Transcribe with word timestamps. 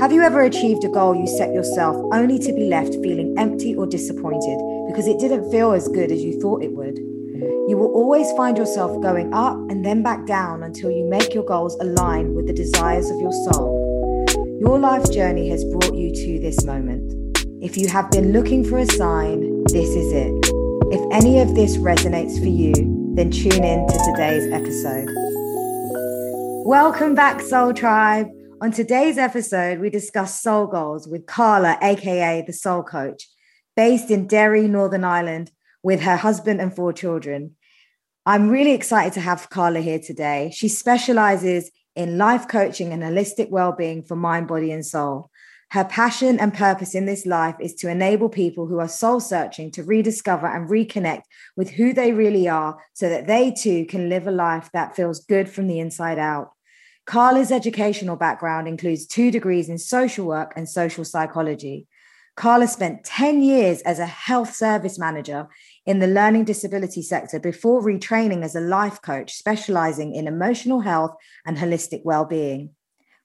Have 0.00 0.10
you 0.10 0.22
ever 0.22 0.42
achieved 0.42 0.82
a 0.82 0.88
goal 0.88 1.14
you 1.14 1.28
set 1.28 1.54
yourself 1.54 1.94
only 2.12 2.36
to 2.36 2.52
be 2.52 2.64
left 2.64 2.94
feeling 2.94 3.32
empty 3.38 3.76
or 3.76 3.86
disappointed 3.86 4.58
because 4.88 5.06
it 5.06 5.20
didn't 5.20 5.52
feel 5.52 5.70
as 5.70 5.86
good 5.86 6.10
as 6.10 6.20
you 6.20 6.40
thought 6.40 6.64
it 6.64 6.72
would? 6.72 6.98
You 6.98 7.76
will 7.78 7.92
always 7.94 8.32
find 8.32 8.58
yourself 8.58 9.00
going 9.00 9.32
up 9.32 9.54
and 9.70 9.86
then 9.86 10.02
back 10.02 10.26
down 10.26 10.64
until 10.64 10.90
you 10.90 11.08
make 11.08 11.32
your 11.32 11.44
goals 11.44 11.76
align 11.76 12.34
with 12.34 12.48
the 12.48 12.52
desires 12.52 13.08
of 13.08 13.20
your 13.20 13.30
soul. 13.30 14.26
Your 14.60 14.80
life 14.80 15.08
journey 15.12 15.48
has 15.50 15.64
brought 15.66 15.94
you 15.94 16.12
to 16.12 16.40
this 16.40 16.64
moment. 16.64 17.12
If 17.62 17.76
you 17.76 17.86
have 17.86 18.10
been 18.10 18.32
looking 18.32 18.64
for 18.64 18.78
a 18.78 18.86
sign, 18.86 19.62
this 19.66 19.90
is 19.90 20.12
it. 20.12 20.32
If 20.90 21.12
any 21.12 21.38
of 21.38 21.54
this 21.54 21.76
resonates 21.76 22.36
for 22.40 22.48
you, 22.48 22.74
then 23.14 23.30
tune 23.30 23.62
in 23.62 23.86
to 23.86 23.98
today's 24.10 24.52
episode. 24.52 25.06
Welcome 26.66 27.14
back, 27.14 27.40
Soul 27.40 27.72
Tribe. 27.72 28.26
On 28.62 28.70
today's 28.70 29.18
episode, 29.18 29.80
we 29.80 29.90
discuss 29.90 30.40
soul 30.40 30.68
goals 30.68 31.08
with 31.08 31.26
Carla, 31.26 31.76
aka 31.82 32.44
the 32.46 32.52
Soul 32.52 32.84
Coach, 32.84 33.28
based 33.74 34.08
in 34.08 34.28
Derry, 34.28 34.68
Northern 34.68 35.02
Ireland, 35.02 35.50
with 35.82 36.02
her 36.02 36.14
husband 36.14 36.60
and 36.60 36.72
four 36.72 36.92
children. 36.92 37.56
I'm 38.24 38.50
really 38.50 38.70
excited 38.70 39.14
to 39.14 39.20
have 39.20 39.50
Carla 39.50 39.80
here 39.80 39.98
today. 39.98 40.52
She 40.54 40.68
specializes 40.68 41.72
in 41.96 42.18
life 42.18 42.46
coaching 42.46 42.92
and 42.92 43.02
holistic 43.02 43.50
well-being 43.50 44.04
for 44.04 44.14
mind, 44.14 44.46
body, 44.46 44.70
and 44.70 44.86
soul. 44.86 45.28
Her 45.70 45.84
passion 45.84 46.38
and 46.38 46.54
purpose 46.54 46.94
in 46.94 47.04
this 47.04 47.26
life 47.26 47.56
is 47.58 47.74
to 47.76 47.90
enable 47.90 48.28
people 48.28 48.68
who 48.68 48.78
are 48.78 48.86
soul 48.86 49.18
searching 49.18 49.72
to 49.72 49.82
rediscover 49.82 50.46
and 50.46 50.70
reconnect 50.70 51.22
with 51.56 51.70
who 51.70 51.92
they 51.92 52.12
really 52.12 52.48
are 52.48 52.78
so 52.92 53.08
that 53.08 53.26
they 53.26 53.50
too 53.50 53.86
can 53.86 54.08
live 54.08 54.28
a 54.28 54.30
life 54.30 54.70
that 54.72 54.94
feels 54.94 55.24
good 55.24 55.48
from 55.48 55.66
the 55.66 55.80
inside 55.80 56.20
out. 56.20 56.52
Carla's 57.04 57.50
educational 57.50 58.16
background 58.16 58.68
includes 58.68 59.06
two 59.06 59.30
degrees 59.30 59.68
in 59.68 59.78
social 59.78 60.26
work 60.26 60.52
and 60.56 60.68
social 60.68 61.04
psychology. 61.04 61.88
Carla 62.36 62.66
spent 62.66 63.04
10 63.04 63.42
years 63.42 63.82
as 63.82 63.98
a 63.98 64.06
health 64.06 64.54
service 64.54 64.98
manager 64.98 65.48
in 65.84 65.98
the 65.98 66.06
learning 66.06 66.44
disability 66.44 67.02
sector 67.02 67.38
before 67.38 67.82
retraining 67.82 68.42
as 68.42 68.54
a 68.54 68.60
life 68.60 69.02
coach, 69.02 69.34
specializing 69.34 70.14
in 70.14 70.26
emotional 70.26 70.80
health 70.80 71.14
and 71.44 71.58
holistic 71.58 72.00
well-being. 72.04 72.70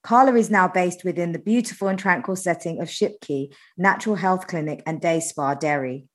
Carla 0.03 0.35
is 0.35 0.49
now 0.49 0.67
based 0.67 1.03
within 1.03 1.31
the 1.31 1.39
beautiful 1.39 1.87
and 1.87 1.99
tranquil 1.99 2.35
setting 2.35 2.81
of 2.81 2.89
Shipquay 2.89 3.53
Natural 3.77 4.15
Health 4.15 4.47
Clinic 4.47 4.83
and 4.85 4.99
Day 4.99 5.19
Spa, 5.19 5.53
Derry. 5.53 6.07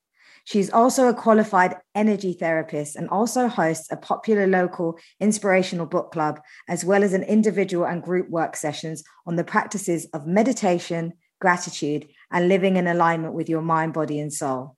She's 0.45 0.69
also 0.69 1.07
a 1.07 1.13
qualified 1.13 1.75
energy 1.95 2.33
therapist 2.33 2.95
and 2.95 3.09
also 3.09 3.47
hosts 3.47 3.89
a 3.91 3.97
popular 3.97 4.45
local 4.45 4.99
inspirational 5.19 5.85
book 5.85 6.11
club, 6.11 6.41
as 6.67 6.83
well 6.83 7.03
as 7.03 7.13
an 7.13 7.23
individual 7.23 7.85
and 7.85 8.03
group 8.03 8.29
work 8.29 8.55
sessions 8.57 9.03
on 9.25 9.37
the 9.37 9.43
practices 9.45 10.05
of 10.13 10.27
meditation, 10.27 11.13
gratitude, 11.39 12.07
and 12.31 12.49
living 12.49 12.75
in 12.75 12.87
alignment 12.87 13.33
with 13.33 13.47
your 13.47 13.61
mind, 13.61 13.93
body, 13.93 14.19
and 14.19 14.33
soul. 14.33 14.75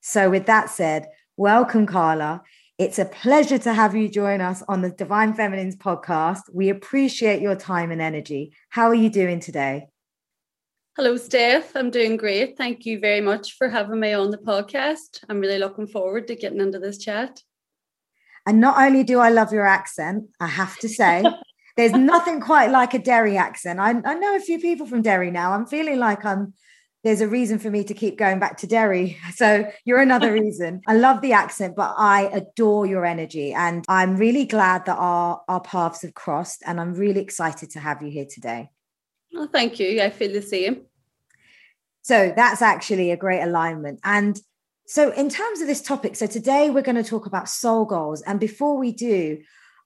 So, 0.00 0.28
with 0.28 0.46
that 0.46 0.70
said, 0.70 1.08
welcome, 1.36 1.86
Carla. 1.86 2.42
It's 2.78 2.98
a 2.98 3.06
pleasure 3.06 3.58
to 3.58 3.72
have 3.72 3.94
you 3.94 4.08
join 4.08 4.40
us 4.40 4.62
on 4.68 4.82
the 4.82 4.90
Divine 4.90 5.34
Feminines 5.34 5.76
podcast. 5.76 6.42
We 6.52 6.68
appreciate 6.68 7.40
your 7.40 7.56
time 7.56 7.90
and 7.90 8.02
energy. 8.02 8.52
How 8.68 8.88
are 8.88 8.94
you 8.94 9.08
doing 9.08 9.40
today? 9.40 9.86
Hello, 10.96 11.18
Steph. 11.18 11.76
I'm 11.76 11.90
doing 11.90 12.16
great. 12.16 12.56
Thank 12.56 12.86
you 12.86 12.98
very 12.98 13.20
much 13.20 13.52
for 13.58 13.68
having 13.68 14.00
me 14.00 14.14
on 14.14 14.30
the 14.30 14.38
podcast. 14.38 15.22
I'm 15.28 15.40
really 15.40 15.58
looking 15.58 15.86
forward 15.86 16.26
to 16.28 16.34
getting 16.34 16.62
into 16.62 16.78
this 16.78 16.96
chat. 16.96 17.42
And 18.46 18.62
not 18.62 18.78
only 18.78 19.04
do 19.04 19.18
I 19.18 19.28
love 19.28 19.52
your 19.52 19.66
accent, 19.66 20.24
I 20.40 20.46
have 20.46 20.78
to 20.78 20.88
say, 20.88 21.22
there's 21.76 21.92
nothing 21.92 22.40
quite 22.40 22.70
like 22.70 22.94
a 22.94 22.98
Derry 22.98 23.36
accent. 23.36 23.78
I, 23.78 23.90
I 23.90 24.14
know 24.14 24.36
a 24.36 24.40
few 24.40 24.58
people 24.58 24.86
from 24.86 25.02
Derry 25.02 25.30
now. 25.30 25.52
I'm 25.52 25.66
feeling 25.66 25.98
like 25.98 26.24
I'm 26.24 26.54
there's 27.04 27.20
a 27.20 27.28
reason 27.28 27.58
for 27.58 27.70
me 27.70 27.84
to 27.84 27.92
keep 27.92 28.16
going 28.16 28.38
back 28.38 28.56
to 28.58 28.66
Derry. 28.66 29.18
So 29.34 29.70
you're 29.84 30.00
another 30.00 30.32
reason. 30.42 30.80
I 30.86 30.96
love 30.96 31.20
the 31.20 31.34
accent, 31.34 31.76
but 31.76 31.94
I 31.98 32.22
adore 32.32 32.86
your 32.86 33.04
energy. 33.04 33.52
And 33.52 33.84
I'm 33.86 34.16
really 34.16 34.46
glad 34.46 34.86
that 34.86 34.96
our, 34.96 35.42
our 35.46 35.60
paths 35.60 36.02
have 36.02 36.14
crossed. 36.14 36.62
And 36.66 36.80
I'm 36.80 36.94
really 36.94 37.20
excited 37.20 37.68
to 37.72 37.80
have 37.80 38.00
you 38.00 38.10
here 38.10 38.26
today. 38.28 38.70
Oh, 39.36 39.46
thank 39.46 39.78
you. 39.78 40.00
I 40.00 40.10
feel 40.10 40.32
the 40.32 40.42
same. 40.42 40.86
So 42.02 42.32
that's 42.34 42.62
actually 42.62 43.10
a 43.10 43.16
great 43.16 43.42
alignment. 43.42 44.00
And 44.02 44.40
so, 44.86 45.10
in 45.10 45.28
terms 45.28 45.60
of 45.60 45.66
this 45.66 45.82
topic, 45.82 46.14
so 46.14 46.26
today 46.26 46.70
we're 46.70 46.82
going 46.82 47.02
to 47.02 47.08
talk 47.08 47.26
about 47.26 47.48
soul 47.48 47.84
goals. 47.84 48.22
And 48.22 48.38
before 48.38 48.78
we 48.78 48.92
do, 48.92 49.38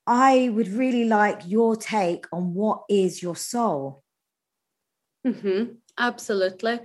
I 0.06 0.50
would 0.50 0.68
really 0.68 1.04
like 1.04 1.40
your 1.46 1.74
take 1.76 2.26
on 2.32 2.54
what 2.54 2.82
is 2.88 3.22
your 3.22 3.36
soul. 3.36 4.02
Mm-hmm. 5.26 5.72
Absolutely. 5.98 6.80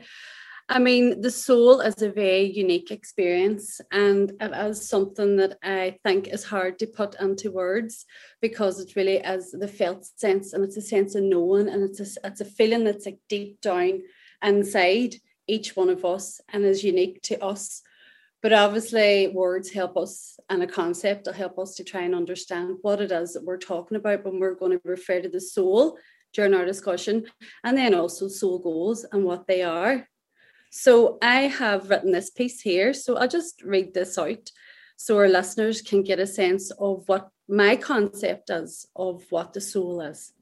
I 0.68 0.80
mean, 0.80 1.22
the 1.22 1.30
soul 1.30 1.80
is 1.80 2.02
a 2.02 2.10
very 2.10 2.52
unique 2.52 2.90
experience, 2.90 3.80
and 3.92 4.32
it 4.42 4.52
is 4.52 4.90
something 4.90 5.36
that 5.36 5.60
I 5.62 6.00
think 6.04 6.28
is 6.28 6.44
hard 6.44 6.80
to 6.80 6.88
put 6.88 7.20
into 7.22 7.52
words 7.52 8.06
because 8.42 8.80
it 8.80 8.96
really 8.96 9.18
is 9.18 9.52
the 9.52 9.68
felt 9.68 10.06
sense, 10.06 10.54
and 10.54 10.64
it's 10.64 10.78
a 10.78 10.82
sense 10.82 11.14
of 11.14 11.24
knowing, 11.24 11.70
and 11.70 11.84
it's 11.84 12.00
a, 12.00 12.28
it's 12.28 12.42
a 12.42 12.46
feeling 12.46 12.84
that's 12.84 13.06
like 13.06 13.20
deep 13.30 13.62
down 13.62 14.02
inside 14.44 15.16
each 15.48 15.76
one 15.76 15.90
of 15.90 16.04
us 16.04 16.42
and 16.52 16.66
is 16.66 16.84
unique 16.84 17.22
to 17.22 17.44
us. 17.44 17.84
But 18.42 18.52
obviously, 18.52 19.28
words 19.28 19.72
help 19.72 19.96
us, 19.98 20.40
and 20.50 20.64
a 20.64 20.68
concept 20.68 21.28
will 21.28 21.34
help 21.34 21.60
us 21.60 21.76
to 21.76 21.84
try 21.84 22.02
and 22.02 22.16
understand 22.16 22.78
what 22.82 23.02
it 23.02 23.12
is 23.12 23.34
that 23.34 23.44
we're 23.44 23.58
talking 23.58 23.98
about 23.98 24.26
when 24.26 24.40
we're 24.40 24.56
going 24.56 24.72
to 24.72 24.82
refer 24.84 25.22
to 25.22 25.30
the 25.30 25.42
soul 25.42 26.00
during 26.34 26.56
our 26.56 26.66
discussion, 26.66 27.28
and 27.64 27.78
then 27.78 27.94
also 27.94 28.28
soul 28.28 28.58
goals 28.58 29.06
and 29.12 29.24
what 29.24 29.46
they 29.46 29.62
are. 29.62 30.08
So 30.78 31.18
I 31.22 31.44
have 31.44 31.90
written 31.90 32.12
this 32.12 32.30
piece 32.30 32.60
here. 32.60 32.94
So 32.94 33.16
I'll 33.16 33.30
just 33.30 33.64
read 33.64 33.94
this 33.94 34.18
out 34.18 34.52
so 34.98 35.18
our 35.18 35.30
listeners 35.30 35.82
can 35.82 36.04
get 36.04 36.20
a 36.20 36.28
sense 36.28 36.70
of 36.72 37.08
what 37.08 37.30
my 37.48 37.78
concept 37.78 38.50
is 38.50 38.86
of 38.94 39.24
what 39.30 39.54
the 39.54 39.62
soul 39.62 40.02
is. 40.02 40.34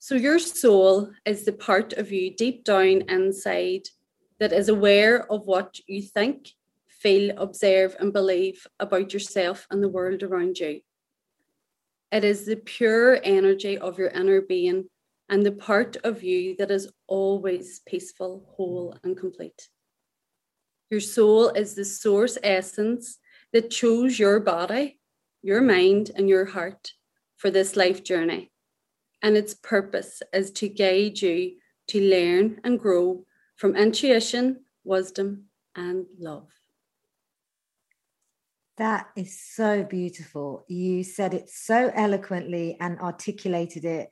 So 0.00 0.16
your 0.16 0.40
soul 0.40 1.12
is 1.24 1.44
the 1.44 1.52
part 1.52 1.92
of 1.92 2.10
you 2.10 2.34
deep 2.34 2.64
down 2.64 3.02
inside 3.08 3.82
that 4.40 4.52
is 4.52 4.68
aware 4.68 5.30
of 5.30 5.46
what 5.46 5.78
you 5.86 6.02
think, 6.02 6.48
feel, 6.88 7.38
observe, 7.38 7.94
and 8.00 8.12
believe 8.12 8.66
about 8.80 9.12
yourself 9.12 9.68
and 9.70 9.80
the 9.80 9.88
world 9.88 10.24
around 10.24 10.58
you. 10.58 10.80
It 12.10 12.24
is 12.24 12.46
the 12.46 12.56
pure 12.56 13.20
energy 13.22 13.78
of 13.78 13.96
your 13.96 14.08
inner 14.08 14.40
being 14.40 14.86
and 15.28 15.44
the 15.44 15.52
part 15.52 15.96
of 16.04 16.22
you 16.22 16.56
that 16.56 16.70
is 16.70 16.90
always 17.06 17.80
peaceful, 17.86 18.46
whole, 18.56 18.96
and 19.04 19.16
complete. 19.16 19.68
Your 20.90 21.00
soul 21.00 21.50
is 21.50 21.74
the 21.74 21.84
source 21.84 22.38
essence 22.42 23.18
that 23.52 23.70
chose 23.70 24.18
your 24.18 24.40
body, 24.40 25.00
your 25.42 25.60
mind, 25.60 26.10
and 26.14 26.28
your 26.28 26.46
heart 26.46 26.92
for 27.36 27.50
this 27.50 27.76
life 27.76 28.02
journey. 28.02 28.50
And 29.22 29.36
its 29.36 29.54
purpose 29.54 30.22
is 30.32 30.50
to 30.52 30.68
guide 30.68 31.20
you 31.20 31.56
to 31.88 32.00
learn 32.00 32.60
and 32.64 32.78
grow 32.78 33.24
from 33.56 33.76
intuition, 33.76 34.64
wisdom, 34.84 35.44
and 35.74 36.06
love. 36.18 36.48
That 38.78 39.08
is 39.16 39.40
so 39.40 39.82
beautiful. 39.82 40.64
You 40.68 41.02
said 41.02 41.34
it 41.34 41.50
so 41.50 41.90
eloquently 41.94 42.76
and 42.80 42.98
articulated 43.00 43.84
it 43.84 44.10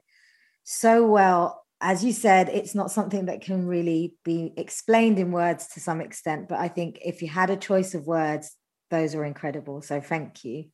so 0.66 1.06
well. 1.06 1.64
As 1.80 2.02
you 2.04 2.12
said, 2.12 2.48
it's 2.48 2.74
not 2.74 2.90
something 2.90 3.26
that 3.26 3.40
can 3.40 3.66
really 3.66 4.16
be 4.24 4.52
explained 4.56 5.18
in 5.18 5.30
words 5.30 5.68
to 5.68 5.80
some 5.80 6.00
extent, 6.00 6.48
but 6.48 6.58
I 6.58 6.68
think 6.68 6.98
if 7.04 7.22
you 7.22 7.28
had 7.28 7.50
a 7.50 7.56
choice 7.56 7.94
of 7.94 8.06
words, 8.06 8.56
those 8.90 9.14
are 9.14 9.24
incredible. 9.24 9.80
So 9.80 10.00
thank 10.00 10.44
you. 10.44 10.64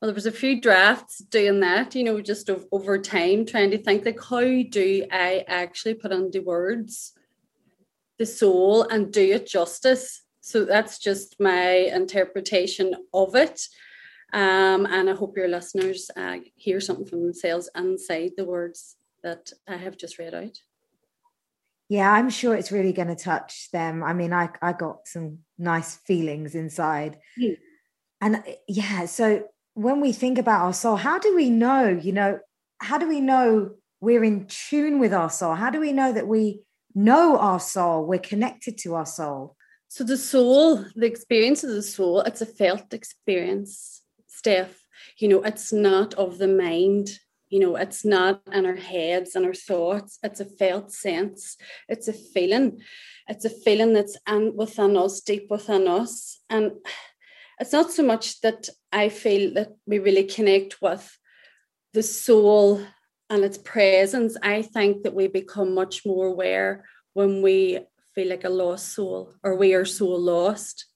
Well, 0.00 0.08
there 0.08 0.14
was 0.14 0.26
a 0.26 0.32
few 0.32 0.60
drafts 0.60 1.18
doing 1.18 1.60
that, 1.60 1.94
you 1.94 2.04
know, 2.04 2.20
just 2.20 2.48
over 2.72 2.98
time, 2.98 3.44
trying 3.44 3.70
to 3.72 3.78
think 3.78 4.06
like, 4.06 4.20
how 4.22 4.40
do 4.40 5.06
I 5.10 5.44
actually 5.46 5.94
put 5.94 6.12
into 6.12 6.42
words 6.42 7.12
the 8.18 8.26
soul 8.26 8.82
and 8.84 9.12
do 9.12 9.32
it 9.34 9.46
justice? 9.46 10.22
So 10.40 10.64
that's 10.64 10.98
just 10.98 11.40
my 11.40 11.90
interpretation 11.92 12.94
of 13.12 13.34
it. 13.34 13.66
Um, 14.32 14.86
and 14.86 15.10
I 15.10 15.14
hope 15.14 15.36
your 15.36 15.48
listeners 15.48 16.10
uh, 16.16 16.38
hear 16.54 16.80
something 16.80 17.06
from 17.06 17.22
themselves 17.22 17.68
inside 17.74 18.32
the 18.36 18.44
words 18.44 18.96
that 19.26 19.50
I 19.66 19.76
have 19.76 19.96
just 19.96 20.20
read 20.20 20.34
out. 20.34 20.56
Yeah, 21.88 22.10
I'm 22.10 22.30
sure 22.30 22.54
it's 22.54 22.70
really 22.70 22.92
going 22.92 23.08
to 23.08 23.16
touch 23.16 23.68
them. 23.72 24.04
I 24.04 24.12
mean, 24.12 24.32
I, 24.32 24.50
I 24.62 24.72
got 24.72 25.06
some 25.06 25.38
nice 25.58 25.96
feelings 25.96 26.54
inside. 26.54 27.18
Mm. 27.38 27.56
And 28.20 28.44
yeah, 28.68 29.06
so 29.06 29.48
when 29.74 30.00
we 30.00 30.12
think 30.12 30.38
about 30.38 30.62
our 30.62 30.72
soul, 30.72 30.94
how 30.94 31.18
do 31.18 31.34
we 31.34 31.50
know, 31.50 31.88
you 31.88 32.12
know, 32.12 32.38
how 32.78 32.98
do 32.98 33.08
we 33.08 33.20
know 33.20 33.72
we're 34.00 34.24
in 34.24 34.46
tune 34.46 35.00
with 35.00 35.12
our 35.12 35.30
soul? 35.30 35.54
How 35.54 35.70
do 35.70 35.80
we 35.80 35.92
know 35.92 36.12
that 36.12 36.28
we 36.28 36.62
know 36.94 37.36
our 37.36 37.60
soul, 37.60 38.06
we're 38.06 38.20
connected 38.20 38.78
to 38.78 38.94
our 38.94 39.06
soul? 39.06 39.56
So 39.88 40.04
the 40.04 40.16
soul, 40.16 40.84
the 40.94 41.06
experience 41.06 41.64
of 41.64 41.70
the 41.70 41.82
soul, 41.82 42.20
it's 42.20 42.42
a 42.42 42.46
felt 42.46 42.94
experience, 42.94 44.02
Steph. 44.28 44.84
You 45.18 45.28
know, 45.28 45.42
it's 45.42 45.72
not 45.72 46.14
of 46.14 46.38
the 46.38 46.48
mind 46.48 47.10
you 47.48 47.60
know 47.60 47.76
it's 47.76 48.04
not 48.04 48.42
in 48.52 48.66
our 48.66 48.76
heads 48.76 49.34
and 49.34 49.46
our 49.46 49.54
thoughts. 49.54 50.18
It's 50.22 50.40
a 50.40 50.44
felt 50.44 50.92
sense. 50.92 51.56
It's 51.88 52.08
a 52.08 52.12
feeling. 52.12 52.80
It's 53.28 53.44
a 53.44 53.50
feeling 53.50 53.92
that's 53.92 54.16
in 54.28 54.54
within 54.56 54.96
us 54.96 55.20
deep 55.20 55.46
within 55.50 55.86
us. 55.88 56.40
And 56.50 56.72
it's 57.60 57.72
not 57.72 57.90
so 57.90 58.02
much 58.02 58.40
that 58.42 58.68
i 58.92 59.08
feel 59.08 59.54
that 59.54 59.70
we 59.86 59.98
really 59.98 60.24
connect 60.24 60.82
with 60.82 61.18
the 61.94 62.02
soul 62.02 62.82
and 63.30 63.42
its 63.44 63.58
presence. 63.58 64.36
I 64.42 64.62
think 64.62 65.02
that 65.02 65.14
we 65.14 65.26
become 65.28 65.74
much 65.74 66.04
more 66.06 66.26
aware 66.26 66.84
when 67.14 67.42
we 67.42 67.80
feel 68.14 68.28
like 68.28 68.44
a 68.44 68.48
lost 68.50 68.94
soul 68.94 69.34
or 69.42 69.56
we 69.56 69.74
are 69.74 69.84
so 69.84 70.06
lost. 70.06 70.86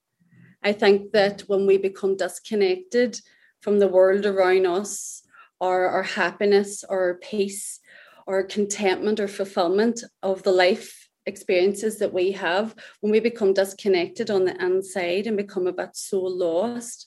I 0.63 0.73
think 0.73 1.13
that 1.13 1.43
when 1.43 1.67
we 1.67 1.79
become 1.79 2.17
disconnected 2.17 3.21
from 3.61 3.79
the 3.79 3.89
world 3.89 4.27
around 4.27 4.67
us 4.67 5.20
our 5.61 6.03
happiness 6.03 6.85
or 6.89 7.19
peace 7.23 7.81
or 8.27 8.43
contentment 8.43 9.21
or 9.21 9.29
fulfillment 9.29 10.03
of 10.23 10.43
the 10.43 10.53
life 10.53 11.09
experiences 11.27 11.99
that 11.99 12.13
we 12.13 12.33
have 12.33 12.75
when 13.01 13.13
we 13.13 13.21
become 13.21 13.53
disconnected 13.53 14.31
on 14.31 14.45
the 14.45 14.65
inside 14.65 15.27
and 15.27 15.37
become 15.37 15.67
a 15.67 15.73
bit 15.73 15.91
so 15.95 16.19
lost 16.19 17.07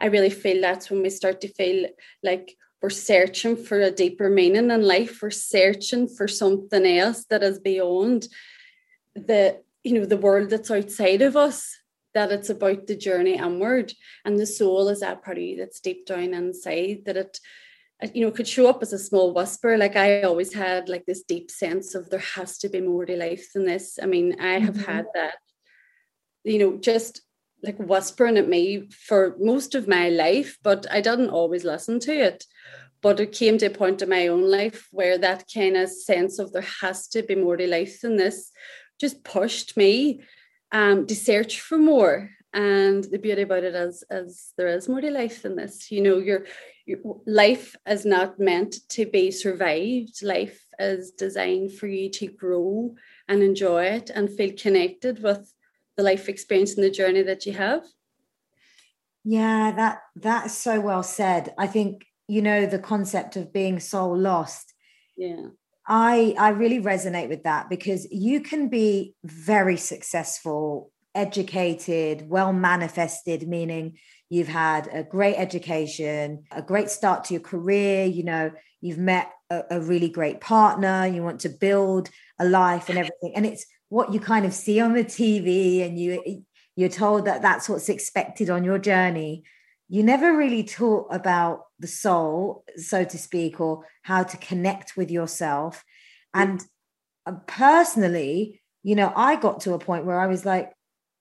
i 0.00 0.06
really 0.06 0.30
feel 0.30 0.60
that's 0.60 0.90
when 0.90 1.02
we 1.02 1.10
start 1.10 1.40
to 1.40 1.48
feel 1.48 1.86
like 2.22 2.56
we're 2.82 2.90
searching 2.90 3.56
for 3.56 3.80
a 3.80 3.92
deeper 3.92 4.28
meaning 4.28 4.70
in 4.70 4.82
life. 4.82 5.22
We're 5.22 5.30
searching 5.30 6.08
for 6.08 6.26
something 6.26 6.84
else 6.84 7.24
that 7.30 7.44
is 7.44 7.60
beyond 7.60 8.26
the 9.14 9.62
you 9.84 9.94
know 9.94 10.04
the 10.04 10.16
world 10.16 10.50
that's 10.50 10.70
outside 10.70 11.22
of 11.22 11.36
us 11.36 11.76
that 12.14 12.32
it's 12.32 12.50
about 12.50 12.86
the 12.86 12.96
journey 12.96 13.36
inward. 13.36 13.92
And 14.24 14.38
the 14.38 14.46
soul 14.46 14.88
is 14.88 15.00
that 15.00 15.22
part 15.24 15.38
of 15.38 15.42
you 15.44 15.56
that's 15.56 15.80
deep 15.80 16.06
down 16.06 16.34
inside 16.34 17.02
that 17.06 17.16
it 17.16 17.38
you 18.14 18.24
know 18.24 18.30
could 18.30 18.48
show 18.48 18.68
up 18.68 18.82
as 18.82 18.92
a 18.92 18.98
small 18.98 19.32
whisper. 19.32 19.76
Like 19.76 19.96
i 19.96 20.22
always 20.22 20.52
had 20.52 20.88
like 20.88 21.06
this 21.06 21.22
deep 21.22 21.50
sense 21.50 21.94
of 21.94 22.10
there 22.10 22.20
has 22.36 22.58
to 22.58 22.68
be 22.68 22.80
more 22.80 23.06
to 23.06 23.16
life 23.16 23.52
than 23.52 23.64
this. 23.64 23.98
I 24.02 24.06
mean 24.06 24.40
i 24.40 24.58
have 24.58 24.74
mm-hmm. 24.74 24.92
had 24.92 25.06
that 25.14 25.36
you 26.44 26.58
know 26.58 26.76
just 26.76 27.22
like 27.62 27.78
whispering 27.78 28.38
at 28.38 28.48
me 28.48 28.88
for 28.90 29.36
most 29.38 29.76
of 29.76 29.86
my 29.86 30.08
life 30.08 30.58
but 30.64 30.84
i 30.90 31.00
didn't 31.00 31.30
always 31.30 31.64
listen 31.64 32.00
to 32.00 32.12
it. 32.12 32.44
But 33.02 33.18
it 33.18 33.32
came 33.32 33.58
to 33.58 33.66
a 33.66 33.70
point 33.70 34.00
in 34.00 34.08
my 34.08 34.28
own 34.28 34.48
life 34.48 34.86
where 34.92 35.18
that 35.18 35.50
kind 35.52 35.76
of 35.76 35.88
sense 35.90 36.38
of 36.38 36.52
there 36.52 36.68
has 36.80 37.08
to 37.08 37.24
be 37.24 37.34
more 37.34 37.56
to 37.56 37.66
life 37.66 38.00
than 38.00 38.16
this 38.16 38.52
just 39.00 39.24
pushed 39.24 39.76
me 39.76 40.22
um, 40.70 41.06
to 41.06 41.14
search 41.16 41.60
for 41.60 41.76
more. 41.76 42.30
And 42.54 43.02
the 43.04 43.18
beauty 43.18 43.42
about 43.42 43.64
it 43.64 43.74
is 43.74 44.04
is 44.10 44.52
there 44.56 44.68
is 44.68 44.88
more 44.88 45.00
to 45.00 45.10
life 45.10 45.42
than 45.42 45.56
this. 45.56 45.90
You 45.90 46.02
know 46.02 46.18
your, 46.18 46.44
your 46.44 46.46
life 47.26 47.76
is 47.86 48.04
not 48.04 48.38
meant 48.38 48.76
to 48.90 49.06
be 49.06 49.30
survived. 49.30 50.22
Life 50.22 50.66
is 50.78 51.10
designed 51.12 51.72
for 51.72 51.86
you 51.86 52.10
to 52.10 52.26
grow 52.26 52.94
and 53.28 53.42
enjoy 53.42 53.84
it 53.84 54.10
and 54.10 54.30
feel 54.30 54.52
connected 54.56 55.22
with 55.22 55.52
the 55.96 56.02
life 56.02 56.28
experience 56.28 56.74
and 56.74 56.84
the 56.84 56.90
journey 56.90 57.22
that 57.22 57.46
you 57.46 57.52
have. 57.52 57.84
Yeah 59.24 59.72
that 59.72 59.98
that's 60.16 60.54
so 60.54 60.80
well 60.80 61.02
said. 61.02 61.54
I 61.58 61.66
think 61.66 62.04
you 62.26 62.42
know 62.42 62.66
the 62.66 62.78
concept 62.78 63.36
of 63.36 63.52
being 63.52 63.78
soul 63.78 64.16
lost. 64.16 64.74
Yeah. 65.16 65.48
I 65.86 66.34
i 66.38 66.48
really 66.50 66.80
resonate 66.80 67.28
with 67.28 67.44
that 67.44 67.68
because 67.68 68.10
you 68.10 68.40
can 68.40 68.68
be 68.68 69.14
very 69.24 69.76
successful 69.76 70.92
educated, 71.14 72.28
well 72.28 72.52
manifested, 72.52 73.46
meaning 73.48 73.98
you've 74.32 74.48
had 74.48 74.88
a 74.90 75.02
great 75.02 75.36
education, 75.36 76.42
a 76.50 76.62
great 76.62 76.88
start 76.88 77.22
to 77.22 77.34
your 77.34 77.42
career, 77.42 78.06
you 78.06 78.24
know, 78.24 78.50
you've 78.80 78.96
met 78.96 79.30
a, 79.50 79.62
a, 79.72 79.78
really 79.78 80.08
great 80.08 80.40
partner, 80.40 81.06
you 81.06 81.22
want 81.22 81.40
to 81.40 81.50
build 81.50 82.08
a 82.38 82.46
life 82.46 82.88
and 82.88 82.96
everything. 82.96 83.34
And 83.36 83.44
it's 83.44 83.66
what 83.90 84.14
you 84.14 84.20
kind 84.20 84.46
of 84.46 84.54
see 84.54 84.80
on 84.80 84.94
the 84.94 85.04
TV 85.04 85.84
and 85.84 85.98
you 85.98 86.46
you're 86.76 86.88
told 86.88 87.26
that 87.26 87.42
that's 87.42 87.68
what's 87.68 87.90
expected 87.90 88.48
on 88.48 88.64
your 88.64 88.78
journey. 88.78 89.44
You 89.90 90.02
never 90.02 90.34
really 90.34 90.64
taught 90.64 91.14
about 91.14 91.64
the 91.78 91.86
soul, 91.86 92.64
so 92.76 93.04
to 93.04 93.18
speak, 93.18 93.60
or 93.60 93.84
how 94.00 94.22
to 94.22 94.36
connect 94.38 94.96
with 94.96 95.10
yourself. 95.10 95.84
And 96.32 96.64
uh, 97.26 97.32
personally, 97.46 98.62
you 98.82 98.94
know, 98.94 99.12
I 99.14 99.36
got 99.36 99.60
to 99.60 99.74
a 99.74 99.78
point 99.78 100.06
where 100.06 100.18
I 100.18 100.26
was 100.26 100.46
like, 100.46 100.72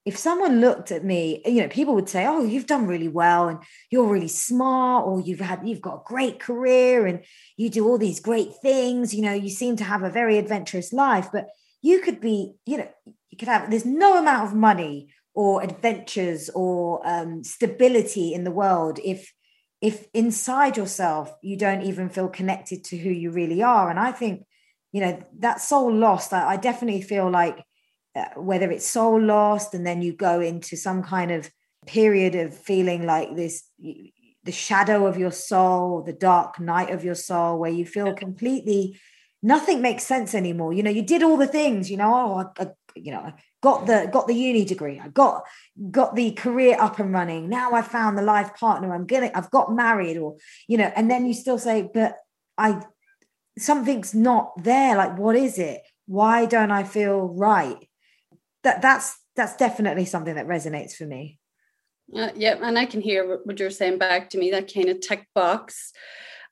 if 0.04 0.18
someone 0.18 0.62
looked 0.62 0.92
at 0.92 1.04
me, 1.04 1.42
you 1.46 1.62
know, 1.62 1.68
people 1.68 1.94
would 1.94 2.10
say, 2.10 2.26
"Oh, 2.26 2.44
you've 2.44 2.66
done 2.66 2.88
really 2.88 3.08
well, 3.08 3.48
and 3.48 3.60
you're 3.92 4.08
really 4.08 4.28
smart, 4.28 5.06
or 5.06 5.22
you've 5.22 5.40
had 5.40 5.68
you've 5.68 5.82
got 5.82 5.96
a 5.98 6.04
great 6.06 6.40
career, 6.40 7.06
and 7.06 7.24
you 7.58 7.70
do 7.70 7.88
all 7.88 7.98
these 7.98 8.20
great 8.20 8.52
things. 8.62 9.14
You 9.14 9.22
know, 9.24 9.34
you 9.34 9.50
seem 9.50 9.76
to 9.78 9.84
have 9.84 10.04
a 10.04 10.10
very 10.10 10.38
adventurous 10.38 10.92
life, 10.92 11.30
but 11.32 11.48
you 11.82 12.00
could 12.02 12.20
be, 12.20 12.54
you 12.66 12.78
know, 12.78 12.90
you 13.30 13.38
could 13.38 13.48
have. 13.48 13.70
There's 13.70 13.86
no 13.86 14.18
amount 14.18 14.48
of 14.48 14.56
money 14.56 15.14
or 15.34 15.64
adventures 15.64 16.50
or 16.56 17.02
um, 17.08 17.44
stability 17.44 18.34
in 18.34 18.44
the 18.44 18.52
world 18.52 19.00
if 19.04 19.32
if 19.82 20.08
inside 20.14 20.78
yourself 20.78 21.34
you 21.42 21.58
don't 21.58 21.82
even 21.82 22.10
feel 22.10 22.28
connected 22.28 22.84
to 22.86 22.98
who 22.98 23.10
you 23.10 23.32
really 23.32 23.64
are. 23.64 23.90
And 23.90 24.00
I 24.00 24.12
think, 24.12 24.44
you 24.92 25.02
know, 25.02 25.20
that 25.40 25.60
soul 25.60 25.92
lost. 25.92 26.34
I, 26.34 26.50
I 26.52 26.58
definitely 26.58 27.02
feel 27.02 27.30
like 27.30 27.64
uh, 28.16 28.26
whether 28.36 28.70
it's 28.70 28.86
soul 28.86 29.22
lost 29.22 29.74
and 29.74 29.86
then 29.86 30.02
you 30.02 30.14
go 30.14 30.42
into 30.42 30.76
some 30.76 31.02
kind 31.02 31.32
of 31.32 31.50
period 31.86 32.36
of 32.36 32.54
feeling 32.54 33.06
like 33.06 33.36
this 33.36 33.64
the 34.44 34.52
shadow 34.52 35.06
of 35.06 35.18
your 35.18 35.32
soul 35.32 36.04
the 36.04 36.14
dark 36.14 36.60
night 36.60 36.90
of 36.90 37.04
your 37.04 37.16
soul 37.16 37.58
where 37.58 37.72
you 37.72 37.86
feel 37.86 38.14
completely 38.14 39.00
nothing 39.42 39.82
makes 39.82 40.04
sense 40.04 40.36
anymore. 40.36 40.74
You 40.74 40.84
know 40.84 40.92
you 40.92 41.02
did 41.02 41.24
all 41.24 41.38
the 41.38 41.48
things 41.48 41.90
you 41.90 41.98
know 41.98 42.14
oh 42.14 42.52
I, 42.60 42.64
I, 42.64 42.72
you 42.96 43.12
know 43.12 43.20
I 43.20 43.34
got 43.64 43.88
the 43.88 44.10
got 44.12 44.28
the 44.28 44.36
uni 44.36 44.66
degree 44.66 45.00
i 45.00 45.08
got 45.08 45.44
got 45.90 46.16
the 46.16 46.32
career 46.32 46.76
up 46.80 47.00
and 47.00 47.14
running. 47.14 47.50
Now 47.50 47.74
i 47.74 47.82
found 47.82 48.18
the 48.18 48.24
life 48.24 48.56
partner 48.56 48.94
i'm 48.94 49.08
gonna 49.08 49.32
i've 49.34 49.52
got 49.52 49.74
married 49.74 50.18
or 50.18 50.36
you 50.68 50.78
know 50.78 50.92
and 50.96 51.10
then 51.10 51.26
you 51.26 51.34
still 51.34 51.58
say 51.58 51.90
but 51.94 52.18
i 52.58 52.82
something's 53.58 54.14
not 54.14 54.52
there. 54.64 54.96
Like 54.96 55.18
what 55.18 55.36
is 55.36 55.58
it? 55.58 55.82
Why 56.08 56.46
don't 56.46 56.72
i 56.72 56.84
feel 56.84 57.20
right 57.22 57.88
that 58.64 58.82
that's 58.82 59.18
that's 59.36 59.56
definitely 59.56 60.06
something 60.06 60.36
that 60.36 60.48
resonates 60.48 60.94
for 60.94 61.06
me. 61.06 61.40
Uh, 62.16 62.30
yeah, 62.36 62.58
and 62.62 62.78
I 62.78 62.86
can 62.86 63.02
hear 63.02 63.40
what 63.44 63.60
you're 63.60 63.70
saying 63.70 63.98
back 63.98 64.30
to 64.32 64.38
me. 64.38 64.52
That 64.52 64.74
kind 64.74 64.90
of 64.90 65.00
tick 65.00 65.28
box 65.34 65.94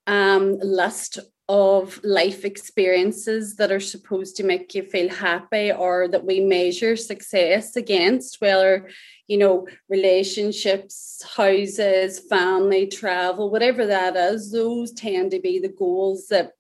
um, 0.07 0.57
list 0.59 1.19
of 1.49 1.99
life 2.03 2.45
experiences 2.45 3.55
that 3.55 3.71
are 3.71 3.79
supposed 3.79 4.35
to 4.35 4.43
make 4.43 4.75
you 4.75 4.83
feel 4.83 5.09
happy 5.09 5.71
or 5.71 6.07
that 6.07 6.23
we 6.23 6.39
measure 6.39 6.95
success 6.95 7.75
against, 7.75 8.39
whether, 8.39 8.87
you 9.27 9.37
know, 9.37 9.67
relationships, 9.89 11.23
houses, 11.35 12.19
family, 12.29 12.85
travel, 12.85 13.49
whatever 13.49 13.87
that 13.87 14.15
is, 14.15 14.51
those 14.51 14.91
tend 14.91 15.31
to 15.31 15.39
be 15.39 15.59
the 15.59 15.69
goals 15.69 16.27
that 16.27 16.51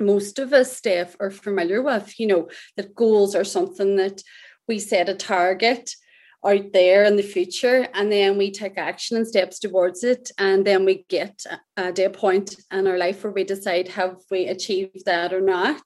most 0.00 0.40
of 0.40 0.52
us 0.52 0.76
Steph 0.76 1.16
are 1.20 1.30
familiar 1.30 1.80
with, 1.80 2.18
you 2.18 2.26
know, 2.26 2.48
that 2.76 2.94
goals 2.94 3.36
are 3.36 3.44
something 3.44 3.94
that 3.96 4.20
we 4.68 4.78
set 4.78 5.08
a 5.08 5.14
target 5.14 5.90
out 6.44 6.72
there 6.72 7.04
in 7.04 7.16
the 7.16 7.22
future 7.22 7.88
and 7.94 8.12
then 8.12 8.36
we 8.36 8.50
take 8.50 8.76
action 8.76 9.16
and 9.16 9.26
steps 9.26 9.58
towards 9.58 10.04
it 10.04 10.30
and 10.38 10.66
then 10.66 10.84
we 10.84 11.04
get 11.08 11.44
a 11.76 12.10
point 12.10 12.56
in 12.70 12.86
our 12.86 12.98
life 12.98 13.24
where 13.24 13.32
we 13.32 13.44
decide 13.44 13.88
have 13.88 14.16
we 14.30 14.46
achieved 14.46 15.04
that 15.06 15.32
or 15.32 15.40
not. 15.40 15.82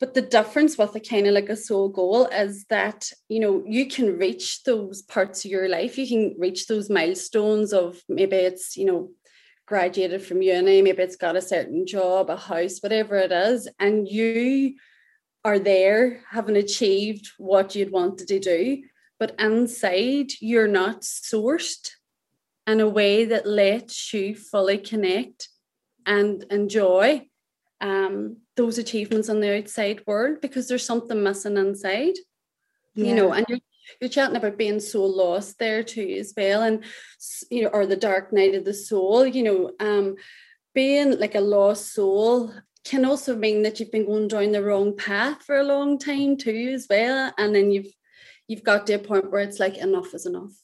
But 0.00 0.14
the 0.14 0.22
difference 0.22 0.78
with 0.78 0.94
a 0.94 1.00
kind 1.00 1.26
of 1.26 1.34
like 1.34 1.48
a 1.48 1.56
soul 1.56 1.88
goal 1.88 2.26
is 2.26 2.64
that 2.66 3.10
you 3.28 3.40
know 3.40 3.64
you 3.66 3.86
can 3.86 4.16
reach 4.16 4.62
those 4.64 5.02
parts 5.02 5.44
of 5.44 5.50
your 5.50 5.68
life 5.68 5.98
you 5.98 6.06
can 6.06 6.36
reach 6.38 6.66
those 6.66 6.88
milestones 6.88 7.72
of 7.72 8.00
maybe 8.08 8.36
it's 8.36 8.76
you 8.76 8.84
know 8.84 9.10
graduated 9.66 10.22
from 10.22 10.40
uni 10.40 10.82
maybe 10.82 11.02
it's 11.02 11.16
got 11.16 11.36
a 11.36 11.42
certain 11.42 11.84
job 11.84 12.30
a 12.30 12.36
house 12.36 12.78
whatever 12.78 13.16
it 13.16 13.32
is 13.32 13.68
and 13.80 14.08
you 14.08 14.74
are 15.44 15.58
there, 15.58 16.20
having 16.30 16.56
achieved 16.56 17.30
what 17.38 17.74
you'd 17.74 17.92
wanted 17.92 18.28
to 18.28 18.38
do, 18.38 18.82
but 19.18 19.34
inside 19.38 20.32
you're 20.40 20.68
not 20.68 21.02
sourced 21.02 21.90
in 22.66 22.80
a 22.80 22.88
way 22.88 23.24
that 23.24 23.46
lets 23.46 24.12
you 24.12 24.34
fully 24.34 24.78
connect 24.78 25.48
and 26.06 26.44
enjoy 26.50 27.26
um, 27.80 28.38
those 28.56 28.78
achievements 28.78 29.28
on 29.28 29.40
the 29.40 29.58
outside 29.58 30.02
world 30.06 30.40
because 30.40 30.68
there's 30.68 30.84
something 30.84 31.22
missing 31.22 31.56
inside. 31.56 32.14
Yeah. 32.94 33.06
You 33.06 33.14
know, 33.14 33.32
and 33.32 33.46
you're 33.48 33.58
you're 34.00 34.10
chatting 34.10 34.36
about 34.36 34.58
being 34.58 34.80
so 34.80 35.04
lost 35.04 35.58
there 35.58 35.82
too 35.82 36.16
as 36.18 36.34
well, 36.36 36.62
and 36.62 36.84
you 37.50 37.62
know, 37.62 37.68
or 37.68 37.86
the 37.86 37.96
dark 37.96 38.32
night 38.32 38.54
of 38.54 38.64
the 38.64 38.74
soul. 38.74 39.26
You 39.26 39.42
know, 39.42 39.70
um, 39.80 40.16
being 40.74 41.18
like 41.18 41.34
a 41.34 41.40
lost 41.40 41.94
soul 41.94 42.52
can 42.88 43.04
also 43.04 43.36
mean 43.36 43.62
that 43.62 43.78
you've 43.78 43.92
been 43.92 44.06
going 44.06 44.28
down 44.28 44.52
the 44.52 44.62
wrong 44.62 44.96
path 44.96 45.42
for 45.42 45.56
a 45.56 45.64
long 45.64 45.98
time 45.98 46.36
too 46.36 46.72
as 46.74 46.86
well 46.88 47.32
and 47.38 47.54
then 47.54 47.70
you've 47.70 47.92
you've 48.46 48.64
got 48.64 48.86
to 48.86 48.94
a 48.94 48.98
point 48.98 49.30
where 49.30 49.42
it's 49.42 49.60
like 49.60 49.76
enough 49.76 50.14
is 50.14 50.26
enough 50.26 50.54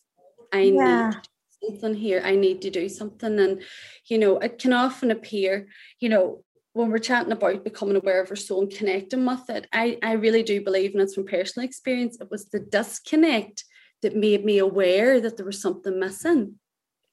i 0.52 0.60
yeah. 0.60 1.08
need 1.08 1.16
something 1.64 1.94
here. 1.94 2.22
I 2.24 2.36
need 2.36 2.62
to 2.62 2.70
do 2.70 2.88
something. 2.88 3.38
And, 3.38 3.62
you 4.06 4.18
know, 4.18 4.38
it 4.38 4.58
can 4.58 4.72
often 4.72 5.10
appear, 5.10 5.68
you 6.00 6.08
know, 6.08 6.44
when 6.72 6.90
we're 6.90 6.98
chatting 6.98 7.32
about 7.32 7.64
becoming 7.64 7.96
aware 7.96 8.20
of 8.20 8.30
our 8.30 8.36
soul 8.36 8.62
and 8.62 8.70
connecting 8.70 9.24
with 9.24 9.48
it, 9.48 9.68
I, 9.72 9.98
I 10.02 10.12
really 10.12 10.42
do 10.42 10.60
believe, 10.60 10.92
and 10.92 11.00
it's 11.00 11.14
from 11.14 11.26
personal 11.26 11.64
experience, 11.64 12.18
it 12.20 12.30
was 12.30 12.46
the 12.46 12.58
disconnect 12.58 13.64
that 14.02 14.16
made 14.16 14.44
me 14.44 14.58
aware 14.58 15.20
that 15.20 15.36
there 15.36 15.46
was 15.46 15.62
something 15.62 15.98
missing, 16.00 16.58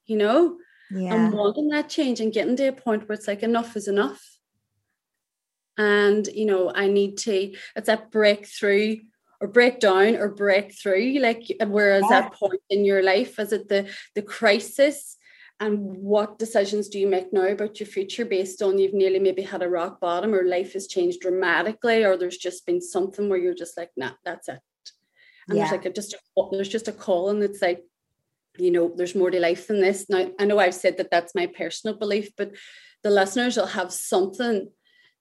you 0.06 0.16
know? 0.16 0.56
Yeah. 0.90 1.14
And 1.14 1.32
wanting 1.32 1.68
that 1.68 1.88
change 1.88 2.20
and 2.20 2.32
getting 2.32 2.56
to 2.56 2.68
a 2.68 2.72
point 2.72 3.08
where 3.08 3.14
it's 3.14 3.28
like 3.28 3.42
enough 3.42 3.76
is 3.76 3.88
enough. 3.88 4.31
And, 5.78 6.26
you 6.26 6.46
know, 6.46 6.70
I 6.74 6.86
need 6.86 7.18
to, 7.18 7.54
it's 7.76 7.86
that 7.86 8.10
breakthrough 8.10 8.98
or 9.40 9.48
break 9.48 9.80
down 9.80 10.16
or 10.16 10.28
breakthrough. 10.28 11.18
Like, 11.18 11.44
whereas 11.66 12.04
yeah. 12.10 12.20
that 12.20 12.34
point 12.34 12.60
in 12.70 12.84
your 12.84 13.02
life, 13.02 13.38
is 13.38 13.52
it 13.52 13.68
the 13.68 13.90
the 14.14 14.22
crisis? 14.22 15.16
And 15.60 15.96
what 15.96 16.38
decisions 16.38 16.88
do 16.88 16.98
you 16.98 17.06
make 17.06 17.32
now 17.32 17.46
about 17.46 17.78
your 17.78 17.86
future 17.86 18.24
based 18.24 18.62
on 18.62 18.78
you've 18.78 18.94
nearly 18.94 19.20
maybe 19.20 19.42
had 19.42 19.62
a 19.62 19.68
rock 19.68 20.00
bottom 20.00 20.34
or 20.34 20.44
life 20.44 20.72
has 20.72 20.88
changed 20.88 21.20
dramatically, 21.20 22.04
or 22.04 22.16
there's 22.16 22.36
just 22.38 22.66
been 22.66 22.80
something 22.80 23.28
where 23.28 23.38
you're 23.38 23.54
just 23.54 23.76
like, 23.76 23.90
nah, 23.96 24.10
that's 24.24 24.48
it. 24.48 24.60
And 25.48 25.56
yeah. 25.56 25.64
there's 25.64 25.72
like 25.72 25.86
a, 25.86 25.92
just 25.92 26.14
a, 26.14 26.18
there's 26.50 26.68
just 26.68 26.88
a 26.88 26.92
calling 26.92 27.40
that's 27.40 27.62
like, 27.62 27.84
you 28.58 28.70
know, 28.70 28.92
there's 28.96 29.14
more 29.14 29.30
to 29.30 29.40
life 29.40 29.68
than 29.68 29.80
this. 29.80 30.10
Now 30.10 30.30
I 30.38 30.44
know 30.44 30.58
I've 30.58 30.74
said 30.74 30.98
that 30.98 31.10
that's 31.10 31.34
my 31.34 31.46
personal 31.46 31.96
belief, 31.96 32.30
but 32.36 32.52
the 33.02 33.10
listeners 33.10 33.56
will 33.56 33.66
have 33.66 33.92
something 33.92 34.68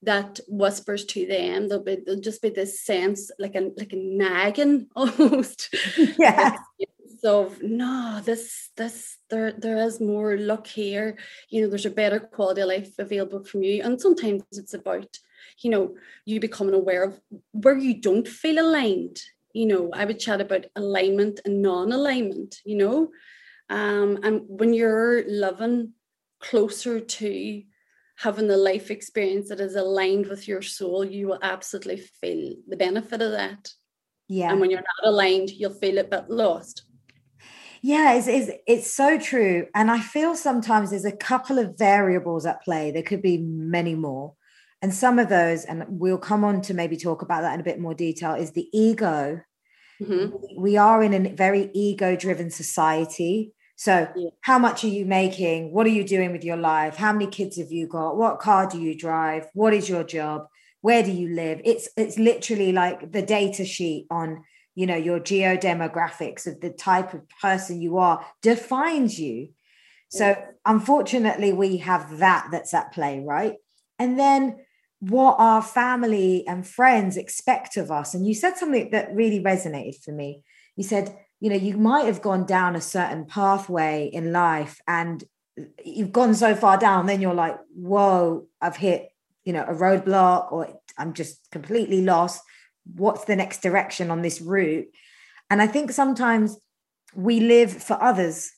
that 0.04 0.40
whispers 0.48 1.06
to 1.06 1.26
them. 1.26 1.68
There'll 1.68 1.84
be 1.84 1.98
there'll 2.06 2.22
just 2.22 2.42
be 2.42 2.50
this 2.50 2.82
sense 2.82 3.32
like 3.38 3.56
a 3.56 3.72
like 3.78 3.94
a 3.94 3.98
nagging 3.98 4.88
almost. 4.96 5.74
Yeah. 6.20 6.58
of 7.24 7.62
no, 7.62 8.20
this 8.26 8.70
this 8.78 9.18
there 9.30 9.52
there 9.52 9.78
is 9.78 10.00
more 10.02 10.38
luck 10.38 10.66
here. 10.68 11.18
You 11.50 11.62
know, 11.62 11.70
there's 11.70 11.86
a 11.86 11.92
better 11.92 12.20
quality 12.20 12.62
of 12.62 12.68
life 12.68 12.98
available 12.98 13.44
from 13.44 13.64
you. 13.64 13.84
And 13.84 14.02
sometimes 14.02 14.44
it's 14.54 14.74
about, 14.74 15.20
you 15.60 15.70
know, 15.70 15.96
you 16.26 16.40
becoming 16.40 16.74
aware 16.74 17.04
of 17.04 17.22
where 17.52 17.78
you 17.78 18.02
don't 18.02 18.28
feel 18.28 18.60
aligned. 18.66 19.22
You 19.54 19.68
know, 19.68 19.92
I 19.94 20.06
would 20.06 20.20
chat 20.20 20.42
about 20.42 20.66
alignment 20.76 21.42
and 21.46 21.62
non-alignment, 21.62 22.62
you 22.66 22.78
know. 22.78 23.12
Um, 23.70 24.20
and 24.24 24.42
when 24.48 24.74
you're 24.74 25.24
living 25.28 25.94
closer 26.40 27.00
to 27.00 27.64
having 28.22 28.48
the 28.48 28.58
life 28.58 28.92
experience 28.92 29.50
that 29.50 29.60
is 29.60 29.76
aligned 29.76 30.28
with 30.28 30.48
your 30.48 30.62
soul, 30.62 31.04
you 31.04 31.28
will 31.28 31.40
absolutely 31.42 31.98
feel 31.98 32.56
the 32.68 32.78
benefit 32.78 33.22
of 33.22 33.32
that. 33.32 33.70
Yeah. 34.28 34.52
And 34.52 34.62
when 34.62 34.70
you're 34.70 34.80
not 34.80 35.10
aligned, 35.12 35.50
you'll 35.50 35.74
feel 35.74 35.98
a 35.98 36.04
bit 36.04 36.30
lost. 36.30 36.84
Yeah, 37.82 38.14
it's, 38.14 38.28
it's, 38.28 38.52
it's 38.68 38.94
so 38.94 39.20
true. 39.20 39.66
And 39.74 39.90
I 39.90 40.00
feel 40.00 40.36
sometimes 40.36 40.92
there's 40.92 41.04
a 41.04 41.12
couple 41.12 41.58
of 41.58 41.78
variables 41.78 42.46
at 42.46 42.62
play. 42.62 42.92
There 42.92 43.02
could 43.02 43.24
be 43.24 43.40
many 43.40 43.96
more. 43.96 44.36
And 44.84 44.94
some 44.94 45.18
of 45.18 45.30
those, 45.30 45.66
and 45.66 45.86
we'll 45.88 46.18
come 46.18 46.44
on 46.44 46.62
to 46.64 46.74
maybe 46.74 46.98
talk 46.98 47.24
about 47.24 47.42
that 47.42 47.56
in 47.56 47.60
a 47.60 47.64
bit 47.64 47.80
more 47.80 47.94
detail, 47.94 48.36
is 48.36 48.52
the 48.52 48.68
ego. 48.72 49.42
Mm-hmm. 50.02 50.62
We 50.62 50.78
are 50.78 51.04
in 51.04 51.14
a 51.14 51.30
very 51.30 51.72
ego 51.74 52.16
driven 52.16 52.52
society. 52.52 53.54
So, 53.82 54.08
yeah. 54.16 54.30
how 54.42 54.60
much 54.60 54.84
are 54.84 54.90
you 54.90 55.08
making? 55.08 55.74
What 55.74 55.88
are 55.88 55.90
you 55.98 56.04
doing 56.04 56.32
with 56.32 56.44
your 56.44 56.56
life? 56.56 56.98
How 56.98 57.12
many 57.12 57.26
kids 57.26 57.58
have 57.58 57.72
you 57.72 57.88
got? 57.88 58.16
What 58.16 58.38
car 58.38 58.70
do 58.70 58.80
you 58.80 58.96
drive? 58.96 59.48
What 59.56 59.74
is 59.74 59.90
your 59.90 60.04
job? 60.04 60.46
Where 60.82 61.02
do 61.02 61.12
you 61.12 61.34
live? 61.34 61.62
It's 61.66 61.90
it's 61.98 62.20
literally 62.20 62.74
like 62.74 63.12
the 63.12 63.24
data 63.24 63.66
sheet 63.66 64.06
on 64.12 64.44
you 64.76 64.86
know 64.86 64.96
your 64.96 65.20
geodemographics 65.20 66.46
of 66.46 66.62
the 66.62 66.70
type 66.70 67.16
of 67.16 67.24
person 67.42 67.82
you 67.82 67.98
are 67.98 68.24
defines 68.44 69.20
you. 69.20 69.50
So, 70.10 70.36
unfortunately, 70.64 71.52
we 71.52 71.78
have 71.78 72.20
that 72.20 72.50
that's 72.52 72.76
at 72.76 72.94
play, 72.94 73.24
right? 73.26 73.56
And 73.98 74.20
then 74.20 74.58
what 75.00 75.38
our 75.40 75.64
family 75.64 76.46
and 76.48 76.68
friends 76.68 77.18
expect 77.18 77.78
of 77.78 77.90
us. 77.90 78.14
And 78.14 78.28
you 78.28 78.36
said 78.36 78.58
something 78.58 78.92
that 78.92 79.16
really 79.16 79.42
resonated 79.42 80.04
for 80.04 80.12
me. 80.12 80.44
You 80.76 80.84
said 80.84 81.18
you 81.42 81.50
know 81.50 81.56
you 81.56 81.76
might 81.76 82.06
have 82.06 82.22
gone 82.22 82.46
down 82.46 82.76
a 82.76 82.82
certain 82.82 83.26
pathway 83.26 84.10
in 84.14 84.32
life 84.32 84.80
and 84.88 85.26
you've 85.84 86.14
gone 86.14 86.34
so 86.34 86.56
far 86.56 86.78
down 86.78 87.08
then 87.08 87.20
you're 87.20 87.34
like 87.34 87.58
whoa 87.76 88.46
i've 88.62 88.78
hit 88.78 89.10
you 89.44 89.52
know 89.52 89.64
a 89.64 89.74
roadblock 89.74 90.52
or 90.54 90.80
i'm 90.98 91.14
just 91.14 91.50
completely 91.52 92.02
lost. 92.02 92.42
What's 92.96 93.26
the 93.26 93.36
next 93.36 93.62
direction 93.62 94.10
on 94.10 94.22
this 94.22 94.40
route? 94.40 94.88
And 95.50 95.62
i 95.62 95.68
think 95.68 95.92
sometimes 95.92 96.58
we 97.14 97.42
live 97.42 97.72
for 97.72 98.02
others 98.02 98.52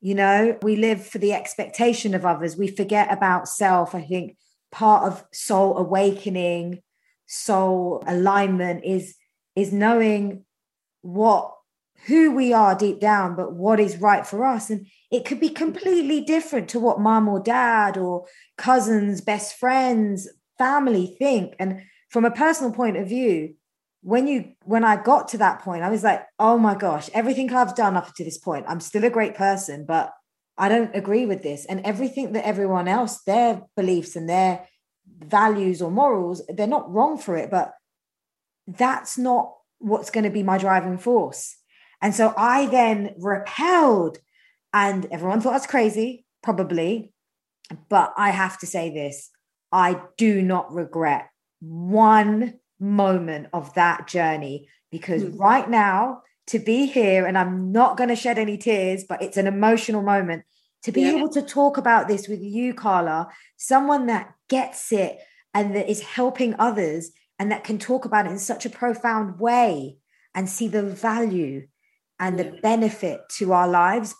you 0.00 0.14
know 0.14 0.58
we 0.62 0.76
live 0.76 1.04
for 1.04 1.18
the 1.18 1.32
expectation 1.32 2.14
of 2.14 2.26
others. 2.26 2.56
We 2.56 2.68
forget 2.68 3.12
about 3.12 3.48
self. 3.48 3.94
I 3.94 4.02
think 4.02 4.36
part 4.70 5.04
of 5.04 5.24
soul 5.32 5.76
awakening 5.78 6.82
soul 7.26 8.02
alignment 8.06 8.84
is 8.84 9.16
is 9.54 9.72
knowing 9.72 10.44
what 11.02 11.52
who 12.06 12.34
we 12.34 12.52
are 12.52 12.74
deep 12.74 13.00
down, 13.00 13.34
but 13.34 13.52
what 13.52 13.80
is 13.80 13.98
right 13.98 14.26
for 14.26 14.44
us. 14.44 14.70
And 14.70 14.86
it 15.10 15.24
could 15.24 15.40
be 15.40 15.48
completely 15.48 16.20
different 16.20 16.68
to 16.70 16.80
what 16.80 17.00
mom 17.00 17.28
or 17.28 17.40
dad 17.40 17.96
or 17.96 18.26
cousins, 18.56 19.20
best 19.20 19.58
friends, 19.58 20.28
family 20.56 21.16
think. 21.18 21.54
And 21.58 21.82
from 22.08 22.24
a 22.24 22.30
personal 22.30 22.72
point 22.72 22.96
of 22.96 23.08
view, 23.08 23.54
when 24.02 24.26
you 24.28 24.52
when 24.64 24.84
I 24.84 24.96
got 24.96 25.28
to 25.28 25.38
that 25.38 25.60
point, 25.60 25.82
I 25.82 25.90
was 25.90 26.04
like, 26.04 26.24
oh 26.38 26.56
my 26.56 26.74
gosh, 26.74 27.10
everything 27.12 27.52
I've 27.52 27.74
done 27.74 27.96
up 27.96 28.14
to 28.14 28.24
this 28.24 28.38
point, 28.38 28.64
I'm 28.68 28.80
still 28.80 29.04
a 29.04 29.10
great 29.10 29.34
person, 29.34 29.84
but 29.86 30.12
I 30.56 30.68
don't 30.68 30.94
agree 30.94 31.26
with 31.26 31.42
this. 31.42 31.64
And 31.66 31.80
everything 31.84 32.32
that 32.32 32.46
everyone 32.46 32.88
else, 32.88 33.22
their 33.22 33.62
beliefs 33.76 34.16
and 34.16 34.28
their 34.28 34.66
values 35.18 35.82
or 35.82 35.90
morals, 35.90 36.42
they're 36.48 36.66
not 36.66 36.90
wrong 36.92 37.18
for 37.18 37.36
it, 37.36 37.50
but 37.50 37.72
that's 38.66 39.18
not 39.18 39.54
what's 39.78 40.10
going 40.10 40.24
to 40.24 40.30
be 40.30 40.42
my 40.42 40.58
driving 40.58 40.98
force. 40.98 41.56
And 42.00 42.14
so 42.14 42.32
I 42.36 42.66
then 42.66 43.14
repelled, 43.18 44.18
and 44.72 45.06
everyone 45.10 45.40
thought 45.40 45.50
I 45.50 45.56
was 45.56 45.66
crazy, 45.66 46.24
probably. 46.42 47.12
But 47.88 48.14
I 48.16 48.30
have 48.30 48.58
to 48.60 48.66
say 48.66 48.90
this 48.90 49.30
I 49.72 50.00
do 50.16 50.40
not 50.42 50.72
regret 50.72 51.28
one 51.60 52.54
moment 52.80 53.48
of 53.52 53.74
that 53.74 54.06
journey 54.06 54.68
because 54.90 55.24
mm. 55.24 55.38
right 55.38 55.68
now, 55.68 56.22
to 56.46 56.58
be 56.58 56.86
here, 56.86 57.26
and 57.26 57.36
I'm 57.36 57.72
not 57.72 57.96
going 57.96 58.08
to 58.08 58.16
shed 58.16 58.38
any 58.38 58.56
tears, 58.56 59.04
but 59.06 59.20
it's 59.20 59.36
an 59.36 59.46
emotional 59.46 60.02
moment 60.02 60.44
to 60.84 60.92
be 60.92 61.02
yeah. 61.02 61.16
able 61.16 61.28
to 61.30 61.42
talk 61.42 61.76
about 61.76 62.08
this 62.08 62.28
with 62.28 62.40
you, 62.40 62.72
Carla, 62.72 63.28
someone 63.56 64.06
that 64.06 64.32
gets 64.48 64.92
it 64.92 65.18
and 65.52 65.74
that 65.74 65.90
is 65.90 66.00
helping 66.00 66.54
others 66.58 67.10
and 67.38 67.50
that 67.50 67.64
can 67.64 67.78
talk 67.78 68.04
about 68.04 68.26
it 68.26 68.30
in 68.32 68.38
such 68.38 68.64
a 68.64 68.70
profound 68.70 69.38
way 69.38 69.96
and 70.34 70.48
see 70.48 70.68
the 70.68 70.82
value 70.82 71.66
and 72.20 72.38
the 72.38 72.58
benefit 72.62 73.20
to 73.38 73.52
our 73.52 73.68
lives 73.68 74.14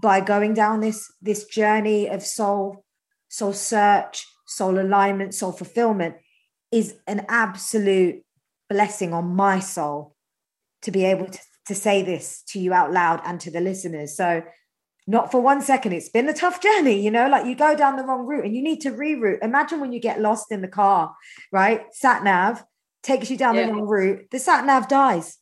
by 0.00 0.20
going 0.20 0.54
down 0.54 0.80
this 0.80 1.12
this 1.20 1.44
journey 1.44 2.08
of 2.08 2.22
soul 2.22 2.84
soul 3.28 3.52
search 3.52 4.26
soul 4.46 4.78
alignment 4.78 5.34
soul 5.34 5.52
fulfillment 5.52 6.16
is 6.70 6.96
an 7.06 7.24
absolute 7.28 8.22
blessing 8.68 9.12
on 9.12 9.34
my 9.34 9.58
soul 9.58 10.14
to 10.82 10.90
be 10.90 11.04
able 11.04 11.26
to, 11.26 11.38
to 11.66 11.74
say 11.74 12.02
this 12.02 12.42
to 12.48 12.58
you 12.58 12.72
out 12.72 12.92
loud 12.92 13.20
and 13.24 13.40
to 13.40 13.50
the 13.50 13.60
listeners. 13.60 14.16
So 14.16 14.42
not 15.06 15.30
for 15.30 15.40
one 15.40 15.62
second 15.62 15.92
it's 15.92 16.10
been 16.10 16.28
a 16.28 16.34
tough 16.34 16.60
journey 16.60 17.02
you 17.02 17.10
know 17.10 17.30
like 17.30 17.46
you 17.46 17.54
go 17.54 17.74
down 17.74 17.96
the 17.96 18.04
wrong 18.04 18.26
route 18.26 18.44
and 18.44 18.54
you 18.54 18.62
need 18.62 18.80
to 18.82 18.90
reroute. 18.90 19.42
Imagine 19.42 19.80
when 19.80 19.92
you 19.92 20.00
get 20.00 20.20
lost 20.20 20.52
in 20.52 20.60
the 20.60 20.68
car 20.68 21.14
right? 21.50 21.82
Sat 21.92 22.22
nav 22.22 22.62
takes 23.02 23.30
you 23.30 23.36
down 23.36 23.54
yeah. 23.54 23.66
the 23.66 23.72
wrong 23.72 23.86
route. 23.86 24.30
The 24.30 24.38
sat 24.38 24.66
nav 24.66 24.88
dies 24.88 25.38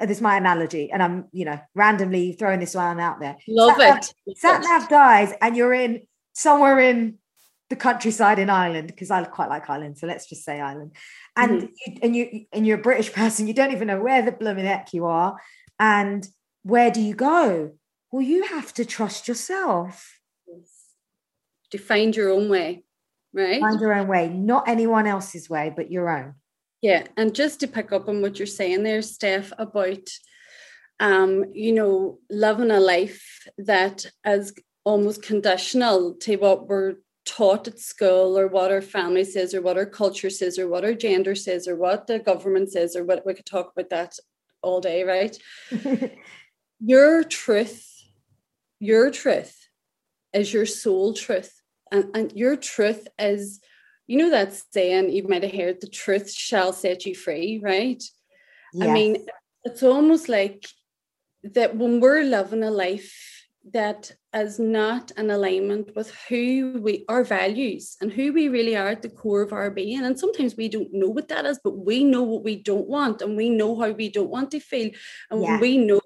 this 0.00 0.18
is 0.18 0.22
my 0.22 0.36
analogy, 0.36 0.90
and 0.90 1.02
I'm, 1.02 1.26
you 1.32 1.44
know, 1.44 1.60
randomly 1.74 2.32
throwing 2.32 2.60
this 2.60 2.74
one 2.74 3.00
out 3.00 3.20
there. 3.20 3.36
Love 3.48 3.76
sat 3.76 4.12
it. 4.26 4.38
Sat 4.38 4.62
nav 4.62 4.88
dies, 4.88 5.32
and 5.40 5.56
you're 5.56 5.74
in 5.74 6.02
somewhere 6.32 6.78
in 6.78 7.18
the 7.68 7.76
countryside 7.76 8.38
in 8.38 8.50
Ireland 8.50 8.88
because 8.88 9.10
I 9.10 9.22
quite 9.24 9.48
like 9.48 9.68
Ireland, 9.68 9.98
so 9.98 10.06
let's 10.06 10.28
just 10.28 10.44
say 10.44 10.60
Ireland. 10.60 10.92
And 11.36 11.62
mm-hmm. 11.62 11.66
you, 11.86 11.98
and 12.02 12.16
you 12.16 12.46
and 12.52 12.66
you're 12.66 12.78
a 12.78 12.82
British 12.82 13.12
person, 13.14 13.46
you 13.46 13.54
don't 13.54 13.72
even 13.72 13.88
know 13.88 14.00
where 14.00 14.22
the 14.22 14.32
blooming 14.32 14.66
heck 14.66 14.92
you 14.92 15.06
are, 15.06 15.36
and 15.78 16.26
where 16.62 16.90
do 16.90 17.00
you 17.00 17.14
go? 17.14 17.72
Well, 18.10 18.22
you 18.22 18.44
have 18.44 18.74
to 18.74 18.84
trust 18.84 19.28
yourself. 19.28 20.16
To 21.70 21.78
find 21.78 22.16
your 22.16 22.30
own 22.30 22.48
way, 22.48 22.82
right? 23.32 23.60
Find 23.60 23.80
your 23.80 23.94
own 23.94 24.08
way, 24.08 24.28
not 24.28 24.68
anyone 24.68 25.06
else's 25.06 25.48
way, 25.48 25.72
but 25.74 25.90
your 25.90 26.10
own. 26.10 26.34
Yeah, 26.82 27.06
and 27.16 27.34
just 27.34 27.60
to 27.60 27.68
pick 27.68 27.92
up 27.92 28.08
on 28.08 28.22
what 28.22 28.38
you're 28.38 28.46
saying 28.46 28.82
there, 28.82 29.02
Steph, 29.02 29.52
about 29.58 30.08
um, 30.98 31.44
you 31.54 31.72
know, 31.72 32.18
living 32.28 32.70
a 32.70 32.80
life 32.80 33.48
that 33.58 34.06
is 34.26 34.52
almost 34.84 35.22
conditional 35.22 36.14
to 36.14 36.36
what 36.36 36.68
we're 36.68 36.96
taught 37.24 37.68
at 37.68 37.78
school 37.78 38.38
or 38.38 38.48
what 38.48 38.70
our 38.70 38.82
family 38.82 39.24
says 39.24 39.54
or 39.54 39.62
what 39.62 39.78
our 39.78 39.86
culture 39.86 40.30
says 40.30 40.58
or 40.58 40.68
what 40.68 40.84
our 40.84 40.94
gender 40.94 41.34
says 41.34 41.66
or 41.68 41.76
what 41.76 42.06
the 42.06 42.18
government 42.18 42.70
says 42.70 42.96
or 42.96 43.04
what 43.04 43.24
we 43.24 43.32
could 43.32 43.46
talk 43.46 43.72
about 43.72 43.88
that 43.90 44.14
all 44.62 44.80
day, 44.80 45.04
right? 45.04 45.38
your 46.80 47.24
truth 47.24 47.90
your 48.80 49.10
truth 49.10 49.68
is 50.32 50.52
your 50.52 50.66
soul 50.66 51.12
truth. 51.12 51.60
And, 51.92 52.16
and 52.16 52.32
your 52.32 52.56
truth 52.56 53.06
is, 53.18 53.60
you 54.10 54.16
know, 54.16 54.30
that 54.30 54.52
saying 54.72 55.10
you 55.10 55.22
might 55.28 55.44
have 55.44 55.52
heard 55.52 55.80
the 55.80 55.86
truth 55.86 56.32
shall 56.32 56.72
set 56.72 57.06
you 57.06 57.14
free, 57.14 57.60
right? 57.62 58.02
Yes. 58.74 58.88
I 58.88 58.92
mean, 58.92 59.24
it's 59.62 59.84
almost 59.84 60.28
like 60.28 60.66
that 61.44 61.76
when 61.76 62.00
we're 62.00 62.24
living 62.24 62.64
a 62.64 62.72
life 62.72 63.46
that 63.72 64.10
is 64.34 64.58
not 64.58 65.12
in 65.12 65.30
alignment 65.30 65.94
with 65.94 66.12
who 66.28 66.80
we 66.82 67.04
our 67.08 67.22
values 67.22 67.96
and 68.00 68.12
who 68.12 68.32
we 68.32 68.48
really 68.48 68.76
are 68.76 68.88
at 68.88 69.02
the 69.02 69.08
core 69.08 69.42
of 69.42 69.52
our 69.52 69.70
being 69.70 70.04
and 70.04 70.18
sometimes 70.18 70.56
we 70.56 70.66
don't 70.68 70.92
know 70.92 71.08
what 71.08 71.28
that 71.28 71.44
is 71.44 71.60
but 71.62 71.76
we 71.76 72.02
know 72.02 72.22
what 72.22 72.42
we 72.42 72.56
don't 72.56 72.88
want 72.88 73.20
and 73.20 73.36
we 73.36 73.50
know 73.50 73.78
how 73.78 73.90
we 73.90 74.08
don't 74.08 74.30
want 74.30 74.50
to 74.50 74.58
feel 74.58 74.90
and 75.30 75.42
yeah. 75.42 75.60
we 75.60 75.76
know 75.76 76.00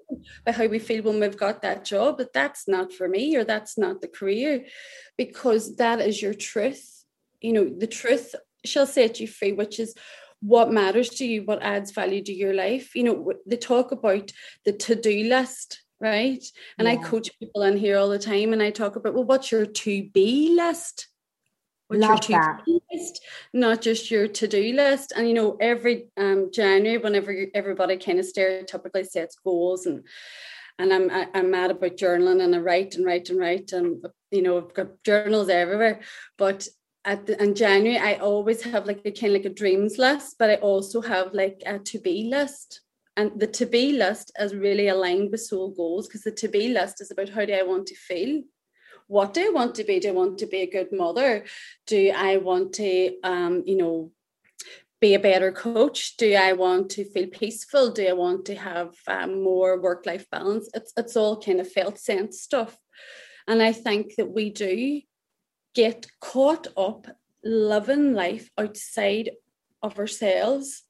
by 0.45 0.51
how 0.51 0.65
we 0.67 0.79
feel 0.79 1.03
when 1.03 1.21
we've 1.21 1.37
got 1.37 1.61
that 1.61 1.85
job 1.85 2.17
but 2.17 2.33
that's 2.33 2.67
not 2.67 2.91
for 2.91 3.07
me 3.07 3.37
or 3.37 3.45
that's 3.45 3.77
not 3.77 4.01
the 4.01 4.07
career 4.07 4.65
because 5.17 5.77
that 5.77 6.01
is 6.01 6.21
your 6.21 6.33
truth 6.33 6.94
you 7.45 7.53
know 7.53 7.69
the 7.69 7.87
truth 7.87 8.35
shall 8.65 8.87
set 8.87 9.19
you 9.19 9.27
free 9.27 9.53
which 9.53 9.79
is 9.79 9.95
what 10.41 10.71
matters 10.71 11.09
to 11.09 11.25
you 11.25 11.43
what 11.43 11.61
adds 11.61 11.91
value 11.91 12.23
to 12.23 12.33
your 12.33 12.53
life 12.53 12.95
you 12.95 13.03
know 13.03 13.33
they 13.45 13.57
talk 13.57 13.91
about 13.91 14.31
the 14.65 14.73
to-do 14.73 15.23
list 15.25 15.81
right? 15.99 16.43
And 16.77 16.87
yeah. 16.87 16.93
I 16.93 16.97
coach 16.97 17.29
people 17.39 17.63
in 17.63 17.77
here 17.77 17.97
all 17.97 18.09
the 18.09 18.19
time 18.19 18.53
and 18.53 18.61
I 18.61 18.69
talk 18.69 18.95
about, 18.95 19.13
well, 19.13 19.23
what's 19.23 19.51
your 19.51 19.65
to 19.65 20.09
be 20.13 20.55
list? 20.55 21.07
What's 21.87 22.01
Love 22.01 22.29
your 22.29 22.39
to 22.39 22.63
be 22.65 22.81
list? 22.91 23.23
Not 23.53 23.81
just 23.81 24.09
your 24.09 24.27
to 24.27 24.47
do 24.47 24.73
list. 24.73 25.13
And, 25.15 25.27
you 25.27 25.33
know, 25.33 25.57
every 25.59 26.07
um, 26.17 26.49
January, 26.51 26.97
whenever 26.97 27.47
everybody 27.53 27.97
kind 27.97 28.19
of 28.19 28.25
stereotypically 28.25 29.05
sets 29.05 29.37
goals 29.43 29.85
and 29.85 30.03
and 30.77 30.91
I'm 30.91 31.09
I, 31.09 31.21
am 31.21 31.29
i 31.33 31.39
am 31.39 31.51
mad 31.51 31.71
about 31.71 31.95
journaling 31.95 32.43
and 32.43 32.53
I 32.53 32.57
write 32.57 32.95
and 32.95 33.05
write 33.05 33.29
and 33.29 33.39
write 33.39 33.71
and 33.71 34.05
you 34.29 34.41
know 34.41 34.57
I've 34.57 34.73
got 34.73 35.01
journals 35.05 35.47
everywhere. 35.47 36.01
But 36.37 36.67
at 37.05 37.27
the, 37.27 37.41
in 37.41 37.55
January 37.55 37.97
I 37.97 38.15
always 38.15 38.63
have 38.63 38.85
like 38.85 39.01
a 39.05 39.11
kind 39.11 39.35
of 39.35 39.43
like 39.43 39.51
a 39.51 39.55
dreams 39.55 39.97
list, 39.97 40.37
but 40.39 40.49
I 40.49 40.55
also 40.55 41.01
have 41.01 41.33
like 41.33 41.61
a 41.65 41.79
to 41.79 41.99
be 41.99 42.25
list. 42.25 42.81
And 43.15 43.39
the 43.39 43.47
to 43.47 43.65
be 43.65 43.93
list 43.93 44.31
is 44.37 44.53
really 44.53 44.89
aligned 44.89 45.31
with 45.31 45.41
soul 45.41 45.71
goals 45.71 46.07
because 46.07 46.23
the 46.23 46.31
to 46.31 46.47
be 46.49 46.69
list 46.69 46.99
is 46.99 47.11
about 47.11 47.29
how 47.29 47.45
do 47.45 47.53
I 47.53 47.63
want 47.63 47.87
to 47.87 47.95
feel? 47.95 48.43
What 49.07 49.33
do 49.33 49.45
I 49.45 49.49
want 49.49 49.75
to 49.75 49.83
be? 49.83 49.99
Do 49.99 50.09
I 50.09 50.11
want 50.11 50.39
to 50.39 50.47
be 50.47 50.61
a 50.61 50.69
good 50.69 50.91
mother? 50.91 51.45
Do 51.85 52.11
I 52.13 52.37
want 52.37 52.73
to, 52.73 53.15
um, 53.23 53.63
you 53.65 53.77
know, 53.77 54.11
be 54.99 55.13
a 55.13 55.19
better 55.19 55.51
coach? 55.51 56.17
Do 56.17 56.33
I 56.33 56.53
want 56.53 56.89
to 56.91 57.05
feel 57.05 57.27
peaceful? 57.27 57.91
Do 57.91 58.07
I 58.07 58.13
want 58.13 58.45
to 58.45 58.55
have 58.55 58.95
um, 59.07 59.43
more 59.43 59.79
work 59.79 60.05
life 60.05 60.29
balance? 60.31 60.69
It's, 60.73 60.91
it's 60.97 61.15
all 61.15 61.39
kind 61.39 61.59
of 61.59 61.71
felt 61.71 61.99
sense 61.99 62.41
stuff. 62.41 62.75
And 63.47 63.61
I 63.61 63.71
think 63.71 64.15
that 64.17 64.31
we 64.31 64.49
do 64.49 65.01
get 65.75 66.07
caught 66.19 66.67
up 66.75 67.07
loving 67.43 68.13
life 68.13 68.49
outside 68.57 69.29
of 69.83 69.99
ourselves 69.99 70.83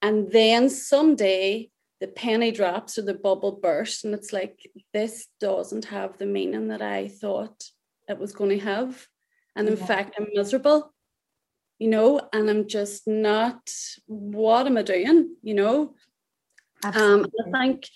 and 0.00 0.32
then 0.32 0.70
someday 0.70 1.70
the 2.00 2.08
penny 2.08 2.50
drops 2.50 2.98
or 2.98 3.02
the 3.02 3.14
bubble 3.14 3.52
bursts, 3.52 4.02
and 4.02 4.12
it's 4.12 4.32
like, 4.32 4.68
this 4.92 5.28
doesn't 5.38 5.84
have 5.84 6.18
the 6.18 6.26
meaning 6.26 6.66
that 6.66 6.82
I 6.82 7.06
thought 7.06 7.62
it 8.08 8.18
was 8.18 8.32
going 8.32 8.50
to 8.50 8.58
have. 8.58 9.06
And 9.54 9.68
in 9.68 9.76
yeah. 9.76 9.86
fact, 9.86 10.16
I'm 10.18 10.26
miserable, 10.34 10.92
you 11.78 11.86
know, 11.86 12.28
and 12.32 12.50
I'm 12.50 12.66
just 12.66 13.06
not, 13.06 13.70
what 14.06 14.66
am 14.66 14.78
I 14.78 14.82
doing, 14.82 15.36
you 15.42 15.54
know? 15.54 15.94
Um, 16.82 17.24
I 17.46 17.50
think, 17.60 17.86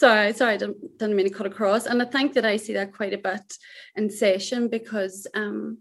sorry, 0.00 0.32
sorry, 0.32 0.54
I 0.54 0.56
didn't, 0.56 0.98
didn't 0.98 1.16
mean 1.16 1.28
to 1.28 1.34
cut 1.34 1.46
across. 1.46 1.86
And 1.86 2.02
I 2.02 2.06
think 2.06 2.34
that 2.34 2.44
I 2.44 2.56
see 2.56 2.74
that 2.74 2.92
quite 2.92 3.14
a 3.14 3.18
bit 3.18 3.54
in 3.96 4.10
session 4.10 4.68
because 4.68 5.26
um, 5.34 5.78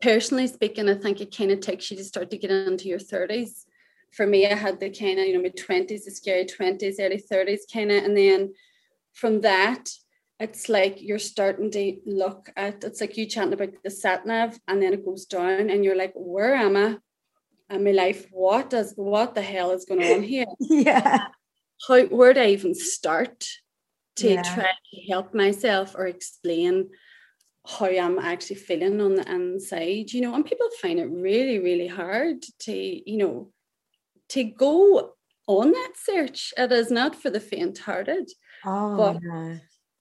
personally 0.00 0.46
speaking, 0.46 0.88
I 0.88 0.94
think 0.94 1.20
it 1.20 1.36
kind 1.36 1.50
of 1.50 1.60
takes 1.60 1.90
you 1.90 1.96
to 1.96 2.04
start 2.04 2.30
to 2.30 2.38
get 2.38 2.50
into 2.50 2.88
your 2.88 2.98
30s 2.98 3.64
for 4.12 4.26
me, 4.26 4.46
I 4.46 4.54
had 4.54 4.78
the 4.78 4.90
kind 4.90 5.18
of, 5.18 5.26
you 5.26 5.34
know, 5.34 5.42
mid 5.42 5.56
20s, 5.56 6.04
the 6.04 6.10
scary 6.10 6.44
20s, 6.44 6.96
early 7.00 7.22
30s 7.30 7.60
kind 7.72 7.90
of. 7.90 8.04
And 8.04 8.16
then 8.16 8.52
from 9.14 9.40
that, 9.40 9.88
it's 10.38 10.68
like 10.68 11.00
you're 11.00 11.18
starting 11.18 11.70
to 11.70 11.96
look 12.04 12.50
at 12.56 12.82
it's 12.84 13.00
like 13.00 13.16
you 13.16 13.26
chatting 13.26 13.52
about 13.52 13.70
the 13.84 13.90
sat 13.90 14.26
nav 14.26 14.58
and 14.66 14.82
then 14.82 14.92
it 14.92 15.04
goes 15.04 15.24
down 15.24 15.70
and 15.70 15.84
you're 15.84 15.96
like, 15.96 16.12
where 16.14 16.54
am 16.54 16.76
I? 16.76 16.98
And 17.70 17.84
my 17.84 17.92
life, 17.92 18.26
what 18.30 18.68
does 18.70 18.92
what 18.96 19.34
the 19.34 19.42
hell 19.42 19.70
is 19.70 19.86
going 19.86 20.02
on 20.02 20.22
here? 20.22 20.46
yeah. 20.60 21.26
How 21.86 22.02
where 22.04 22.34
do 22.34 22.40
I 22.40 22.48
even 22.48 22.74
start 22.74 23.46
to 24.16 24.34
yeah. 24.34 24.42
try 24.42 24.70
to 24.70 25.00
help 25.10 25.34
myself 25.34 25.94
or 25.96 26.06
explain 26.06 26.90
how 27.66 27.86
I'm 27.86 28.18
actually 28.18 28.56
feeling 28.56 29.00
on 29.00 29.14
the 29.14 29.30
inside, 29.30 30.12
you 30.12 30.20
know, 30.20 30.34
and 30.34 30.44
people 30.44 30.66
find 30.80 30.98
it 30.98 31.06
really, 31.06 31.58
really 31.60 31.86
hard 31.86 32.42
to, 32.60 32.72
you 33.10 33.18
know, 33.18 33.52
to 34.30 34.44
go 34.44 35.14
on 35.46 35.70
that 35.70 35.92
search. 35.96 36.52
It 36.56 36.72
is 36.72 36.90
not 36.90 37.14
for 37.14 37.30
the 37.30 37.40
faint-hearted. 37.40 38.30
Oh, 38.64 38.96
but, 38.96 39.22
no. 39.22 39.58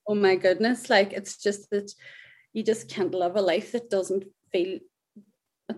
oh 0.07 0.15
my 0.15 0.35
goodness! 0.35 0.89
Like 0.89 1.13
it's 1.13 1.37
just 1.37 1.69
that 1.71 1.91
you 2.53 2.63
just 2.63 2.89
can't 2.89 3.13
live 3.13 3.35
a 3.35 3.41
life 3.41 3.71
that 3.71 3.89
doesn't 3.89 4.25
feel 4.51 4.79
uh, 5.69 5.75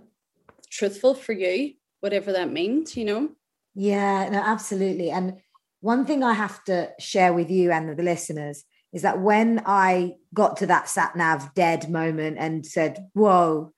truthful 0.69 1.15
for 1.15 1.33
you, 1.33 1.73
whatever 1.99 2.31
that 2.33 2.51
means. 2.51 2.97
You 2.97 3.05
know. 3.05 3.29
Yeah, 3.75 4.29
no, 4.29 4.39
absolutely. 4.39 5.11
And 5.11 5.37
one 5.83 6.05
thing 6.05 6.23
I 6.23 6.31
have 6.31 6.63
to 6.63 6.91
share 6.97 7.33
with 7.33 7.51
you 7.51 7.69
and 7.69 7.97
the 7.97 8.03
listeners 8.03 8.63
is 8.93 9.01
that 9.01 9.19
when 9.19 9.61
I 9.65 10.13
got 10.33 10.55
to 10.57 10.67
that 10.67 10.87
sat 10.87 11.17
nav 11.17 11.53
dead 11.55 11.89
moment 11.89 12.37
and 12.39 12.65
said, 12.65 13.09
"Whoa," 13.11 13.73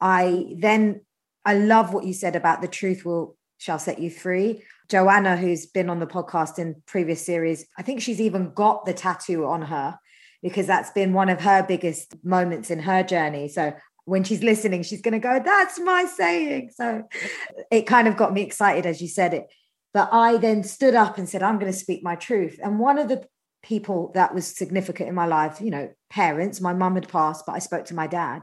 I 0.00 0.54
then 0.56 1.00
I 1.44 1.54
love 1.54 1.92
what 1.92 2.04
you 2.04 2.12
said 2.12 2.36
about 2.36 2.62
the 2.62 2.68
truth 2.68 3.04
will 3.04 3.36
shall 3.56 3.80
set 3.80 3.98
you 3.98 4.08
free. 4.08 4.62
Joanna, 4.88 5.36
who's 5.36 5.66
been 5.66 5.90
on 5.90 5.98
the 5.98 6.06
podcast 6.06 6.60
in 6.60 6.80
previous 6.86 7.26
series, 7.26 7.66
I 7.76 7.82
think 7.82 8.02
she's 8.02 8.20
even 8.20 8.52
got 8.54 8.86
the 8.86 8.94
tattoo 8.94 9.44
on 9.44 9.62
her 9.62 9.98
because 10.44 10.68
that's 10.68 10.90
been 10.90 11.12
one 11.12 11.28
of 11.28 11.40
her 11.40 11.64
biggest 11.64 12.14
moments 12.24 12.70
in 12.70 12.78
her 12.78 13.02
journey. 13.02 13.48
So 13.48 13.74
when 14.04 14.22
she's 14.22 14.44
listening, 14.44 14.84
she's 14.84 15.02
going 15.02 15.12
to 15.12 15.18
go, 15.18 15.42
That's 15.44 15.80
my 15.80 16.04
saying. 16.04 16.70
So 16.76 17.08
it 17.72 17.82
kind 17.82 18.06
of 18.06 18.16
got 18.16 18.32
me 18.32 18.42
excited 18.42 18.86
as 18.86 19.02
you 19.02 19.08
said 19.08 19.34
it. 19.34 19.48
But 19.94 20.10
I 20.12 20.36
then 20.36 20.62
stood 20.62 20.94
up 20.94 21.18
and 21.18 21.28
said, 21.28 21.42
I'm 21.42 21.58
going 21.58 21.72
to 21.72 21.78
speak 21.78 22.02
my 22.02 22.14
truth. 22.14 22.58
And 22.62 22.78
one 22.78 22.98
of 22.98 23.08
the 23.08 23.26
people 23.62 24.12
that 24.14 24.34
was 24.34 24.46
significant 24.46 25.08
in 25.08 25.14
my 25.14 25.26
life, 25.26 25.60
you 25.60 25.70
know, 25.70 25.90
parents, 26.10 26.60
my 26.60 26.72
mum 26.72 26.94
had 26.94 27.08
passed, 27.08 27.44
but 27.46 27.54
I 27.54 27.58
spoke 27.58 27.86
to 27.86 27.94
my 27.94 28.06
dad. 28.06 28.42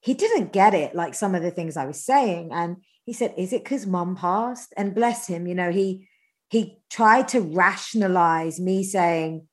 He 0.00 0.14
didn't 0.14 0.52
get 0.52 0.74
it, 0.74 0.94
like 0.94 1.14
some 1.14 1.34
of 1.34 1.42
the 1.42 1.50
things 1.50 1.76
I 1.76 1.86
was 1.86 2.04
saying. 2.04 2.50
And 2.52 2.76
he 3.04 3.12
said, 3.12 3.34
Is 3.36 3.52
it 3.52 3.64
because 3.64 3.86
mum 3.86 4.16
passed? 4.16 4.72
And 4.76 4.94
bless 4.94 5.26
him, 5.26 5.46
you 5.46 5.54
know, 5.54 5.70
he 5.70 6.08
he 6.48 6.78
tried 6.90 7.28
to 7.28 7.40
rationalize 7.40 8.60
me 8.60 8.84
saying, 8.84 9.48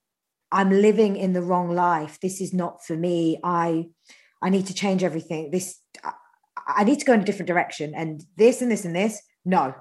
I'm 0.52 0.70
living 0.70 1.16
in 1.16 1.34
the 1.34 1.42
wrong 1.42 1.74
life. 1.74 2.20
This 2.22 2.42
is 2.42 2.54
not 2.54 2.86
for 2.86 2.96
me. 2.96 3.40
I 3.44 3.88
I 4.42 4.50
need 4.50 4.68
to 4.68 4.74
change 4.74 5.04
everything. 5.04 5.52
This 5.52 5.80
I, 6.04 6.12
I 6.68 6.84
need 6.84 7.00
to 7.00 7.06
go 7.06 7.14
in 7.14 7.22
a 7.22 7.26
different 7.26 7.48
direction. 7.48 7.94
And 7.96 8.24
this 8.38 8.62
and 8.62 8.72
this 8.72 8.86
and 8.86 8.96
this. 8.96 9.22
No, 9.46 9.74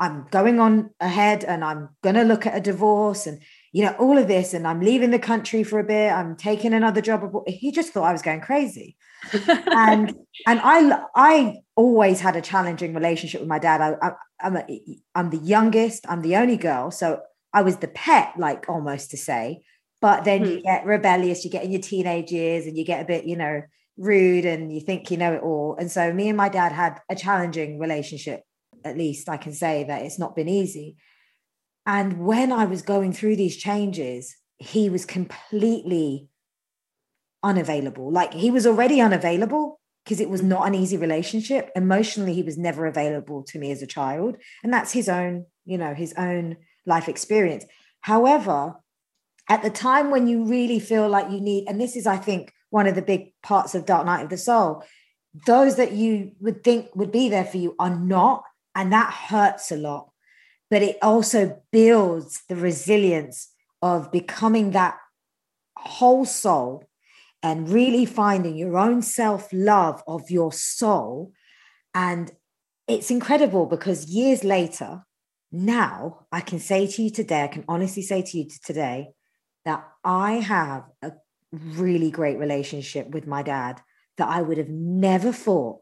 I'm 0.00 0.26
going 0.30 0.60
on 0.60 0.90
ahead 1.00 1.44
and 1.44 1.64
I'm 1.64 1.90
gonna 2.02 2.24
look 2.24 2.46
at 2.46 2.56
a 2.56 2.60
divorce 2.60 3.26
and 3.26 3.40
you 3.72 3.84
know 3.84 3.94
all 3.98 4.18
of 4.18 4.28
this 4.28 4.54
and 4.54 4.66
i'm 4.66 4.80
leaving 4.80 5.10
the 5.10 5.18
country 5.18 5.62
for 5.62 5.78
a 5.78 5.84
bit 5.84 6.12
i'm 6.12 6.36
taking 6.36 6.72
another 6.72 7.00
job 7.00 7.30
he 7.46 7.70
just 7.70 7.92
thought 7.92 8.08
i 8.08 8.12
was 8.12 8.22
going 8.22 8.40
crazy. 8.40 8.96
And 9.34 10.14
and 10.46 10.60
i 10.62 11.02
i 11.14 11.56
always 11.76 12.20
had 12.20 12.36
a 12.36 12.40
challenging 12.40 12.94
relationship 12.94 13.40
with 13.40 13.48
my 13.48 13.58
dad. 13.58 13.80
I, 13.80 13.94
I 14.02 14.12
i'm 14.40 14.56
a, 14.56 14.80
i'm 15.14 15.30
the 15.30 15.38
youngest 15.38 16.06
i'm 16.08 16.22
the 16.22 16.36
only 16.36 16.56
girl 16.56 16.90
so 16.90 17.20
i 17.52 17.62
was 17.62 17.76
the 17.78 17.88
pet 17.88 18.34
like 18.38 18.68
almost 18.68 19.10
to 19.10 19.16
say. 19.16 19.62
But 20.00 20.24
then 20.24 20.44
hmm. 20.44 20.50
you 20.50 20.62
get 20.62 20.86
rebellious 20.86 21.44
you 21.44 21.50
get 21.50 21.64
in 21.64 21.72
your 21.72 21.82
teenage 21.82 22.30
years 22.30 22.66
and 22.66 22.76
you 22.76 22.84
get 22.84 23.02
a 23.02 23.06
bit 23.06 23.24
you 23.24 23.36
know 23.36 23.62
rude 23.96 24.44
and 24.44 24.72
you 24.72 24.80
think 24.80 25.10
you 25.10 25.16
know 25.16 25.34
it 25.34 25.42
all. 25.42 25.76
And 25.78 25.90
so 25.90 26.12
me 26.12 26.28
and 26.28 26.36
my 26.36 26.48
dad 26.48 26.70
had 26.72 27.00
a 27.10 27.16
challenging 27.16 27.80
relationship 27.80 28.42
at 28.84 28.96
least 28.96 29.28
i 29.28 29.36
can 29.36 29.52
say 29.52 29.84
that 29.84 30.02
it's 30.02 30.18
not 30.18 30.36
been 30.36 30.48
easy 30.48 30.96
and 31.88 32.18
when 32.18 32.52
I 32.52 32.66
was 32.66 32.82
going 32.82 33.14
through 33.14 33.36
these 33.36 33.56
changes, 33.56 34.36
he 34.58 34.90
was 34.90 35.06
completely 35.06 36.28
unavailable. 37.42 38.12
Like 38.12 38.34
he 38.34 38.50
was 38.50 38.66
already 38.66 39.00
unavailable 39.00 39.80
because 40.04 40.20
it 40.20 40.28
was 40.28 40.42
not 40.42 40.66
an 40.66 40.74
easy 40.74 40.98
relationship. 40.98 41.70
Emotionally, 41.74 42.34
he 42.34 42.42
was 42.42 42.58
never 42.58 42.84
available 42.84 43.42
to 43.44 43.58
me 43.58 43.72
as 43.72 43.80
a 43.80 43.86
child. 43.86 44.36
And 44.62 44.70
that's 44.70 44.92
his 44.92 45.08
own, 45.08 45.46
you 45.64 45.78
know, 45.78 45.94
his 45.94 46.12
own 46.18 46.58
life 46.84 47.08
experience. 47.08 47.64
However, 48.02 48.74
at 49.48 49.62
the 49.62 49.70
time 49.70 50.10
when 50.10 50.26
you 50.26 50.44
really 50.44 50.80
feel 50.80 51.08
like 51.08 51.30
you 51.30 51.40
need, 51.40 51.68
and 51.68 51.80
this 51.80 51.96
is, 51.96 52.06
I 52.06 52.18
think, 52.18 52.52
one 52.68 52.86
of 52.86 52.96
the 52.96 53.02
big 53.02 53.32
parts 53.42 53.74
of 53.74 53.86
Dark 53.86 54.04
Night 54.04 54.24
of 54.24 54.28
the 54.28 54.36
Soul, 54.36 54.84
those 55.46 55.76
that 55.76 55.92
you 55.92 56.32
would 56.40 56.62
think 56.62 56.94
would 56.94 57.12
be 57.12 57.30
there 57.30 57.46
for 57.46 57.56
you 57.56 57.74
are 57.78 57.96
not. 57.96 58.44
And 58.78 58.90
that 58.94 59.12
hurts 59.12 59.70
a 59.70 59.76
lot 59.76 60.08
but 60.70 60.82
it 60.82 60.98
also 61.02 61.62
builds 61.72 62.42
the 62.48 62.56
resilience 62.56 63.52
of 63.80 64.12
becoming 64.12 64.72
that 64.72 64.96
whole 65.76 66.24
soul 66.24 66.84
and 67.42 67.68
really 67.68 68.04
finding 68.04 68.56
your 68.56 68.76
own 68.76 69.00
self 69.00 69.48
love 69.52 70.02
of 70.06 70.30
your 70.30 70.52
soul. 70.52 71.32
And 71.94 72.32
it's 72.86 73.10
incredible 73.10 73.66
because 73.66 74.06
years 74.06 74.44
later, 74.44 75.04
now 75.52 76.26
I 76.32 76.40
can 76.40 76.58
say 76.58 76.86
to 76.86 77.02
you 77.02 77.10
today, 77.10 77.44
I 77.44 77.48
can 77.48 77.64
honestly 77.68 78.02
say 78.02 78.22
to 78.22 78.38
you 78.38 78.48
today 78.64 79.08
that 79.64 79.86
I 80.04 80.32
have 80.34 80.84
a 81.02 81.12
really 81.52 82.10
great 82.10 82.38
relationship 82.38 83.08
with 83.10 83.26
my 83.26 83.42
dad 83.42 83.80
that 84.18 84.28
I 84.28 84.42
would 84.42 84.58
have 84.58 84.68
never 84.68 85.32
thought 85.32 85.80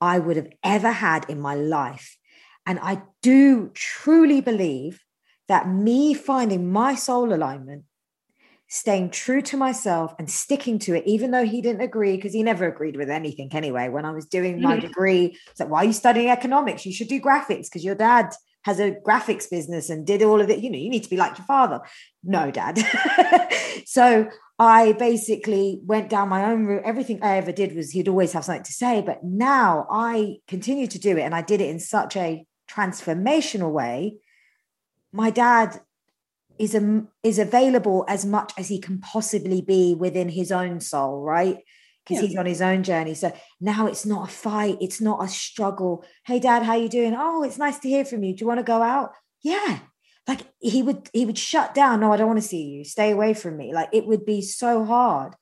I 0.00 0.18
would 0.18 0.36
have 0.36 0.48
ever 0.64 0.90
had 0.90 1.28
in 1.28 1.40
my 1.40 1.54
life. 1.54 2.16
And 2.66 2.78
I 2.80 3.02
do 3.22 3.70
truly 3.74 4.40
believe 4.40 5.00
that 5.48 5.68
me 5.68 6.14
finding 6.14 6.72
my 6.72 6.94
soul 6.94 7.32
alignment, 7.32 7.84
staying 8.68 9.10
true 9.10 9.42
to 9.42 9.56
myself 9.56 10.14
and 10.18 10.30
sticking 10.30 10.78
to 10.80 10.94
it, 10.94 11.04
even 11.06 11.30
though 11.30 11.44
he 11.44 11.60
didn't 11.60 11.82
agree, 11.82 12.16
because 12.16 12.32
he 12.32 12.42
never 12.42 12.66
agreed 12.66 12.96
with 12.96 13.10
anything 13.10 13.50
anyway. 13.52 13.88
When 13.88 14.04
I 14.04 14.12
was 14.12 14.26
doing 14.26 14.60
my 14.60 14.76
mm-hmm. 14.76 14.86
degree, 14.86 15.38
it's 15.50 15.60
like, 15.60 15.68
why 15.68 15.82
are 15.82 15.84
you 15.84 15.92
studying 15.92 16.30
economics? 16.30 16.86
You 16.86 16.92
should 16.92 17.08
do 17.08 17.20
graphics 17.20 17.64
because 17.64 17.84
your 17.84 17.94
dad 17.94 18.34
has 18.64 18.80
a 18.80 18.92
graphics 18.92 19.48
business 19.48 19.90
and 19.90 20.06
did 20.06 20.22
all 20.22 20.40
of 20.40 20.48
it. 20.48 20.60
You 20.60 20.70
know, 20.70 20.78
you 20.78 20.88
need 20.88 21.04
to 21.04 21.10
be 21.10 21.18
like 21.18 21.36
your 21.36 21.44
father. 21.44 21.80
No, 22.22 22.50
dad. 22.50 22.78
so 23.86 24.28
I 24.58 24.92
basically 24.92 25.80
went 25.84 26.08
down 26.08 26.30
my 26.30 26.46
own 26.46 26.64
route. 26.64 26.82
Everything 26.84 27.22
I 27.22 27.36
ever 27.36 27.52
did 27.52 27.74
was 27.76 27.90
he'd 27.90 28.08
always 28.08 28.32
have 28.32 28.44
something 28.44 28.64
to 28.64 28.72
say, 28.72 29.02
but 29.02 29.22
now 29.22 29.86
I 29.90 30.36
continue 30.48 30.86
to 30.86 30.98
do 30.98 31.18
it. 31.18 31.22
And 31.22 31.34
I 31.34 31.42
did 31.42 31.60
it 31.60 31.68
in 31.68 31.78
such 31.78 32.16
a 32.16 32.46
transformational 32.74 33.70
way. 33.70 34.18
My 35.12 35.30
dad 35.30 35.80
is 36.58 36.74
a, 36.74 37.04
is 37.22 37.38
available 37.38 38.04
as 38.08 38.24
much 38.24 38.52
as 38.56 38.68
he 38.68 38.80
can 38.80 39.00
possibly 39.00 39.60
be 39.60 39.94
within 39.94 40.28
his 40.28 40.50
own 40.52 40.80
soul, 40.80 41.22
right? 41.22 41.58
because 42.04 42.22
yeah. 42.22 42.28
he's 42.28 42.38
on 42.38 42.46
his 42.46 42.62
own 42.62 42.82
journey. 42.82 43.14
So 43.14 43.32
now 43.60 43.86
it's 43.86 44.04
not 44.04 44.28
a 44.28 44.32
fight, 44.32 44.78
it's 44.80 45.00
not 45.00 45.24
a 45.24 45.28
struggle. 45.28 46.04
Hey 46.26 46.38
dad, 46.38 46.62
how 46.62 46.74
you 46.74 46.88
doing? 46.88 47.14
Oh, 47.16 47.42
it's 47.42 47.58
nice 47.58 47.78
to 47.80 47.88
hear 47.88 48.04
from 48.04 48.22
you. 48.22 48.34
Do 48.34 48.42
you 48.42 48.46
want 48.46 48.60
to 48.60 48.64
go 48.64 48.82
out? 48.82 49.12
Yeah. 49.42 49.80
Like 50.26 50.40
he 50.58 50.82
would 50.82 51.08
he 51.12 51.26
would 51.26 51.38
shut 51.38 51.74
down. 51.74 52.00
No, 52.00 52.12
I 52.12 52.16
don't 52.16 52.26
want 52.26 52.40
to 52.40 52.48
see 52.48 52.62
you. 52.62 52.84
Stay 52.84 53.10
away 53.10 53.34
from 53.34 53.56
me. 53.56 53.72
Like 53.74 53.88
it 53.92 54.06
would 54.06 54.24
be 54.24 54.42
so 54.42 54.84
hard. 54.84 55.34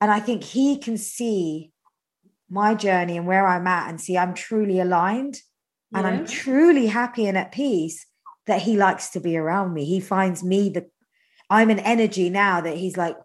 And 0.00 0.10
I 0.10 0.20
think 0.20 0.42
he 0.42 0.78
can 0.78 0.96
see 0.96 1.72
my 2.50 2.74
journey 2.74 3.16
and 3.16 3.26
where 3.26 3.46
I'm 3.46 3.66
at 3.66 3.88
and 3.88 4.00
see 4.00 4.18
I'm 4.18 4.34
truly 4.34 4.80
aligned 4.80 5.40
yeah. 5.94 5.98
and 5.98 6.06
I'm 6.06 6.26
truly 6.26 6.86
happy 6.86 7.26
and 7.26 7.38
at 7.38 7.52
peace 7.52 8.06
that 8.46 8.62
he 8.62 8.76
likes 8.76 9.10
to 9.10 9.20
be 9.20 9.36
around 9.36 9.72
me. 9.72 9.84
He 9.84 10.00
finds 10.00 10.42
me 10.42 10.68
the 10.68 10.86
I'm 11.50 11.70
an 11.70 11.78
energy 11.78 12.30
now 12.30 12.60
that 12.60 12.76
he's 12.76 12.96
like, 12.96 13.16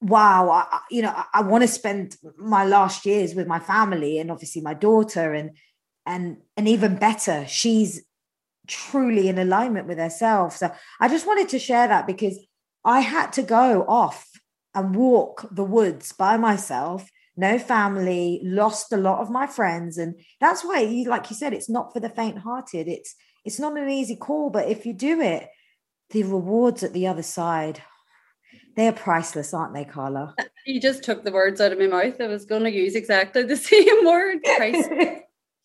wow, 0.00 0.50
I, 0.50 0.80
you 0.90 1.02
know, 1.02 1.12
I, 1.14 1.24
I 1.34 1.42
want 1.42 1.62
to 1.62 1.68
spend 1.68 2.16
my 2.36 2.64
last 2.64 3.06
years 3.06 3.34
with 3.34 3.46
my 3.46 3.58
family 3.58 4.18
and 4.18 4.30
obviously 4.30 4.62
my 4.62 4.74
daughter 4.74 5.32
and 5.32 5.56
and 6.04 6.38
and 6.56 6.68
even 6.68 6.96
better, 6.96 7.44
she's 7.48 8.04
truly 8.66 9.28
in 9.28 9.38
alignment 9.38 9.86
with 9.86 9.98
herself. 9.98 10.56
So 10.56 10.72
I 11.00 11.08
just 11.08 11.26
wanted 11.26 11.48
to 11.50 11.58
share 11.58 11.88
that 11.88 12.06
because 12.06 12.38
I 12.84 13.00
had 13.00 13.32
to 13.34 13.42
go 13.42 13.84
off 13.88 14.28
and 14.74 14.94
walk 14.94 15.46
the 15.50 15.64
woods 15.64 16.12
by 16.12 16.36
myself, 16.36 17.08
no 17.36 17.58
family, 17.58 18.40
lost 18.42 18.92
a 18.92 18.96
lot 18.96 19.20
of 19.20 19.30
my 19.30 19.46
friends. 19.46 19.98
And 19.98 20.14
that's 20.40 20.64
why, 20.64 20.80
you 20.80 21.08
like 21.08 21.30
you 21.30 21.36
said, 21.36 21.52
it's 21.52 21.68
not 21.68 21.92
for 21.92 22.00
the 22.00 22.08
faint 22.08 22.38
hearted. 22.38 22.88
It's 22.88 23.14
it's 23.44 23.60
not 23.60 23.78
an 23.78 23.88
easy 23.88 24.16
call, 24.16 24.50
but 24.50 24.68
if 24.68 24.84
you 24.84 24.92
do 24.92 25.20
it, 25.20 25.48
the 26.10 26.24
rewards 26.24 26.82
at 26.82 26.92
the 26.92 27.06
other 27.06 27.22
side, 27.22 27.82
they're 28.74 28.92
priceless, 28.92 29.54
aren't 29.54 29.74
they, 29.74 29.84
Carla? 29.84 30.34
You 30.68 30.80
just 30.80 31.04
took 31.04 31.22
the 31.22 31.30
words 31.30 31.60
out 31.60 31.70
of 31.70 31.78
my 31.78 31.86
mouth. 31.86 32.20
I 32.20 32.26
was 32.26 32.44
going 32.44 32.64
to 32.64 32.72
use 32.72 32.96
exactly 32.96 33.44
the 33.44 33.56
same 33.56 34.04
word, 34.04 34.38
priceless. 34.42 35.20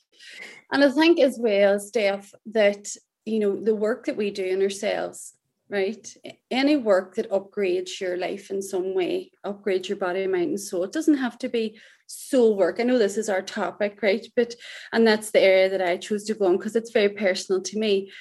and 0.72 0.84
I 0.84 0.90
think 0.92 1.20
as 1.20 1.40
well, 1.42 1.80
Steph, 1.80 2.32
that 2.52 2.88
you 3.26 3.40
know 3.40 3.56
the 3.60 3.74
work 3.74 4.06
that 4.06 4.16
we 4.16 4.30
do 4.30 4.46
in 4.46 4.62
ourselves, 4.62 5.34
right? 5.72 6.06
Any 6.52 6.76
work 6.76 7.16
that 7.16 7.32
upgrades 7.32 8.00
your 8.02 8.18
life 8.18 8.52
in 8.52 8.62
some 8.62 8.94
way, 8.94 9.32
upgrades 9.46 9.88
your 9.88 9.98
body, 9.98 10.28
mind, 10.28 10.50
and 10.50 10.60
soul. 10.60 10.84
It 10.84 10.92
doesn't 10.92 11.18
have 11.18 11.38
to 11.40 11.50
be 11.50 11.80
soul 12.08 12.58
work. 12.58 12.80
I 12.80 12.84
know 12.84 12.98
this 12.98 13.18
is 13.18 13.30
our 13.30 13.42
topic, 13.42 14.00
right? 14.02 14.26
But 14.36 14.54
and 14.92 15.08
that's 15.08 15.32
the 15.32 15.40
area 15.40 15.70
that 15.70 15.82
I 15.82 15.98
chose 15.98 16.26
to 16.26 16.34
go 16.34 16.48
on 16.48 16.58
because 16.58 16.76
it's 16.76 16.92
very 16.92 17.10
personal 17.10 17.62
to 17.62 17.80
me. 17.80 18.12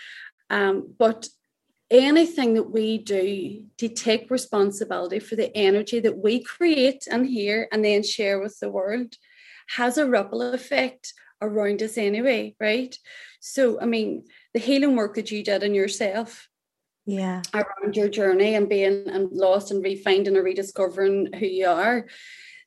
Um, 0.48 0.94
but 0.96 1.28
anything 1.90 2.54
that 2.54 2.70
we 2.70 2.98
do 2.98 3.64
to 3.78 3.88
take 3.88 4.30
responsibility 4.30 5.18
for 5.18 5.34
the 5.34 5.54
energy 5.56 5.98
that 5.98 6.18
we 6.18 6.42
create 6.44 7.08
and 7.10 7.26
hear 7.26 7.68
and 7.72 7.84
then 7.84 8.04
share 8.04 8.40
with 8.40 8.58
the 8.60 8.70
world 8.70 9.16
has 9.76 9.98
a 9.98 10.06
ripple 10.06 10.42
effect 10.42 11.12
around 11.42 11.82
us 11.82 11.98
anyway, 11.98 12.54
right? 12.60 12.96
So, 13.40 13.80
I 13.80 13.86
mean, 13.86 14.24
the 14.54 14.60
healing 14.60 14.94
work 14.94 15.14
that 15.14 15.30
you 15.30 15.42
did 15.42 15.62
in 15.62 15.74
yourself, 15.74 16.48
yeah, 17.10 17.42
around 17.52 17.96
your 17.96 18.08
journey 18.08 18.54
and 18.54 18.68
being 18.68 19.08
and 19.08 19.32
lost 19.32 19.72
and 19.72 19.84
refinding 19.84 20.36
or 20.36 20.42
rediscovering 20.42 21.32
who 21.32 21.46
you 21.46 21.66
are, 21.66 22.06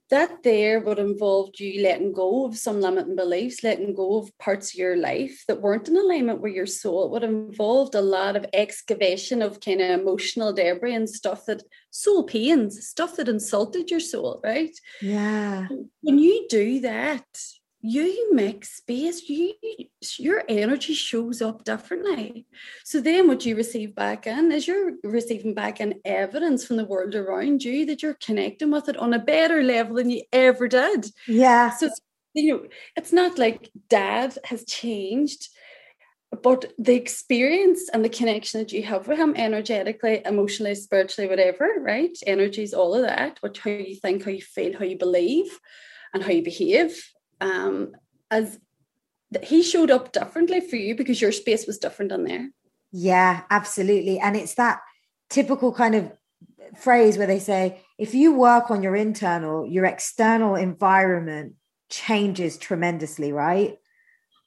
that 0.10 0.44
there 0.44 0.82
would 0.82 1.00
involve 1.00 1.52
you 1.60 1.82
letting 1.82 2.12
go 2.12 2.46
of 2.46 2.58
some 2.58 2.82
limiting 2.82 3.16
beliefs, 3.16 3.64
letting 3.64 3.96
go 3.96 4.18
of 4.18 4.38
parts 4.38 4.74
of 4.74 4.76
your 4.76 4.98
life 4.98 5.44
that 5.48 5.62
weren't 5.62 5.88
in 5.88 5.96
alignment 5.96 6.42
with 6.42 6.54
your 6.54 6.66
soul. 6.66 7.06
It 7.06 7.12
would 7.12 7.24
have 7.24 7.32
involved 7.32 7.96
a 7.96 8.02
lot 8.02 8.36
of 8.36 8.46
excavation 8.54 9.42
of 9.42 9.62
kind 9.62 9.82
of 9.82 10.02
emotional 10.02 10.52
debris 10.52 10.94
and 10.94 11.10
stuff 11.10 11.46
that 11.46 11.64
soul 11.90 12.26
pains, 12.26 12.86
stuff 12.86 13.16
that 13.16 13.30
insulted 13.30 13.90
your 13.90 14.02
soul, 14.02 14.42
right? 14.44 14.78
Yeah. 15.02 15.68
When 16.02 16.20
you 16.20 16.48
do 16.50 16.82
that, 16.82 17.26
you 17.86 18.34
make 18.34 18.64
space. 18.64 19.28
You 19.28 19.54
your 20.18 20.44
energy 20.48 20.94
shows 20.94 21.42
up 21.42 21.66
differently. 21.66 22.48
So 22.86 23.02
then 23.02 23.28
what 23.28 23.46
you 23.46 23.58
receive 23.58 23.94
back 23.94 24.26
in? 24.26 24.54
Is 24.54 24.68
you're 24.68 24.94
receiving 25.04 25.54
back 25.54 25.82
in 25.82 26.00
evidence 26.06 26.66
from 26.66 26.78
the 26.78 26.86
world 26.86 27.14
around 27.14 27.64
you 27.64 27.86
that 27.88 28.02
you're 28.02 28.18
connecting 28.26 28.72
with 28.72 28.88
it 28.88 28.96
on 28.96 29.14
a 29.14 29.20
better 29.20 29.62
level 29.62 29.98
than 29.98 30.10
you 30.10 30.24
ever 30.32 30.70
did. 30.70 31.08
Yeah. 31.28 31.72
So 31.72 31.90
you 32.34 32.54
know 32.54 32.64
it's 32.96 33.12
not 33.12 33.38
like 33.38 33.70
dad 33.90 34.38
has 34.46 34.66
changed 34.66 35.50
but 36.42 36.74
the 36.80 36.96
experience 36.96 37.90
and 37.94 38.04
the 38.04 38.10
connection 38.10 38.60
that 38.60 38.72
you 38.72 38.82
have 38.82 39.08
with 39.08 39.20
him 39.20 39.36
energetically 39.36 40.20
emotionally 40.26 40.74
spiritually 40.74 41.30
whatever 41.30 41.70
right? 41.82 42.18
Energy 42.26 42.64
is 42.64 42.74
all 42.74 42.96
of 42.96 43.04
that 43.04 43.38
what 43.42 43.58
how 43.58 43.70
you 43.70 43.96
think 43.96 44.24
how 44.24 44.32
you 44.32 44.42
feel 44.42 44.78
how 44.80 44.86
you 44.86 44.98
believe 44.98 45.60
and 46.14 46.24
how 46.24 46.32
you 46.32 46.42
behave 46.42 46.98
um, 47.42 47.96
as 48.32 48.60
he 49.42 49.64
showed 49.64 49.92
up 49.92 50.12
differently 50.12 50.62
for 50.62 50.76
you 50.76 50.96
because 50.96 51.22
your 51.22 51.32
space 51.32 51.66
was 51.66 51.80
different 51.80 52.12
on 52.12 52.24
there. 52.24 52.50
Yeah, 52.92 53.42
absolutely. 53.50 54.20
And 54.20 54.36
it's 54.36 54.56
that 54.56 54.80
typical 55.30 55.74
kind 55.74 55.96
of 55.96 56.12
phrase 56.78 57.18
where 57.18 57.28
they 57.28 57.40
say, 57.40 57.82
if 57.98 58.14
you 58.14 58.34
work 58.34 58.70
on 58.70 58.84
your 58.84 58.96
internal, 58.96 59.66
your 59.66 59.86
external 59.86 60.56
environment 60.56 61.54
changes 61.90 62.58
tremendously, 62.58 63.32
right? 63.32 63.78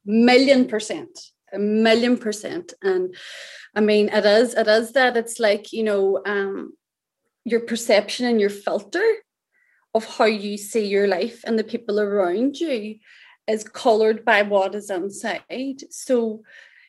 Million 0.05 0.67
percent. 0.67 1.19
A 1.53 1.59
million 1.59 2.17
percent. 2.19 2.73
And 2.83 3.15
I 3.75 3.81
mean, 3.81 4.09
it 4.09 4.25
is, 4.25 4.55
it 4.55 4.69
is 4.69 4.93
that 4.93 5.17
it's 5.17 5.39
like, 5.39 5.73
you 5.73 5.83
know, 5.83 6.23
um, 6.27 6.73
your 7.45 7.61
perception 7.61 8.27
and 8.27 8.41
your 8.41 8.51
filter 8.51 9.05
of 9.97 10.05
how 10.05 10.27
you 10.27 10.59
see 10.59 10.87
your 10.87 11.09
life 11.09 11.43
and 11.45 11.59
the 11.59 11.65
people 11.65 11.99
around 11.99 12.61
you 12.61 12.97
is 13.49 13.65
colored 13.65 14.27
by 14.27 14.43
what 14.43 14.75
is 14.75 14.91
inside. 14.91 15.81
So, 15.91 16.43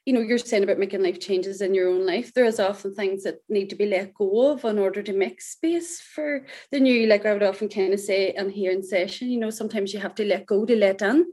you 0.06 0.12
know, 0.12 0.20
you're 0.20 0.38
saying 0.38 0.63
about 0.63 0.78
making 0.78 1.04
life 1.04 1.20
changes 1.20 1.62
in 1.62 1.74
your 1.74 1.88
own 1.88 2.06
life. 2.06 2.34
There 2.34 2.43
is 2.43 2.60
often 2.60 2.93
things 2.93 3.24
that 3.24 3.39
need 3.48 3.70
to 3.70 3.76
be 3.76 3.86
let 3.86 4.13
go 4.13 4.52
of 4.52 4.65
in 4.65 4.78
order 4.78 5.02
to 5.02 5.13
make 5.13 5.41
space 5.41 6.02
for 6.02 6.46
the 6.72 6.82
new. 6.82 7.08
Like 7.08 7.26
I 7.26 7.32
would 7.32 7.43
often 7.43 7.70
kind 7.70 7.93
of 7.93 8.02
say 8.02 8.32
and 8.32 8.52
here 8.52 8.72
in 8.72 8.84
session, 8.84 9.30
you 9.30 9.39
know, 9.39 9.52
sometimes 9.52 9.93
you 9.93 10.02
have 10.02 10.15
to 10.15 10.26
let 10.26 10.46
go 10.46 10.65
to 10.65 10.76
let 10.76 11.02
in. 11.02 11.28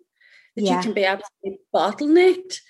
That 0.54 0.62
yeah. 0.62 0.76
you 0.76 0.82
can 0.82 0.92
be 0.92 1.04
absolutely 1.04 1.58
bottlenecked 1.74 2.60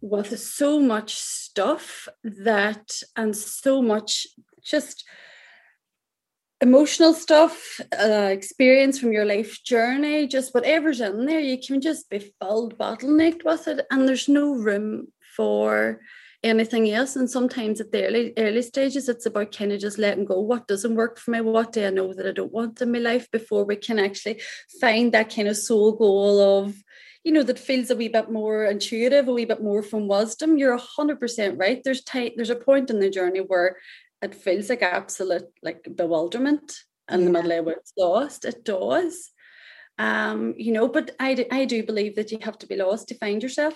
with 0.00 0.36
so 0.40 0.80
much 0.80 1.14
stuff 1.14 2.08
that 2.24 3.00
and 3.14 3.36
so 3.36 3.80
much 3.80 4.26
just 4.64 5.04
emotional 6.60 7.14
stuff, 7.14 7.80
uh, 7.98 8.28
experience 8.30 8.98
from 8.98 9.12
your 9.12 9.24
life 9.24 9.62
journey, 9.64 10.26
just 10.26 10.54
whatever's 10.54 11.00
in 11.00 11.26
there, 11.26 11.40
you 11.40 11.58
can 11.58 11.80
just 11.80 12.10
be 12.10 12.32
filled, 12.40 12.76
bottlenecked 12.76 13.44
with 13.44 13.66
it, 13.66 13.86
and 13.90 14.06
there's 14.06 14.28
no 14.28 14.54
room 14.54 15.08
for 15.36 16.00
anything 16.42 16.90
else. 16.90 17.16
And 17.16 17.30
sometimes 17.30 17.80
at 17.80 17.92
the 17.92 18.06
early 18.06 18.32
early 18.36 18.62
stages, 18.62 19.08
it's 19.08 19.26
about 19.26 19.56
kind 19.56 19.72
of 19.72 19.80
just 19.80 19.98
letting 19.98 20.24
go. 20.24 20.40
What 20.40 20.68
doesn't 20.68 20.96
work 20.96 21.18
for 21.18 21.30
me? 21.30 21.40
What 21.40 21.72
do 21.72 21.86
I 21.86 21.90
know 21.90 22.12
that 22.12 22.26
I 22.26 22.32
don't 22.32 22.52
want 22.52 22.80
in 22.80 22.92
my 22.92 22.98
life 22.98 23.30
before 23.30 23.64
we 23.64 23.76
can 23.76 23.98
actually 23.98 24.40
find 24.80 25.12
that 25.12 25.34
kind 25.34 25.48
of 25.48 25.56
soul 25.56 25.92
goal 25.92 26.40
of 26.40 26.74
you 27.24 27.32
know 27.32 27.42
that 27.42 27.58
feels 27.58 27.90
a 27.90 27.96
wee 27.96 28.08
bit 28.08 28.30
more 28.30 28.64
intuitive 28.64 29.28
a 29.28 29.32
wee 29.32 29.44
bit 29.44 29.62
more 29.62 29.82
from 29.82 30.08
wisdom 30.08 30.56
you're 30.56 30.78
100% 30.78 31.60
right 31.60 31.82
there's 31.84 32.02
t- 32.02 32.32
there's 32.34 32.48
a 32.48 32.56
point 32.56 32.88
in 32.88 32.98
the 32.98 33.10
journey 33.10 33.40
where 33.40 33.76
it 34.22 34.34
feels 34.34 34.68
like 34.68 34.82
absolute 34.82 35.48
like 35.62 35.86
bewilderment 35.94 36.74
in 37.10 37.24
the 37.24 37.30
middle 37.30 37.52
of 37.52 37.64
where 37.64 37.76
it's 37.76 37.92
lost. 37.96 38.44
It 38.44 38.64
does. 38.64 39.30
Um, 39.98 40.54
you 40.56 40.72
know, 40.72 40.88
but 40.88 41.10
I, 41.20 41.34
do, 41.34 41.44
I 41.50 41.64
do 41.64 41.82
believe 41.84 42.16
that 42.16 42.32
you 42.32 42.38
have 42.42 42.58
to 42.58 42.66
be 42.66 42.76
lost 42.76 43.08
to 43.08 43.18
find 43.18 43.42
yourself, 43.42 43.74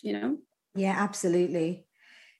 you 0.00 0.12
know? 0.12 0.38
Yeah, 0.74 0.94
absolutely. 0.96 1.86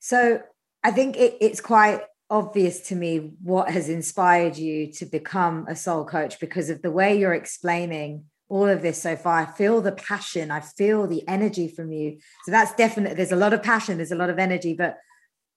So 0.01 0.41
I 0.83 0.91
think 0.91 1.17
it, 1.17 1.37
it's 1.41 1.61
quite 1.61 2.01
obvious 2.31 2.81
to 2.89 2.97
me 2.97 3.33
what 3.43 3.71
has 3.71 3.89
inspired 3.89 4.57
you 4.57 4.93
to 4.93 5.05
become 5.05 5.67
a 5.69 5.77
soul 5.77 6.05
coach 6.05 6.41
because 6.41 6.71
of 6.71 6.83
the 6.83 6.91
way 6.91 7.19
you're 7.19 7.35
explaining 7.35 8.25
all 8.49 8.69
of 8.69 8.83
this 8.83 9.01
so 9.01 9.15
far. 9.15 9.39
I 9.41 9.47
feel 9.47 9.81
the 9.81 9.93
passion, 9.93 10.51
I 10.51 10.61
feel 10.61 11.07
the 11.07 11.27
energy 11.29 11.69
from 11.69 11.93
you. 11.93 12.19
So 12.45 12.51
that's 12.51 12.75
definitely, 12.75 13.15
there's 13.15 13.33
a 13.33 13.37
lot 13.37 13.53
of 13.53 13.63
passion, 13.63 13.99
there's 13.99 14.13
a 14.13 14.17
lot 14.17 14.31
of 14.31 14.39
energy, 14.39 14.75
but 14.75 14.97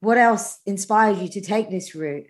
what 0.04 0.18
else 0.18 0.60
inspired 0.66 1.18
you 1.18 1.30
to 1.30 1.42
take 1.42 1.70
this 1.70 1.96
route? 1.96 2.28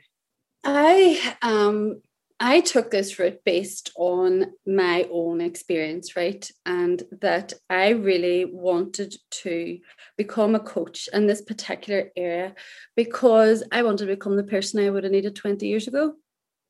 I 0.64 1.36
um 1.42 2.02
I 2.40 2.62
took 2.62 2.92
this 2.92 3.20
route 3.20 3.40
based 3.46 3.92
on 3.96 4.54
my 4.66 5.08
own 5.12 5.40
experience, 5.40 6.16
right? 6.16 6.50
And 6.66 7.02
that 7.22 7.54
I 7.70 7.90
really 7.90 8.46
wanted 8.46 9.16
to 9.44 9.80
become 10.18 10.56
a 10.56 10.60
coach 10.60 11.08
in 11.14 11.26
this 11.26 11.42
particular 11.42 12.12
area 12.18 12.54
because 12.96 13.64
I 13.72 13.84
wanted 13.84 14.08
to 14.08 14.16
become 14.16 14.36
the 14.36 14.44
person 14.44 14.84
I 14.84 14.90
would 14.90 15.04
have 15.04 15.14
needed 15.14 15.36
20 15.36 15.68
years 15.68 15.88
ago. 15.88 16.14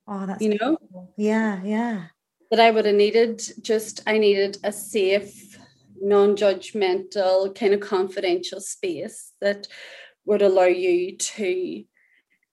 Oh, 0.07 0.25
that's 0.25 0.41
you 0.41 0.57
know? 0.59 0.77
Yeah, 1.17 1.61
yeah. 1.63 2.05
That 2.51 2.59
I 2.59 2.71
would 2.71 2.85
have 2.85 2.95
needed 2.95 3.41
just 3.61 4.01
I 4.05 4.19
needed 4.19 4.57
a 4.63 4.71
safe, 4.71 5.57
non-judgmental, 5.99 7.55
kind 7.55 7.73
of 7.73 7.79
confidential 7.79 8.61
space 8.61 9.31
that 9.41 9.67
would 10.25 10.41
allow 10.41 10.65
you 10.65 11.17
to 11.17 11.83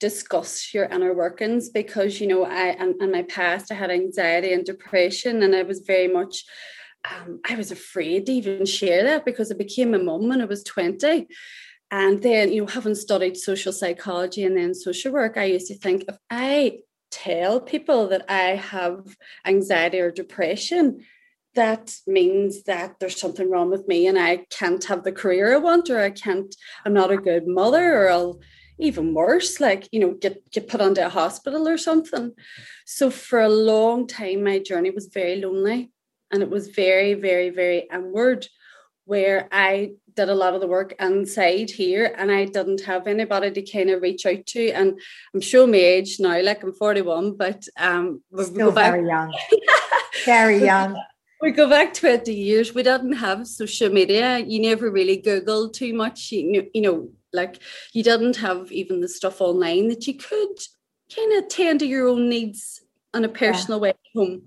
discuss 0.00 0.72
your 0.72 0.86
inner 0.86 1.14
workings 1.14 1.68
because 1.68 2.20
you 2.20 2.26
know 2.26 2.44
I 2.44 2.68
and 2.68 3.00
in 3.02 3.12
my 3.12 3.22
past 3.22 3.70
I 3.70 3.74
had 3.74 3.90
anxiety 3.90 4.52
and 4.52 4.64
depression 4.64 5.42
and 5.42 5.54
I 5.54 5.62
was 5.62 5.80
very 5.80 6.08
much 6.08 6.44
um, 7.10 7.40
I 7.48 7.54
was 7.54 7.70
afraid 7.70 8.26
to 8.26 8.32
even 8.32 8.66
share 8.66 9.04
that 9.04 9.24
because 9.24 9.52
I 9.52 9.54
became 9.54 9.94
a 9.94 9.98
mum 9.98 10.28
when 10.28 10.40
I 10.40 10.46
was 10.46 10.64
20 10.64 11.28
and 11.90 12.22
then 12.22 12.50
you 12.50 12.62
know 12.62 12.66
having 12.66 12.94
studied 12.94 13.36
social 13.36 13.72
psychology 13.72 14.44
and 14.44 14.56
then 14.56 14.74
social 14.74 15.12
work 15.12 15.36
I 15.36 15.44
used 15.44 15.66
to 15.66 15.78
think 15.78 16.04
if 16.08 16.16
I 16.30 16.78
tell 17.10 17.60
people 17.60 18.08
that 18.08 18.24
I 18.28 18.54
have 18.56 19.04
anxiety 19.44 20.00
or 20.00 20.10
depression 20.10 21.04
that 21.54 21.94
means 22.06 22.62
that 22.64 22.96
there's 23.00 23.20
something 23.20 23.50
wrong 23.50 23.70
with 23.70 23.88
me 23.88 24.06
and 24.06 24.18
I 24.18 24.46
can't 24.50 24.84
have 24.84 25.02
the 25.02 25.12
career 25.12 25.54
I 25.54 25.56
want 25.58 25.90
or 25.90 26.00
I 26.00 26.10
can't 26.10 26.54
I'm 26.84 26.92
not 26.92 27.10
a 27.10 27.16
good 27.16 27.46
mother 27.46 27.96
or 27.96 28.10
I'll 28.10 28.40
even 28.80 29.14
worse, 29.14 29.60
like, 29.60 29.88
you 29.92 30.00
know, 30.00 30.12
get, 30.12 30.50
get 30.50 30.68
put 30.68 30.80
onto 30.80 31.02
a 31.02 31.08
hospital 31.08 31.68
or 31.68 31.78
something. 31.78 32.32
So 32.86 33.10
for 33.10 33.40
a 33.40 33.48
long 33.48 34.06
time, 34.06 34.42
my 34.42 34.58
journey 34.58 34.90
was 34.90 35.06
very 35.06 35.36
lonely 35.36 35.92
and 36.32 36.42
it 36.42 36.50
was 36.50 36.68
very, 36.68 37.14
very, 37.14 37.50
very 37.50 37.86
inward 37.92 38.48
where 39.04 39.48
I 39.50 39.92
did 40.14 40.28
a 40.28 40.34
lot 40.34 40.54
of 40.54 40.60
the 40.60 40.66
work 40.66 40.94
inside 41.00 41.70
here 41.70 42.14
and 42.16 42.30
I 42.30 42.44
didn't 42.44 42.82
have 42.82 43.06
anybody 43.06 43.50
to 43.50 43.62
kind 43.62 43.90
of 43.90 44.02
reach 44.02 44.24
out 44.26 44.46
to. 44.46 44.70
And 44.70 45.00
I'm 45.34 45.40
showing 45.40 45.72
my 45.72 45.78
age 45.78 46.16
now, 46.20 46.40
like 46.40 46.62
I'm 46.62 46.72
41, 46.72 47.36
but 47.36 47.66
um 47.78 48.22
still 48.40 48.70
very 48.72 49.06
young. 49.06 49.34
very 50.24 50.58
young. 50.58 50.96
We 51.42 51.52
go 51.52 51.68
back 51.68 51.94
20 51.94 52.34
years. 52.34 52.74
We 52.74 52.82
didn't 52.82 53.12
have 53.12 53.46
social 53.46 53.88
media. 53.90 54.38
You 54.38 54.60
never 54.60 54.90
really 54.90 55.20
Googled 55.20 55.72
too 55.72 55.94
much. 55.94 56.32
You, 56.32 56.68
you 56.74 56.82
know, 56.82 57.08
like 57.32 57.60
you 57.92 58.02
didn't 58.02 58.36
have 58.36 58.70
even 58.70 59.00
the 59.00 59.08
stuff 59.08 59.40
online 59.40 59.88
that 59.88 60.06
you 60.06 60.14
could 60.14 60.58
kind 61.14 61.32
of 61.38 61.48
tend 61.48 61.80
to 61.80 61.86
your 61.86 62.08
own 62.08 62.28
needs 62.28 62.82
on 63.14 63.24
a 63.24 63.28
personal 63.28 63.78
yeah. 63.78 63.82
way 63.82 63.92
home 64.14 64.42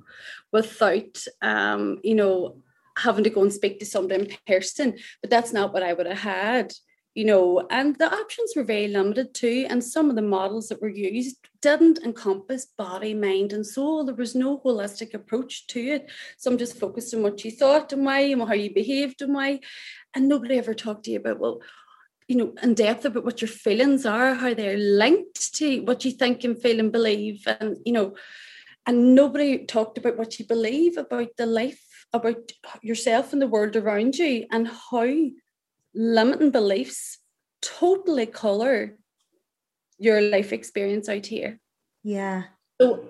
without 0.52 1.18
um, 1.42 2.00
you 2.04 2.14
know, 2.14 2.62
having 2.96 3.24
to 3.24 3.30
go 3.32 3.42
and 3.42 3.52
speak 3.52 3.80
to 3.80 3.86
somebody 3.86 4.26
in 4.26 4.38
person. 4.46 4.98
But 5.22 5.32
that's 5.32 5.52
not 5.52 5.74
what 5.74 5.84
I 5.84 5.94
would 5.94 6.06
have 6.06 6.20
had 6.20 6.74
you 7.15 7.26
know, 7.26 7.67
and 7.69 7.95
the 7.97 8.12
options 8.12 8.54
were 8.56 8.63
very 8.63 8.88
limited 8.88 9.34
too. 9.34 9.67
And 9.69 9.84
some 9.84 10.10
of 10.10 10.15
the 10.15 10.21
models 10.21 10.69
that 10.69 10.82
were 10.82 10.89
used 10.89 11.38
didn't 11.62 11.99
encompass 11.99 12.65
body, 12.65 13.13
mind, 13.13 13.54
and 13.54 13.65
soul. 13.65 14.04
There 14.04 14.15
was 14.15 14.34
no 14.36 14.60
holistic 14.60 15.13
approach 15.13 15.67
to 15.67 15.80
it. 15.80 16.12
Some 16.38 16.58
just 16.58 16.80
focused 16.80 17.13
on 17.13 17.21
what 17.21 17.45
you 17.45 17.52
thought 17.52 17.93
and 17.93 18.06
why, 18.06 18.21
and 18.21 18.41
how 18.41 18.54
you 18.54 18.73
behaved 18.73 19.21
and 19.21 19.34
why. 19.34 19.60
And 20.15 20.28
nobody 20.28 20.58
ever 20.58 20.73
talked 20.73 21.06
to 21.06 21.12
you 21.12 21.19
about, 21.19 21.39
well, 21.39 21.62
you 22.28 22.36
know, 22.36 22.54
in 22.63 22.73
depth 22.73 23.06
about 23.06 23.26
what 23.26 23.41
your 23.41 23.49
feelings 23.49 24.06
are, 24.06 24.34
how 24.34 24.54
they're 24.54 24.78
linked 24.78 25.54
to 25.56 25.82
what 25.82 26.06
you 26.06 26.12
think 26.12 26.43
and 26.43 26.60
feel 26.60 26.80
and 26.80 26.91
believe. 26.91 27.45
And, 27.45 27.78
you 27.86 27.93
know, 27.93 28.15
and 28.86 29.13
nobody 29.13 29.65
talked 29.65 29.97
about 29.97 30.17
what 30.17 30.39
you 30.39 30.45
believe 30.45 30.97
about 30.97 31.38
the 31.38 31.45
life, 31.45 31.82
about 32.12 32.52
yourself 32.82 33.34
and 33.34 33.41
the 33.41 33.47
world 33.47 33.76
around 33.76 34.15
you, 34.17 34.45
and 34.52 34.67
how 34.67 35.08
limiting 35.96 36.52
beliefs 36.52 37.20
totally 37.62 38.26
color 38.26 38.98
your 39.98 40.22
life 40.22 40.52
experience 40.52 41.08
out 41.08 41.26
here. 41.26 41.60
Yeah. 42.04 42.44
So 42.82 43.06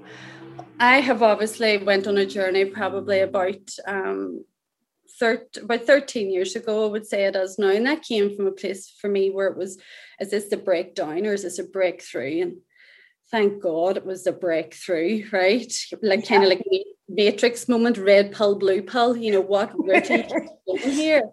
I 0.80 1.00
have 1.00 1.24
obviously 1.24 1.78
went 1.78 2.08
on 2.08 2.18
a 2.18 2.26
journey 2.26 2.66
probably 2.66 3.22
about 3.22 3.70
um, 3.88 4.46
thir- 5.20 5.48
about 5.62 5.86
13 5.86 6.30
years 6.30 6.56
ago, 6.56 6.86
I 6.86 6.92
would 6.92 7.08
say 7.08 7.26
it 7.26 7.36
is 7.36 7.58
now. 7.58 7.70
And 7.70 7.86
that 7.86 8.04
came 8.04 8.36
from 8.36 8.48
a 8.48 8.52
place 8.52 8.94
for 9.00 9.10
me 9.10 9.30
where 9.30 9.48
it 9.48 9.58
was, 9.58 9.80
is 10.20 10.32
this 10.32 10.50
the 10.50 10.58
breakdown 10.58 11.26
or 11.26 11.34
is 11.34 11.44
this 11.44 11.60
a 11.60 11.64
breakthrough? 11.64 12.42
And 12.42 12.58
thank 13.32 13.62
God 13.62 13.98
it 13.98 14.06
was 14.06 14.28
a 14.28 14.32
breakthrough, 14.32 15.26
right? 15.32 15.74
Like 16.02 16.22
yeah. 16.22 16.30
kind 16.30 16.44
of 16.44 16.50
like 16.50 16.64
matrix 17.10 17.68
moment, 17.68 17.98
red 17.98 18.34
pill, 18.34 18.56
blue 18.56 18.82
pill, 18.82 19.16
you 19.18 19.32
know, 19.32 19.42
what 19.42 19.72
really 19.78 20.28
here? 20.80 21.24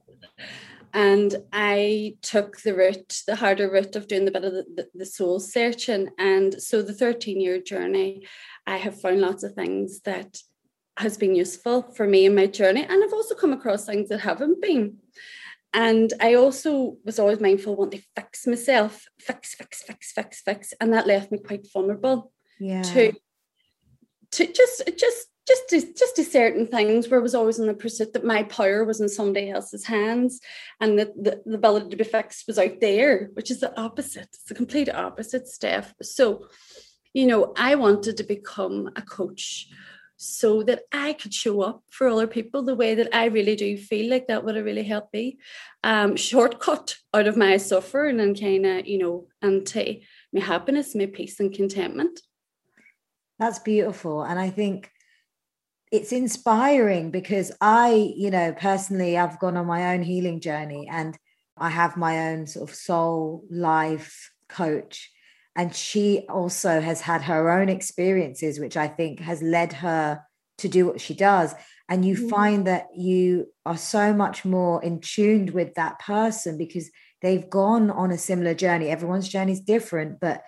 And 0.92 1.36
I 1.52 2.16
took 2.22 2.60
the 2.60 2.74
route, 2.74 3.22
the 3.26 3.36
harder 3.36 3.70
route 3.70 3.96
of 3.96 4.08
doing 4.08 4.24
the 4.24 4.30
bit 4.30 4.44
of 4.44 4.52
the, 4.52 4.64
the, 4.74 4.88
the 4.94 5.06
soul 5.06 5.38
searching. 5.38 6.08
And 6.18 6.60
so 6.60 6.82
the 6.82 6.94
13 6.94 7.40
year 7.40 7.60
journey, 7.60 8.26
I 8.66 8.76
have 8.76 9.00
found 9.00 9.20
lots 9.20 9.42
of 9.42 9.54
things 9.54 10.00
that 10.00 10.38
has 10.96 11.16
been 11.16 11.34
useful 11.34 11.82
for 11.94 12.06
me 12.06 12.26
in 12.26 12.34
my 12.34 12.46
journey. 12.46 12.82
And 12.82 13.04
I've 13.04 13.12
also 13.12 13.34
come 13.34 13.52
across 13.52 13.86
things 13.86 14.08
that 14.08 14.20
haven't 14.20 14.60
been. 14.60 14.98
And 15.72 16.12
I 16.20 16.34
also 16.34 16.96
was 17.04 17.18
always 17.18 17.40
mindful, 17.40 17.76
want 17.76 17.92
to 17.92 18.02
fix 18.16 18.46
myself, 18.46 19.04
fix, 19.20 19.54
fix, 19.54 19.82
fix, 19.82 20.12
fix, 20.12 20.40
fix. 20.42 20.74
And 20.80 20.92
that 20.92 21.06
left 21.06 21.30
me 21.30 21.38
quite 21.38 21.66
vulnerable 21.72 22.32
yeah. 22.58 22.82
to 22.82 23.12
to 24.32 24.46
just 24.46 24.82
just 24.96 25.28
just 25.50 25.68
to, 25.68 25.94
just 25.94 26.16
to 26.16 26.24
certain 26.24 26.66
things 26.66 27.08
where 27.08 27.18
I 27.18 27.22
was 27.22 27.34
always 27.34 27.58
in 27.58 27.66
the 27.66 27.74
pursuit 27.74 28.12
that 28.12 28.24
my 28.24 28.44
power 28.44 28.84
was 28.84 29.00
in 29.00 29.08
somebody 29.08 29.50
else's 29.50 29.84
hands 29.84 30.40
and 30.80 30.96
that 30.98 31.12
the, 31.20 31.42
the 31.44 31.56
ability 31.56 31.90
to 31.90 31.96
be 31.96 32.04
fixed 32.04 32.46
was 32.46 32.56
out 32.56 32.80
there, 32.80 33.30
which 33.34 33.50
is 33.50 33.58
the 33.58 33.78
opposite. 33.78 34.28
It's 34.32 34.44
the 34.44 34.54
complete 34.54 34.88
opposite, 34.88 35.48
Steph. 35.48 35.92
So, 36.02 36.46
you 37.12 37.26
know, 37.26 37.52
I 37.56 37.74
wanted 37.74 38.16
to 38.18 38.22
become 38.22 38.90
a 38.94 39.02
coach 39.02 39.68
so 40.18 40.62
that 40.62 40.82
I 40.92 41.14
could 41.14 41.34
show 41.34 41.62
up 41.62 41.82
for 41.90 42.06
other 42.06 42.28
people 42.28 42.62
the 42.62 42.76
way 42.76 42.94
that 42.94 43.12
I 43.12 43.24
really 43.24 43.56
do 43.56 43.76
feel 43.76 44.08
like 44.08 44.28
that 44.28 44.44
would 44.44 44.54
have 44.54 44.64
really 44.64 44.84
helped 44.84 45.12
me. 45.12 45.38
Um, 45.82 46.14
shortcut 46.14 46.94
out 47.12 47.26
of 47.26 47.36
my 47.36 47.56
suffering 47.56 48.20
and 48.20 48.38
kind 48.38 48.66
of, 48.66 48.86
you 48.86 48.98
know, 48.98 49.26
into 49.42 50.00
my 50.32 50.42
happiness, 50.42 50.94
my 50.94 51.06
peace 51.06 51.40
and 51.40 51.52
contentment. 51.52 52.20
That's 53.40 53.58
beautiful. 53.58 54.22
And 54.22 54.38
I 54.38 54.50
think 54.50 54.92
it's 55.90 56.12
inspiring 56.12 57.10
because 57.10 57.50
I, 57.60 58.12
you 58.16 58.30
know, 58.30 58.52
personally, 58.52 59.18
I've 59.18 59.40
gone 59.40 59.56
on 59.56 59.66
my 59.66 59.92
own 59.94 60.02
healing 60.02 60.40
journey 60.40 60.88
and 60.90 61.18
I 61.56 61.70
have 61.70 61.96
my 61.96 62.30
own 62.30 62.46
sort 62.46 62.70
of 62.70 62.74
soul 62.74 63.44
life 63.50 64.30
coach. 64.48 65.10
And 65.56 65.74
she 65.74 66.26
also 66.28 66.80
has 66.80 67.00
had 67.00 67.22
her 67.22 67.50
own 67.50 67.68
experiences 67.68 68.60
which 68.60 68.76
i 68.76 68.86
think 68.86 69.18
has 69.20 69.42
led 69.42 69.72
her 69.74 70.22
to 70.58 70.68
do 70.68 70.86
what 70.86 71.00
she 71.00 71.14
does. 71.14 71.54
And 71.88 72.04
you 72.04 72.14
mm-hmm. 72.14 72.28
find 72.28 72.66
that 72.66 72.86
you 72.96 73.48
are 73.66 73.76
so 73.76 74.12
much 74.12 74.44
more 74.44 74.82
in 74.82 75.00
tuned 75.00 75.50
with 75.50 75.74
that 75.74 75.98
person 75.98 76.56
because 76.56 76.88
they've 77.20 77.50
gone 77.50 77.90
on 77.90 78.12
a 78.12 78.18
similar 78.18 78.54
journey. 78.54 78.88
Everyone's 78.88 79.28
journey 79.28 79.52
is 79.52 79.60
different 79.60 80.20
but 80.20 80.42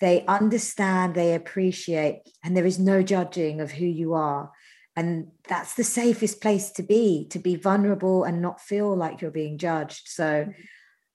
they 0.00 0.24
understand 0.26 1.14
they 1.14 1.34
appreciate 1.34 2.20
and 2.44 2.56
there 2.56 2.66
is 2.66 2.78
no 2.78 3.02
judging 3.02 3.60
of 3.60 3.72
who 3.72 3.86
you 3.86 4.14
are 4.14 4.50
and 4.96 5.28
that's 5.48 5.74
the 5.74 5.84
safest 5.84 6.40
place 6.40 6.70
to 6.70 6.82
be 6.82 7.26
to 7.28 7.38
be 7.38 7.54
vulnerable 7.54 8.24
and 8.24 8.40
not 8.40 8.60
feel 8.60 8.96
like 8.96 9.20
you're 9.20 9.30
being 9.30 9.58
judged 9.58 10.02
so 10.06 10.24
mm-hmm. 10.24 10.50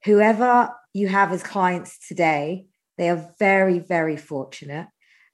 whoever 0.06 0.70
you 0.94 1.08
have 1.08 1.32
as 1.32 1.44
clients 1.44 1.98
today 2.08 2.66
they 3.02 3.10
are 3.10 3.34
very, 3.40 3.80
very 3.80 4.16
fortunate. 4.16 4.88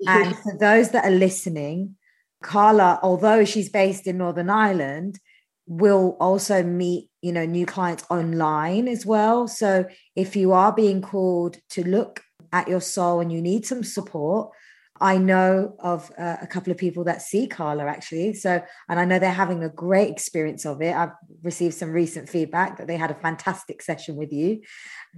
And 0.07 0.37
for 0.37 0.57
those 0.57 0.91
that 0.91 1.03
are 1.03 1.11
listening, 1.11 1.97
Carla, 2.41 2.97
although 3.03 3.43
she's 3.43 3.67
based 3.67 4.07
in 4.07 4.19
Northern 4.19 4.49
Ireland, 4.49 5.19
will 5.65 6.15
also 6.21 6.63
meet, 6.63 7.09
you 7.21 7.33
know, 7.33 7.45
new 7.45 7.65
clients 7.65 8.05
online 8.09 8.87
as 8.87 9.05
well. 9.05 9.49
So 9.49 9.85
if 10.15 10.37
you 10.37 10.53
are 10.53 10.71
being 10.71 11.01
called 11.01 11.57
to 11.71 11.83
look 11.83 12.21
at 12.53 12.69
your 12.69 12.79
soul 12.79 13.19
and 13.19 13.33
you 13.33 13.41
need 13.41 13.65
some 13.65 13.83
support, 13.83 14.51
I 14.99 15.17
know 15.17 15.75
of 15.79 16.11
uh, 16.17 16.37
a 16.41 16.47
couple 16.47 16.71
of 16.71 16.77
people 16.77 17.03
that 17.05 17.21
see 17.21 17.47
Carla 17.47 17.85
actually. 17.85 18.33
So, 18.33 18.61
and 18.89 18.99
I 18.99 19.05
know 19.05 19.19
they're 19.19 19.31
having 19.31 19.63
a 19.63 19.69
great 19.69 20.09
experience 20.09 20.65
of 20.65 20.81
it. 20.81 20.95
I've 20.95 21.11
received 21.43 21.75
some 21.75 21.91
recent 21.91 22.29
feedback 22.29 22.77
that 22.77 22.87
they 22.87 22.97
had 22.97 23.11
a 23.11 23.15
fantastic 23.15 23.81
session 23.81 24.15
with 24.15 24.31
you. 24.31 24.61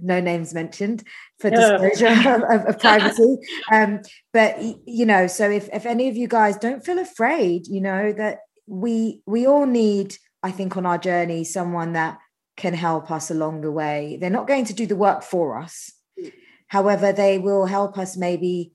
No 0.00 0.20
names 0.20 0.54
mentioned 0.54 1.04
for 1.38 1.50
disclosure 1.50 2.08
of, 2.30 2.42
of, 2.42 2.66
of, 2.66 2.78
privacy. 2.80 3.36
Um, 3.72 4.00
but 4.32 4.60
you 4.86 5.06
know, 5.06 5.26
so 5.26 5.50
if 5.50 5.68
if 5.72 5.86
any 5.86 6.08
of 6.08 6.16
you 6.16 6.28
guys 6.28 6.56
don't 6.56 6.84
feel 6.84 6.98
afraid, 6.98 7.66
you 7.66 7.80
know 7.80 8.12
that 8.12 8.38
we 8.66 9.22
we 9.26 9.46
all 9.46 9.66
need, 9.66 10.16
I 10.42 10.50
think, 10.50 10.76
on 10.76 10.86
our 10.86 10.98
journey, 10.98 11.44
someone 11.44 11.94
that 11.94 12.18
can 12.56 12.74
help 12.74 13.10
us 13.10 13.30
along 13.30 13.62
the 13.62 13.72
way. 13.72 14.18
They're 14.20 14.30
not 14.30 14.46
going 14.46 14.66
to 14.66 14.74
do 14.74 14.86
the 14.86 14.96
work 14.96 15.22
for 15.22 15.58
us. 15.58 15.92
Mm. 16.18 16.32
However, 16.68 17.12
they 17.12 17.38
will 17.38 17.66
help 17.66 17.98
us 17.98 18.16
maybe 18.16 18.72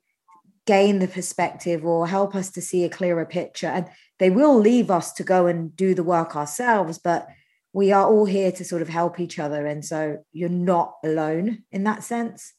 gain 0.66 1.00
the 1.00 1.08
perspective 1.08 1.86
or 1.86 2.08
help 2.08 2.36
us 2.36 2.50
to 2.52 2.62
see 2.62 2.84
a 2.84 2.90
clearer 2.90 3.26
picture. 3.26 3.68
And 3.68 3.88
they 4.20 4.30
will 4.30 4.58
leave 4.58 4.90
us 4.90 5.14
to 5.14 5.24
go 5.24 5.48
and 5.48 5.76
do 5.76 5.94
the 5.94 6.04
work 6.04 6.36
ourselves, 6.36 6.98
but 6.98 7.28
we 7.74 7.92
are 7.92 8.08
all 8.08 8.26
here 8.26 8.52
to 8.54 8.64
sort 8.64 8.82
of 8.82 8.90
help 8.90 9.20
each 9.20 9.38
other. 9.38 9.66
And 9.66 9.84
so 9.84 10.24
you're 10.32 10.50
not 10.50 10.96
alone 11.04 11.64
in 11.72 11.84
that 11.84 12.04
sense, 12.04 12.54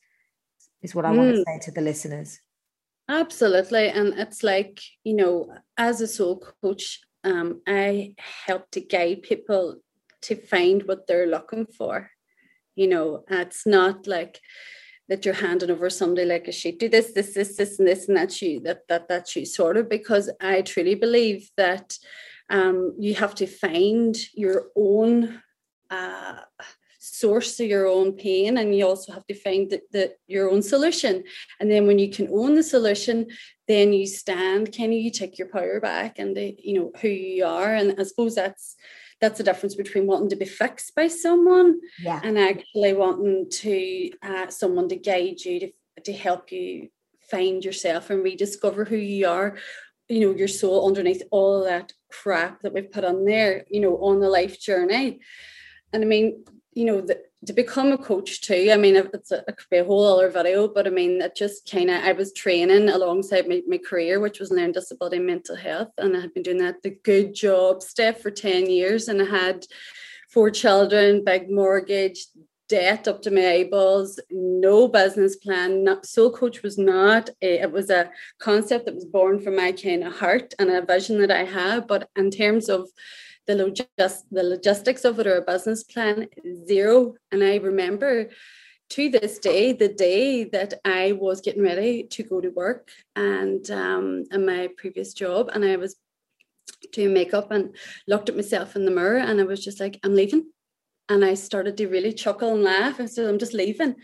is 0.82 0.94
what 0.94 1.04
I 1.04 1.12
mm. 1.12 1.16
want 1.16 1.30
to 1.36 1.44
say 1.46 1.58
to 1.62 1.70
the 1.70 1.80
listeners. 1.80 2.38
Absolutely. 3.08 3.88
And 3.88 4.18
it's 4.18 4.42
like, 4.42 4.80
you 5.04 5.14
know, 5.14 5.52
as 5.76 6.00
a 6.00 6.06
soul 6.06 6.42
coach, 6.62 7.00
um, 7.24 7.62
I 7.66 8.14
help 8.46 8.70
to 8.72 8.80
guide 8.80 9.22
people 9.22 9.76
to 10.22 10.36
find 10.36 10.82
what 10.82 11.06
they're 11.06 11.26
looking 11.26 11.66
for. 11.66 12.10
You 12.74 12.88
know, 12.88 13.24
it's 13.30 13.66
not 13.66 14.06
like, 14.06 14.40
that 15.08 15.24
you're 15.24 15.34
handing 15.34 15.70
over 15.70 15.88
somebody 15.88 16.26
like 16.26 16.48
a 16.48 16.52
sheet 16.52 16.78
do 16.78 16.88
this 16.88 17.12
this 17.12 17.34
this 17.34 17.56
this 17.56 17.78
and 17.78 17.88
this 17.88 18.08
and 18.08 18.16
that's 18.16 18.40
you 18.42 18.60
that 18.60 18.86
that 18.88 19.08
that's 19.08 19.36
you 19.36 19.46
sort 19.46 19.76
of 19.76 19.88
because 19.88 20.30
i 20.40 20.62
truly 20.62 20.94
believe 20.94 21.50
that 21.56 21.96
um, 22.48 22.94
you 22.98 23.14
have 23.14 23.34
to 23.36 23.46
find 23.46 24.16
your 24.34 24.68
own 24.76 25.42
uh, 25.90 26.36
source 26.98 27.60
of 27.60 27.66
your 27.66 27.86
own 27.86 28.12
pain 28.12 28.58
and 28.58 28.74
you 28.74 28.86
also 28.86 29.12
have 29.12 29.26
to 29.26 29.34
find 29.34 29.70
the, 29.70 29.80
the, 29.92 30.12
your 30.26 30.50
own 30.50 30.60
solution. 30.60 31.22
And 31.60 31.70
then 31.70 31.86
when 31.86 31.98
you 31.98 32.10
can 32.10 32.28
own 32.32 32.54
the 32.54 32.62
solution 32.62 33.26
then 33.68 33.92
you 33.92 34.06
stand 34.06 34.72
can 34.72 34.92
you 34.92 35.10
take 35.10 35.38
your 35.38 35.48
power 35.48 35.80
back 35.80 36.18
and 36.18 36.36
the, 36.36 36.56
you 36.58 36.74
know 36.74 36.92
who 37.00 37.08
you 37.08 37.44
are. 37.44 37.74
And 37.74 37.98
i 37.98 38.02
suppose 38.02 38.34
that's 38.34 38.76
that's 39.20 39.38
the 39.38 39.44
difference 39.44 39.74
between 39.74 40.06
wanting 40.06 40.28
to 40.28 40.36
be 40.36 40.44
fixed 40.44 40.94
by 40.94 41.08
someone 41.08 41.80
yeah. 41.98 42.20
and 42.22 42.38
actually 42.38 42.92
wanting 42.92 43.48
to 43.50 44.10
uh, 44.22 44.48
someone 44.48 44.88
to 44.88 44.96
guide 44.96 45.40
you 45.40 45.60
to, 45.60 45.72
to 46.04 46.12
help 46.12 46.52
you 46.52 46.88
find 47.30 47.64
yourself 47.64 48.10
and 48.10 48.22
rediscover 48.22 48.84
who 48.84 48.96
you 48.96 49.26
are 49.26 49.56
you 50.08 50.20
know 50.20 50.36
your 50.36 50.48
soul 50.48 50.86
underneath 50.86 51.22
all 51.30 51.64
that 51.64 51.92
crap 52.10 52.62
that 52.62 52.72
we've 52.72 52.92
put 52.92 53.04
on 53.04 53.24
there 53.24 53.64
you 53.68 53.80
know 53.80 53.96
on 53.98 54.20
the 54.20 54.28
life 54.28 54.60
journey 54.60 55.18
and 55.92 56.02
i 56.02 56.06
mean 56.06 56.44
you 56.72 56.84
know 56.84 57.00
the, 57.00 57.20
to 57.46 57.52
become 57.52 57.92
a 57.92 57.98
coach 57.98 58.40
too. 58.40 58.70
I 58.72 58.76
mean, 58.76 58.96
it's 58.96 59.30
a, 59.30 59.38
it 59.48 59.56
could 59.56 59.70
be 59.70 59.78
a 59.78 59.84
whole 59.84 60.04
other 60.04 60.30
video, 60.30 60.68
but 60.68 60.86
I 60.86 60.90
mean, 60.90 61.22
it 61.22 61.36
just 61.36 61.70
kind 61.70 61.90
of, 61.90 62.02
I 62.02 62.12
was 62.12 62.32
training 62.32 62.88
alongside 62.88 63.48
my, 63.48 63.62
my 63.66 63.78
career, 63.78 64.20
which 64.20 64.40
was 64.40 64.50
learning 64.50 64.72
disability 64.72 65.16
and 65.16 65.26
mental 65.26 65.56
health. 65.56 65.88
And 65.98 66.16
I 66.16 66.20
had 66.20 66.34
been 66.34 66.42
doing 66.42 66.58
that 66.58 66.82
the 66.82 66.90
good 66.90 67.34
job 67.34 67.82
stuff 67.82 68.20
for 68.20 68.30
10 68.30 68.68
years. 68.68 69.08
And 69.08 69.22
I 69.22 69.26
had 69.26 69.66
four 70.28 70.50
children, 70.50 71.24
big 71.24 71.50
mortgage, 71.50 72.26
debt 72.68 73.06
up 73.06 73.22
to 73.22 73.30
my 73.30 73.48
eyeballs, 73.48 74.18
no 74.30 74.88
business 74.88 75.36
plan. 75.36 75.84
Not, 75.84 76.04
Soul 76.04 76.32
Coach 76.32 76.62
was 76.62 76.76
not, 76.76 77.30
a, 77.40 77.62
it 77.62 77.72
was 77.72 77.90
a 77.90 78.10
concept 78.40 78.86
that 78.86 78.94
was 78.94 79.04
born 79.04 79.40
from 79.40 79.56
my 79.56 79.72
kind 79.72 80.04
of 80.04 80.16
heart 80.16 80.52
and 80.58 80.70
a 80.70 80.84
vision 80.84 81.20
that 81.20 81.30
I 81.30 81.44
had. 81.44 81.86
But 81.86 82.08
in 82.16 82.30
terms 82.30 82.68
of 82.68 82.88
the, 83.46 83.54
logis- 83.54 84.24
the 84.30 84.42
logistics 84.42 85.04
of 85.04 85.18
it 85.20 85.26
or 85.26 85.36
a 85.36 85.42
business 85.42 85.84
plan, 85.84 86.28
zero. 86.66 87.14
And 87.32 87.42
I 87.42 87.56
remember 87.56 88.30
to 88.90 89.08
this 89.10 89.38
day, 89.38 89.72
the 89.72 89.88
day 89.88 90.44
that 90.44 90.74
I 90.84 91.12
was 91.12 91.40
getting 91.40 91.62
ready 91.62 92.04
to 92.04 92.22
go 92.22 92.40
to 92.40 92.50
work 92.50 92.90
and 93.16 93.68
um, 93.70 94.24
in 94.30 94.46
my 94.46 94.68
previous 94.76 95.12
job, 95.12 95.50
and 95.52 95.64
I 95.64 95.76
was 95.76 95.96
doing 96.92 97.12
makeup 97.12 97.50
and 97.50 97.74
looked 98.06 98.28
at 98.28 98.36
myself 98.36 98.76
in 98.76 98.84
the 98.84 98.90
mirror, 98.90 99.18
and 99.18 99.40
I 99.40 99.44
was 99.44 99.64
just 99.64 99.80
like, 99.80 99.98
I'm 100.04 100.14
leaving. 100.14 100.46
And 101.08 101.24
I 101.24 101.34
started 101.34 101.76
to 101.76 101.86
really 101.86 102.12
chuckle 102.12 102.54
and 102.54 102.64
laugh. 102.64 103.00
I 103.00 103.06
said, 103.06 103.28
I'm 103.28 103.38
just 103.38 103.54
leaving. 103.54 103.94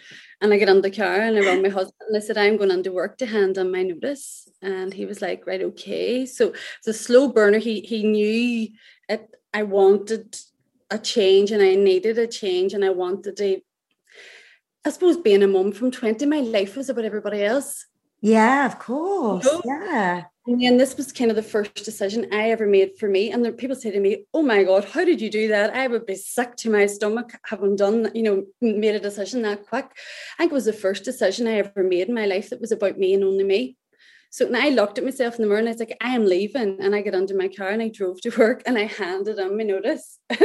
And 0.40 0.52
I 0.52 0.56
get 0.56 0.68
on 0.68 0.82
the 0.82 0.90
car 0.90 1.20
and 1.20 1.36
I 1.36 1.40
rang 1.40 1.62
my 1.62 1.68
husband 1.68 2.08
and 2.08 2.16
I 2.16 2.20
said, 2.20 2.38
I'm 2.38 2.56
going 2.56 2.70
into 2.70 2.92
work 2.92 3.18
to 3.18 3.26
hand 3.26 3.58
on 3.58 3.72
my 3.72 3.82
notice. 3.82 4.48
And 4.60 4.94
he 4.94 5.04
was 5.04 5.20
like, 5.20 5.46
right, 5.46 5.62
okay. 5.62 6.26
So 6.26 6.52
it's 6.78 6.86
a 6.86 6.92
slow 6.92 7.28
burner. 7.28 7.58
He 7.58 7.80
he 7.80 8.04
knew 8.04 8.68
it 9.08 9.34
I 9.52 9.64
wanted 9.64 10.36
a 10.90 10.98
change 10.98 11.50
and 11.50 11.62
I 11.62 11.74
needed 11.74 12.18
a 12.18 12.26
change 12.26 12.72
and 12.72 12.84
I 12.84 12.90
wanted 12.90 13.36
to 13.38 13.60
I 14.84 14.90
suppose 14.90 15.16
being 15.16 15.42
a 15.42 15.46
mum 15.46 15.72
from 15.72 15.90
20, 15.90 16.26
my 16.26 16.40
life 16.40 16.76
was 16.76 16.88
about 16.88 17.04
everybody 17.04 17.42
else. 17.44 17.86
Yeah, 18.20 18.66
of 18.66 18.78
course. 18.78 19.44
You 19.44 19.52
know? 19.52 19.62
Yeah. 19.64 20.24
And 20.46 20.60
then 20.60 20.76
this 20.76 20.96
was 20.96 21.12
kind 21.12 21.30
of 21.30 21.36
the 21.36 21.42
first 21.42 21.84
decision 21.84 22.26
I 22.32 22.50
ever 22.50 22.66
made 22.66 22.98
for 22.98 23.08
me. 23.08 23.30
And 23.30 23.56
people 23.56 23.76
say 23.76 23.92
to 23.92 24.00
me, 24.00 24.24
Oh 24.34 24.42
my 24.42 24.64
God, 24.64 24.84
how 24.84 25.04
did 25.04 25.20
you 25.20 25.30
do 25.30 25.48
that? 25.48 25.74
I 25.74 25.86
would 25.86 26.04
be 26.04 26.16
sick 26.16 26.56
to 26.56 26.70
my 26.70 26.86
stomach 26.86 27.32
having 27.44 27.76
done, 27.76 28.10
you 28.12 28.22
know, 28.22 28.44
made 28.60 28.96
a 28.96 29.00
decision 29.00 29.42
that 29.42 29.66
quick. 29.66 29.86
I 30.38 30.42
think 30.42 30.52
it 30.52 30.54
was 30.54 30.64
the 30.64 30.72
first 30.72 31.04
decision 31.04 31.46
I 31.46 31.58
ever 31.58 31.84
made 31.84 32.08
in 32.08 32.14
my 32.14 32.26
life 32.26 32.50
that 32.50 32.60
was 32.60 32.72
about 32.72 32.98
me 32.98 33.14
and 33.14 33.22
only 33.22 33.44
me. 33.44 33.76
So 34.30 34.46
when 34.46 34.56
I 34.56 34.70
looked 34.70 34.98
at 34.98 35.04
myself 35.04 35.36
in 35.36 35.42
the 35.42 35.46
mirror 35.46 35.58
and 35.58 35.68
I 35.68 35.72
was 35.72 35.78
like, 35.78 35.96
I 36.00 36.14
am 36.14 36.24
leaving. 36.24 36.78
And 36.80 36.94
I 36.94 37.02
got 37.02 37.14
under 37.14 37.36
my 37.36 37.48
car 37.48 37.68
and 37.68 37.82
I 37.82 37.90
drove 37.90 38.20
to 38.22 38.30
work 38.30 38.62
and 38.66 38.76
I 38.76 38.84
handed 38.84 39.38
him 39.38 39.56
my 39.56 39.64
notice. 39.64 40.18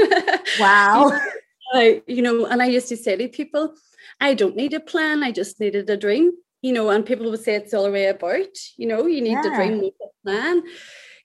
Wow. 0.59 1.11
You 1.73 2.21
know, 2.21 2.45
and 2.45 2.61
I 2.61 2.67
used 2.67 2.87
to 2.87 2.95
say 2.95 3.17
to 3.17 3.27
people, 3.27 3.75
I 4.21 4.35
don't 4.35 4.55
need 4.55 4.73
a 4.73 4.79
plan, 4.79 5.21
I 5.21 5.33
just 5.33 5.59
needed 5.59 5.89
a 5.89 5.97
dream. 5.97 6.31
You 6.67 6.73
know, 6.73 6.89
and 6.89 7.05
people 7.05 7.31
would 7.31 7.41
say 7.45 7.55
it's 7.55 7.73
all 7.73 7.85
the 7.85 7.91
way 7.91 8.07
about, 8.07 8.53
you 8.75 8.87
know, 8.87 9.05
you 9.07 9.21
need 9.21 9.39
yeah. 9.39 9.41
the 9.41 9.55
dream, 9.55 9.79
the 9.79 9.91
plan. 10.25 10.63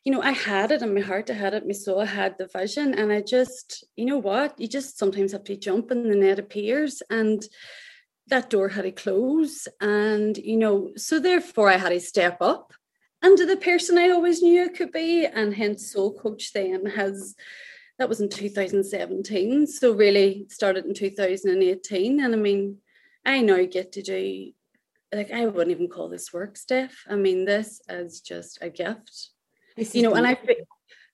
You 0.05 0.13
know, 0.13 0.23
I 0.23 0.31
had 0.31 0.71
it 0.71 0.83
in 0.83 0.95
my 0.95 1.01
heart, 1.01 1.31
I 1.31 1.33
had 1.33 1.53
it, 1.53 1.67
my 1.67 1.73
soul, 1.73 2.01
I 2.01 2.05
had 2.05 2.39
the 2.39 2.47
vision. 2.47 2.95
And 2.95 3.11
I 3.11 3.23
just, 3.23 3.85
you 3.97 4.05
know 4.05 4.19
what, 4.19 4.51
you 4.61 4.69
just 4.69 4.99
sometimes 5.01 5.33
have 5.33 5.43
to 5.51 5.57
jump 5.57 5.91
and 5.91 6.09
the 6.09 6.15
net 6.15 6.39
appears. 6.39 7.03
And 7.11 7.43
that 8.29 8.51
door 8.51 8.69
had 8.69 8.83
to 8.83 8.93
close. 8.93 9.67
And, 9.81 10.37
you 10.37 10.59
know, 10.59 10.91
so 10.97 11.19
therefore 11.19 11.69
I 11.71 11.77
had 11.77 11.89
to 11.89 11.99
step 11.99 12.37
up 12.41 12.73
into 13.21 13.45
the 13.45 13.57
person 13.57 13.99
I 13.99 14.11
always 14.11 14.43
knew 14.43 14.65
I 14.65 14.69
could 14.69 14.93
be. 14.93 15.27
And 15.27 15.53
hence 15.55 15.91
Soul 15.91 16.15
Coach 16.15 16.53
then 16.53 16.87
has 16.87 17.35
that 17.99 18.09
was 18.09 18.21
in 18.21 18.29
2017. 18.29 19.67
So 19.67 19.93
really 19.93 20.47
started 20.51 20.85
in 20.85 20.95
2018. 20.95 22.21
And 22.21 22.33
I 22.33 22.39
mean, 22.39 22.79
I 23.27 23.41
now 23.41 23.65
get 23.65 23.91
to 23.95 24.03
do 24.03 24.53
like 25.13 25.31
I 25.31 25.47
wouldn't 25.47 25.71
even 25.71 25.89
call 25.89 26.09
this 26.09 26.33
work, 26.33 26.57
Steph. 26.57 27.05
I 27.09 27.17
mean, 27.17 27.45
this 27.45 27.81
is 27.89 28.21
just 28.21 28.59
a 28.61 28.71
gift. 28.71 29.31
You 29.77 30.03
know, 30.03 30.15
and 30.15 30.27
I 30.27 30.35
feel 30.35 30.57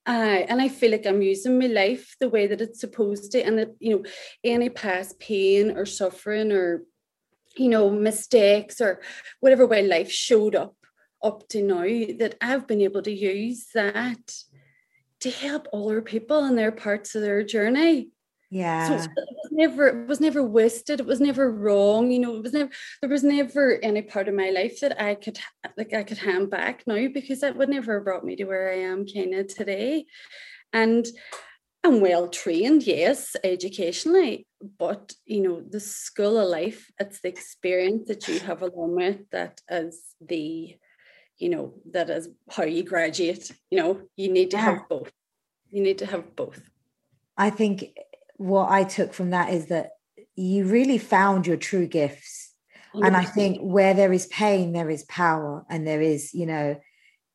uh, 0.06 0.44
and 0.48 0.60
I 0.60 0.68
feel 0.68 0.90
like 0.90 1.06
I'm 1.06 1.22
using 1.22 1.58
my 1.58 1.66
life 1.66 2.16
the 2.18 2.28
way 2.28 2.46
that 2.46 2.60
it's 2.60 2.80
supposed 2.80 3.32
to, 3.32 3.42
and 3.42 3.58
that 3.58 3.74
you 3.78 3.96
know, 3.96 4.04
any 4.42 4.70
past 4.70 5.18
pain 5.18 5.76
or 5.76 5.86
suffering 5.86 6.50
or 6.52 6.82
you 7.56 7.68
know, 7.68 7.90
mistakes 7.90 8.80
or 8.80 9.00
whatever 9.40 9.66
way 9.66 9.86
life 9.86 10.10
showed 10.10 10.54
up 10.54 10.74
up 11.22 11.48
to 11.48 11.62
now, 11.62 11.82
that 12.18 12.36
I've 12.40 12.66
been 12.66 12.80
able 12.80 13.02
to 13.02 13.12
use 13.12 13.66
that 13.74 14.32
to 15.20 15.30
help 15.30 15.66
other 15.72 16.00
people 16.00 16.44
in 16.44 16.54
their 16.54 16.70
parts 16.70 17.14
of 17.14 17.22
their 17.22 17.42
journey. 17.42 18.10
Yeah. 18.50 18.88
So 18.88 18.94
it 18.94 19.10
was 19.14 19.48
never 19.50 19.86
it 19.88 20.08
was 20.08 20.20
never 20.20 20.42
wasted. 20.42 21.00
It 21.00 21.06
was 21.06 21.20
never 21.20 21.50
wrong. 21.50 22.10
You 22.10 22.18
know, 22.18 22.36
it 22.36 22.42
was 22.42 22.52
never 22.52 22.70
there 23.00 23.10
was 23.10 23.22
never 23.22 23.78
any 23.82 24.02
part 24.02 24.28
of 24.28 24.34
my 24.34 24.50
life 24.50 24.80
that 24.80 25.00
I 25.00 25.16
could 25.16 25.38
like 25.76 25.92
I 25.92 26.02
could 26.02 26.18
hand 26.18 26.50
back 26.50 26.84
now 26.86 27.08
because 27.12 27.40
that 27.40 27.56
would 27.56 27.68
never 27.68 27.94
have 27.94 28.04
brought 28.04 28.24
me 28.24 28.36
to 28.36 28.44
where 28.44 28.70
I 28.70 28.78
am 28.78 29.06
kind 29.06 29.34
of 29.34 29.48
today. 29.48 30.06
And 30.72 31.06
I'm 31.84 32.00
well 32.00 32.28
trained, 32.28 32.86
yes, 32.86 33.36
educationally, 33.44 34.46
but 34.78 35.14
you 35.26 35.40
know, 35.42 35.60
the 35.60 35.80
school 35.80 36.38
of 36.38 36.48
life, 36.48 36.90
it's 36.98 37.20
the 37.20 37.28
experience 37.28 38.08
that 38.08 38.26
you 38.28 38.40
have 38.40 38.62
along 38.62 38.96
with 38.96 39.30
that 39.30 39.60
is 39.70 40.02
the, 40.20 40.76
you 41.38 41.48
know, 41.48 41.74
that 41.92 42.10
is 42.10 42.28
how 42.50 42.64
you 42.64 42.82
graduate. 42.82 43.52
You 43.70 43.78
know, 43.78 44.00
you 44.16 44.32
need 44.32 44.50
to 44.50 44.56
yeah. 44.56 44.64
have 44.64 44.88
both. 44.88 45.12
You 45.70 45.82
need 45.82 45.98
to 45.98 46.06
have 46.06 46.34
both. 46.34 46.60
I 47.36 47.50
think 47.50 47.94
what 48.38 48.70
I 48.70 48.84
took 48.84 49.12
from 49.12 49.30
that 49.30 49.52
is 49.52 49.66
that 49.66 49.90
you 50.34 50.64
really 50.64 50.98
found 50.98 51.46
your 51.46 51.56
true 51.56 51.86
gifts. 51.86 52.54
100%. 52.94 53.06
And 53.06 53.16
I 53.16 53.24
think 53.24 53.58
where 53.60 53.92
there 53.92 54.12
is 54.12 54.26
pain, 54.26 54.72
there 54.72 54.90
is 54.90 55.04
power, 55.04 55.64
and 55.68 55.86
there 55.86 56.00
is, 56.00 56.32
you 56.32 56.46
know, 56.46 56.80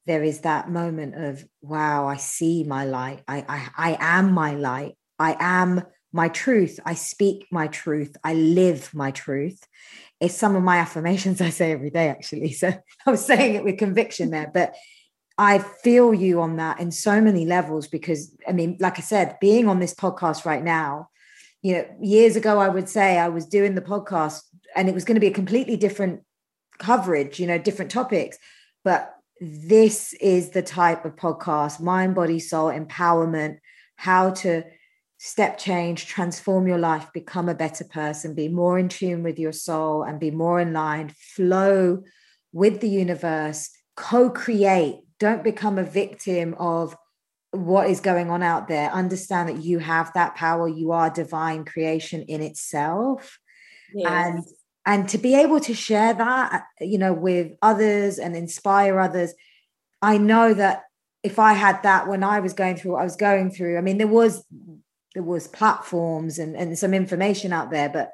there 0.05 0.23
is 0.23 0.41
that 0.41 0.69
moment 0.69 1.15
of 1.15 1.45
wow 1.61 2.07
i 2.07 2.17
see 2.17 2.65
my 2.65 2.83
light 2.83 3.23
I, 3.25 3.37
I 3.47 3.91
i 3.93 4.17
am 4.17 4.33
my 4.33 4.53
light 4.53 4.97
i 5.17 5.37
am 5.39 5.81
my 6.13 6.29
truth. 6.29 6.79
I 6.85 6.93
speak 6.93 7.47
my 7.51 7.67
truth. 7.67 8.15
I 8.23 8.35
live 8.35 8.93
my 8.93 9.11
truth. 9.11 9.59
It's 10.21 10.35
some 10.35 10.55
of 10.55 10.63
my 10.63 10.77
affirmations 10.77 11.41
I 11.41 11.49
say 11.49 11.71
every 11.71 11.89
day, 11.89 12.07
actually. 12.07 12.53
So 12.53 12.71
I 13.05 13.11
was 13.11 13.25
saying 13.25 13.55
it 13.55 13.63
with 13.63 13.79
conviction 13.79 14.29
there, 14.29 14.49
but 14.53 14.75
I 15.37 15.59
feel 15.59 16.13
you 16.13 16.41
on 16.41 16.57
that 16.57 16.79
in 16.79 16.91
so 16.91 17.19
many 17.19 17.45
levels 17.45 17.87
because, 17.87 18.35
I 18.47 18.51
mean, 18.51 18.77
like 18.79 18.99
I 18.99 19.01
said, 19.01 19.37
being 19.41 19.67
on 19.67 19.79
this 19.79 19.93
podcast 19.93 20.45
right 20.45 20.63
now, 20.63 21.09
you 21.61 21.73
know, 21.73 21.85
years 22.01 22.35
ago, 22.35 22.59
I 22.59 22.69
would 22.69 22.87
say 22.87 23.17
I 23.17 23.29
was 23.29 23.45
doing 23.45 23.73
the 23.73 23.81
podcast 23.81 24.41
and 24.75 24.87
it 24.89 24.93
was 24.93 25.05
going 25.05 25.15
to 25.15 25.21
be 25.21 25.27
a 25.27 25.31
completely 25.31 25.77
different 25.77 26.21
coverage, 26.77 27.39
you 27.39 27.47
know, 27.47 27.57
different 27.57 27.89
topics. 27.89 28.37
But 28.83 29.15
this 29.39 30.13
is 30.21 30.49
the 30.49 30.61
type 30.61 31.05
of 31.05 31.15
podcast 31.15 31.79
mind, 31.79 32.15
body, 32.15 32.39
soul, 32.39 32.71
empowerment, 32.71 33.57
how 33.95 34.31
to 34.31 34.63
step 35.17 35.57
change, 35.57 36.05
transform 36.05 36.67
your 36.67 36.77
life, 36.77 37.07
become 37.13 37.47
a 37.47 37.55
better 37.55 37.85
person, 37.85 38.35
be 38.35 38.49
more 38.49 38.77
in 38.77 38.89
tune 38.89 39.23
with 39.23 39.39
your 39.39 39.53
soul, 39.53 40.03
and 40.03 40.19
be 40.19 40.31
more 40.31 40.59
in 40.59 40.73
line, 40.73 41.13
flow 41.17 42.03
with 42.51 42.81
the 42.81 42.89
universe, 42.89 43.69
co 43.95 44.29
create. 44.29 44.99
Don't 45.23 45.43
become 45.43 45.77
a 45.77 45.83
victim 45.83 46.53
of 46.59 46.97
what 47.51 47.89
is 47.89 48.01
going 48.01 48.29
on 48.29 48.43
out 48.43 48.67
there. 48.67 48.91
Understand 48.91 49.47
that 49.47 49.63
you 49.63 49.79
have 49.79 50.11
that 50.13 50.35
power. 50.35 50.67
You 50.67 50.91
are 50.91 51.09
divine 51.09 51.63
creation 51.63 52.23
in 52.23 52.41
itself. 52.41 53.39
Yes. 53.93 54.11
And 54.11 54.43
and 54.85 55.07
to 55.09 55.17
be 55.17 55.35
able 55.35 55.59
to 55.61 55.73
share 55.73 56.13
that 56.13 56.65
you 56.79 56.97
know 56.97 57.13
with 57.13 57.53
others 57.61 58.19
and 58.19 58.35
inspire 58.35 58.99
others 58.99 59.33
i 60.01 60.17
know 60.17 60.53
that 60.53 60.83
if 61.23 61.39
i 61.39 61.53
had 61.53 61.81
that 61.83 62.07
when 62.07 62.23
i 62.23 62.39
was 62.39 62.53
going 62.53 62.75
through 62.75 62.91
what 62.91 63.01
i 63.01 63.03
was 63.03 63.15
going 63.15 63.49
through 63.49 63.77
i 63.77 63.81
mean 63.81 63.97
there 63.97 64.07
was 64.07 64.43
there 65.13 65.23
was 65.23 65.47
platforms 65.47 66.39
and, 66.39 66.55
and 66.55 66.77
some 66.77 66.93
information 66.93 67.53
out 67.53 67.71
there 67.71 67.89
but 67.89 68.11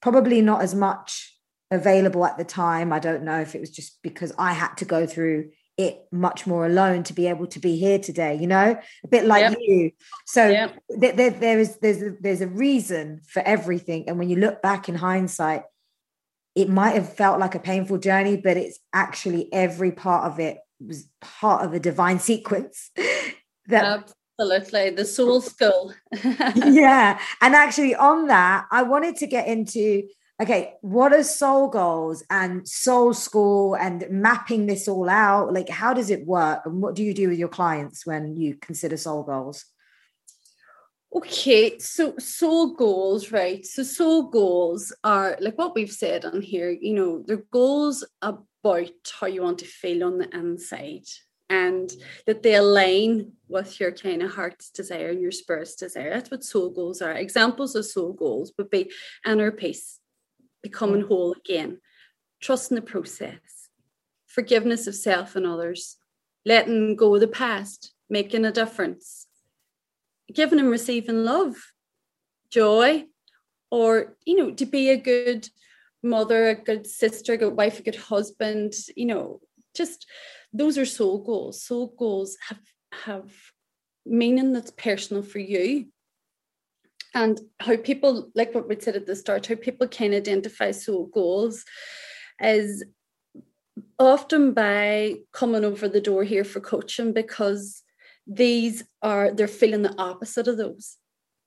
probably 0.00 0.40
not 0.40 0.62
as 0.62 0.74
much 0.74 1.36
available 1.70 2.24
at 2.24 2.38
the 2.38 2.44
time 2.44 2.92
i 2.92 2.98
don't 2.98 3.24
know 3.24 3.40
if 3.40 3.54
it 3.54 3.60
was 3.60 3.70
just 3.70 3.98
because 4.02 4.32
i 4.38 4.52
had 4.52 4.74
to 4.76 4.84
go 4.84 5.06
through 5.06 5.50
it 5.78 6.06
much 6.12 6.46
more 6.46 6.66
alone 6.66 7.02
to 7.02 7.14
be 7.14 7.26
able 7.26 7.46
to 7.46 7.58
be 7.58 7.76
here 7.76 7.98
today 7.98 8.34
you 8.34 8.46
know 8.46 8.78
a 9.04 9.08
bit 9.08 9.24
like 9.24 9.40
yep. 9.40 9.56
you 9.58 9.90
so 10.26 10.48
yep. 10.48 10.78
there, 10.90 11.12
there, 11.12 11.30
there 11.30 11.58
is 11.58 11.78
there's 11.78 12.02
a, 12.02 12.14
there's 12.20 12.40
a 12.42 12.46
reason 12.46 13.20
for 13.26 13.40
everything 13.42 14.04
and 14.06 14.18
when 14.18 14.28
you 14.28 14.36
look 14.36 14.60
back 14.60 14.88
in 14.88 14.94
hindsight 14.94 15.62
it 16.54 16.68
might 16.68 16.94
have 16.94 17.12
felt 17.12 17.40
like 17.40 17.54
a 17.54 17.60
painful 17.60 17.98
journey, 17.98 18.36
but 18.36 18.56
it's 18.56 18.78
actually 18.92 19.52
every 19.52 19.92
part 19.92 20.30
of 20.30 20.38
it 20.38 20.58
was 20.80 21.06
part 21.20 21.64
of 21.64 21.72
a 21.72 21.80
divine 21.80 22.18
sequence. 22.30 22.90
that 23.66 24.12
Absolutely, 24.38 24.90
the 24.90 25.04
soul 25.04 25.40
school. 25.40 25.94
yeah. 26.54 27.18
And 27.40 27.54
actually, 27.54 27.94
on 27.94 28.26
that, 28.26 28.66
I 28.70 28.82
wanted 28.82 29.16
to 29.16 29.26
get 29.26 29.46
into 29.46 30.02
okay, 30.42 30.74
what 30.80 31.12
are 31.12 31.22
soul 31.22 31.68
goals 31.68 32.24
and 32.28 32.66
soul 32.68 33.14
school 33.14 33.74
and 33.76 34.04
mapping 34.10 34.66
this 34.66 34.88
all 34.88 35.08
out? 35.08 35.52
Like, 35.52 35.68
how 35.68 35.94
does 35.94 36.10
it 36.10 36.26
work? 36.26 36.62
And 36.66 36.82
what 36.82 36.94
do 36.94 37.02
you 37.02 37.14
do 37.14 37.28
with 37.28 37.38
your 37.38 37.48
clients 37.48 38.04
when 38.04 38.36
you 38.36 38.56
consider 38.56 38.96
soul 38.96 39.22
goals? 39.22 39.64
Okay, 41.14 41.78
so 41.78 42.14
soul 42.18 42.74
goals, 42.74 43.30
right? 43.30 43.64
So 43.66 43.82
soul 43.82 44.30
goals 44.30 44.94
are 45.04 45.36
like 45.40 45.58
what 45.58 45.74
we've 45.74 45.92
said 45.92 46.24
on 46.24 46.40
here, 46.40 46.70
you 46.70 46.94
know, 46.94 47.22
they're 47.26 47.44
goals 47.50 48.04
about 48.22 48.88
how 49.20 49.26
you 49.26 49.42
want 49.42 49.58
to 49.58 49.66
feel 49.66 50.04
on 50.04 50.18
the 50.18 50.34
inside 50.34 51.04
and 51.50 51.92
that 52.26 52.42
they 52.42 52.54
align 52.54 53.32
with 53.46 53.78
your 53.78 53.92
kind 53.92 54.22
of 54.22 54.32
heart's 54.32 54.70
desire 54.70 55.10
and 55.10 55.20
your 55.20 55.32
spirit's 55.32 55.74
desire. 55.74 56.08
That's 56.08 56.30
what 56.30 56.44
soul 56.44 56.70
goals 56.70 57.02
are. 57.02 57.12
Examples 57.12 57.74
of 57.74 57.84
soul 57.84 58.14
goals 58.14 58.54
would 58.56 58.70
be 58.70 58.90
inner 59.26 59.52
peace, 59.52 59.98
becoming 60.62 61.02
whole 61.02 61.32
again, 61.32 61.78
trusting 62.40 62.74
the 62.74 62.82
process, 62.82 63.68
forgiveness 64.26 64.86
of 64.86 64.94
self 64.94 65.36
and 65.36 65.46
others, 65.46 65.96
letting 66.44 66.96
go 66.96 67.14
of 67.14 67.20
the 67.20 67.28
past, 67.28 67.92
making 68.08 68.44
a 68.44 68.52
difference 68.52 69.26
giving 70.32 70.58
and 70.58 70.70
receiving 70.70 71.24
love, 71.24 71.56
joy, 72.50 73.04
or, 73.70 74.16
you 74.24 74.36
know, 74.36 74.52
to 74.52 74.66
be 74.66 74.90
a 74.90 74.96
good 74.96 75.48
mother, 76.02 76.48
a 76.48 76.54
good 76.54 76.86
sister, 76.86 77.34
a 77.34 77.36
good 77.36 77.56
wife, 77.56 77.78
a 77.78 77.82
good 77.82 77.96
husband, 77.96 78.72
you 78.96 79.06
know, 79.06 79.40
just 79.74 80.06
those 80.52 80.76
are 80.76 80.86
soul 80.86 81.24
goals. 81.24 81.62
Soul 81.62 81.94
goals 81.98 82.36
have 82.48 82.60
have 83.04 83.32
meaning 84.04 84.52
that's 84.52 84.72
personal 84.72 85.22
for 85.22 85.38
you. 85.38 85.86
And 87.14 87.40
how 87.60 87.76
people, 87.76 88.30
like 88.34 88.54
what 88.54 88.68
we 88.68 88.80
said 88.80 88.96
at 88.96 89.06
the 89.06 89.14
start, 89.16 89.46
how 89.46 89.54
people 89.56 89.86
can 89.86 90.14
identify 90.14 90.70
soul 90.70 91.06
goals 91.06 91.64
is 92.40 92.84
often 93.98 94.52
by 94.52 95.14
coming 95.32 95.64
over 95.64 95.88
the 95.88 96.00
door 96.00 96.24
here 96.24 96.44
for 96.44 96.60
coaching 96.60 97.12
because 97.12 97.82
these 98.26 98.84
are 99.02 99.32
they're 99.32 99.48
feeling 99.48 99.82
the 99.82 99.94
opposite 99.98 100.46
of 100.46 100.56
those 100.56 100.96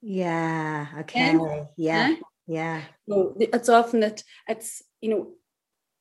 yeah 0.01 0.87
okay 0.99 1.37
yeah 1.77 2.09
yeah, 2.09 2.15
yeah. 2.47 2.81
So 3.09 3.35
it's 3.39 3.69
often 3.69 4.01
that 4.01 4.23
it's 4.47 4.81
you 5.01 5.09
know 5.09 5.31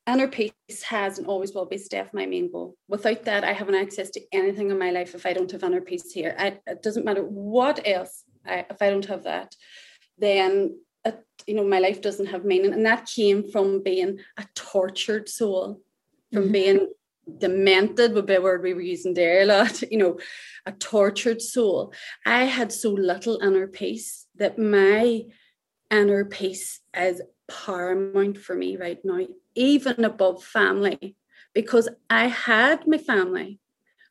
inner 0.07 0.28
peace 0.28 0.82
has 0.86 1.18
and 1.18 1.26
always 1.26 1.55
will 1.55 1.66
be 1.66 1.78
Steph 1.78 2.12
my 2.12 2.26
main 2.26 2.50
goal. 2.50 2.76
Without 2.88 3.24
that, 3.24 3.44
I 3.44 3.52
haven't 3.52 3.74
access 3.74 4.11
to 4.11 4.20
anything 4.32 4.70
in 4.70 4.78
my 4.78 4.90
life 4.90 5.14
if 5.14 5.24
I 5.24 5.32
don't 5.32 5.50
have 5.50 5.62
inner 5.62 5.80
peace 5.80 6.12
here. 6.12 6.34
I, 6.38 6.59
it 6.66 6.82
doesn't 6.82 7.05
matter 7.05 7.22
what 7.22 7.80
else, 7.86 8.24
I, 8.46 8.66
if 8.68 8.82
I 8.82 8.90
don't 8.90 9.07
have 9.07 9.24
that, 9.24 9.55
then 10.18 10.78
it, 11.05 11.24
you 11.46 11.55
know 11.55 11.64
my 11.64 11.78
life 11.78 12.02
doesn't 12.02 12.26
have 12.26 12.44
meaning. 12.44 12.72
And 12.72 12.84
that 12.86 13.07
came 13.07 13.50
from 13.50 13.82
being 13.82 14.18
a 14.36 14.44
tortured 14.55 15.28
soul, 15.28 15.80
from 16.32 16.44
mm-hmm. 16.44 16.52
being 16.52 16.88
demented 17.38 18.12
would 18.12 18.26
be 18.26 18.34
a 18.34 18.40
word 18.40 18.62
we 18.62 18.74
were 18.74 18.80
using 18.82 19.14
there 19.14 19.42
a 19.42 19.46
lot, 19.46 19.82
you 19.90 19.98
know, 19.98 20.18
a 20.66 20.72
tortured 20.72 21.40
soul. 21.40 21.92
I 22.26 22.44
had 22.44 22.72
so 22.72 22.90
little 22.90 23.40
inner 23.42 23.66
peace 23.66 24.26
that 24.36 24.59
my 24.59 25.22
inner 25.90 26.24
peace 26.24 26.80
is 26.94 27.22
paramount 27.48 28.38
for 28.38 28.55
me 28.55 28.76
right 28.76 28.98
now, 29.05 29.26
even 29.55 30.05
above 30.05 30.42
family, 30.42 31.16
because 31.55 31.88
I 32.11 32.26
had 32.26 32.86
my 32.86 32.98
family, 32.98 33.61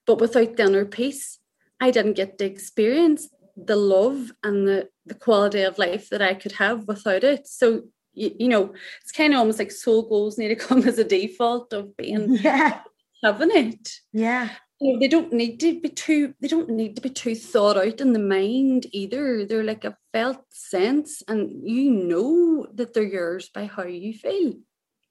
but 0.05 0.19
without 0.19 0.55
the 0.55 0.63
inner 0.63 0.85
peace, 0.85 1.39
I 1.79 1.91
didn't 1.91 2.13
get 2.13 2.37
to 2.37 2.45
experience 2.45 3.29
the 3.55 3.75
love 3.75 4.31
and 4.43 4.67
the, 4.67 4.89
the 5.05 5.15
quality 5.15 5.61
of 5.61 5.77
life 5.77 6.09
that 6.09 6.21
I 6.21 6.33
could 6.33 6.53
have 6.53 6.87
without 6.87 7.23
it. 7.23 7.47
So 7.47 7.83
you, 8.13 8.35
you, 8.39 8.47
know, 8.47 8.73
it's 9.01 9.11
kind 9.11 9.33
of 9.33 9.39
almost 9.39 9.59
like 9.59 9.71
soul 9.71 10.07
goals 10.07 10.37
need 10.37 10.49
to 10.49 10.55
come 10.67 10.83
as 10.83 10.97
a 10.97 11.03
default 11.03 11.73
of 11.73 11.95
being 11.97 12.37
yeah 12.41 12.81
having 13.23 13.51
it. 13.51 13.89
Yeah. 14.11 14.49
You 14.79 14.93
know, 14.93 14.99
they 14.99 15.07
don't 15.07 15.31
need 15.31 15.59
to 15.61 15.79
be 15.79 15.89
too 15.89 16.33
they 16.41 16.47
don't 16.47 16.69
need 16.69 16.95
to 16.97 17.01
be 17.01 17.09
too 17.09 17.35
thought 17.35 17.77
out 17.77 18.01
in 18.01 18.13
the 18.13 18.19
mind 18.19 18.87
either. 18.91 19.45
They're 19.45 19.63
like 19.63 19.85
a 19.85 19.97
felt 20.11 20.43
sense 20.49 21.23
and 21.27 21.67
you 21.67 21.91
know 21.91 22.67
that 22.73 22.93
they're 22.93 23.03
yours 23.03 23.49
by 23.49 23.65
how 23.65 23.83
you 23.83 24.13
feel 24.13 24.53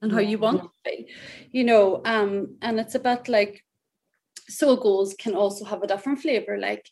and 0.03 0.13
how 0.13 0.19
you 0.19 0.39
want 0.39 0.63
to 0.63 0.71
be, 0.85 1.09
You 1.51 1.65
know, 1.65 2.03
um, 2.05 2.57
and 2.61 2.79
it's 2.81 2.95
about 2.95 3.29
like 3.29 3.65
so 4.49 4.77
goals 4.77 5.15
can 5.15 5.35
also 5.35 5.65
have 5.65 5.83
a 5.83 5.87
different 5.87 6.21
flavor. 6.21 6.59
Like 6.59 6.87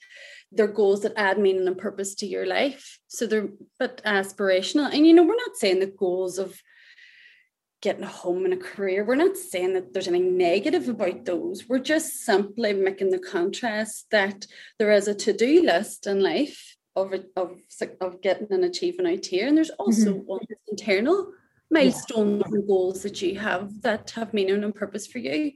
they're 0.53 0.69
goals 0.69 1.03
that 1.03 1.13
add 1.17 1.39
meaning 1.39 1.67
and 1.67 1.77
purpose 1.77 2.15
to 2.17 2.27
your 2.27 2.47
life. 2.47 2.99
So 3.09 3.27
they're 3.27 3.49
but 3.79 4.03
aspirational. 4.05 4.93
And 4.95 5.07
you 5.07 5.13
know, 5.13 5.25
we're 5.25 5.35
not 5.37 5.57
saying 5.57 5.81
the 5.81 5.87
goals 5.87 6.39
of 6.39 6.61
getting 7.83 8.05
a 8.05 8.09
home 8.09 8.45
and 8.45 8.55
a 8.55 8.59
career. 8.59 9.05
We're 9.05 9.15
not 9.15 9.37
saying 9.37 9.75
that 9.75 9.93
there's 9.93 10.09
anything 10.09 10.37
negative 10.37 10.89
about 10.89 11.25
those. 11.25 11.69
We're 11.69 11.79
just 11.79 12.21
simply 12.21 12.73
making 12.75 13.11
the 13.11 13.19
contrast 13.19 14.07
that 14.11 14.47
there 14.79 14.93
is 14.93 15.09
a 15.09 15.15
to-do 15.15 15.63
list 15.63 16.07
in 16.07 16.23
life 16.23 16.77
of 16.95 17.15
of, 17.37 17.57
of 18.01 18.21
getting 18.21 18.49
and 18.51 18.65
achieving 18.65 19.07
out 19.07 19.27
here. 19.27 19.49
And 19.49 19.57
there's 19.57 19.71
also 19.71 20.15
mm-hmm. 20.15 20.27
one 20.27 20.41
internal 20.69 21.33
milestones 21.71 22.43
yeah. 22.47 22.55
and 22.55 22.67
goals 22.67 23.03
that 23.03 23.23
you 23.23 23.39
have 23.39 23.83
that 23.83 24.11
have 24.11 24.35
meaning 24.35 24.65
and 24.65 24.75
purpose 24.75 25.07
for 25.07 25.19
you. 25.19 25.53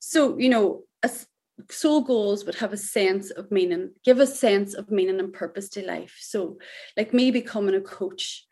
So, 0.00 0.38
you 0.38 0.48
know, 0.48 0.82
as 1.02 1.26
soul 1.70 2.02
goals 2.02 2.44
would 2.44 2.56
have 2.56 2.72
a 2.72 2.76
sense 2.76 3.30
of 3.30 3.50
meaning, 3.50 3.92
give 4.04 4.20
a 4.20 4.26
sense 4.26 4.74
of 4.74 4.90
meaning 4.90 5.20
and 5.20 5.32
purpose 5.32 5.68
to 5.70 5.86
life. 5.86 6.16
So, 6.20 6.58
like 6.96 7.14
me 7.14 7.30
becoming 7.30 7.74
a 7.74 7.80
coach 7.80 8.44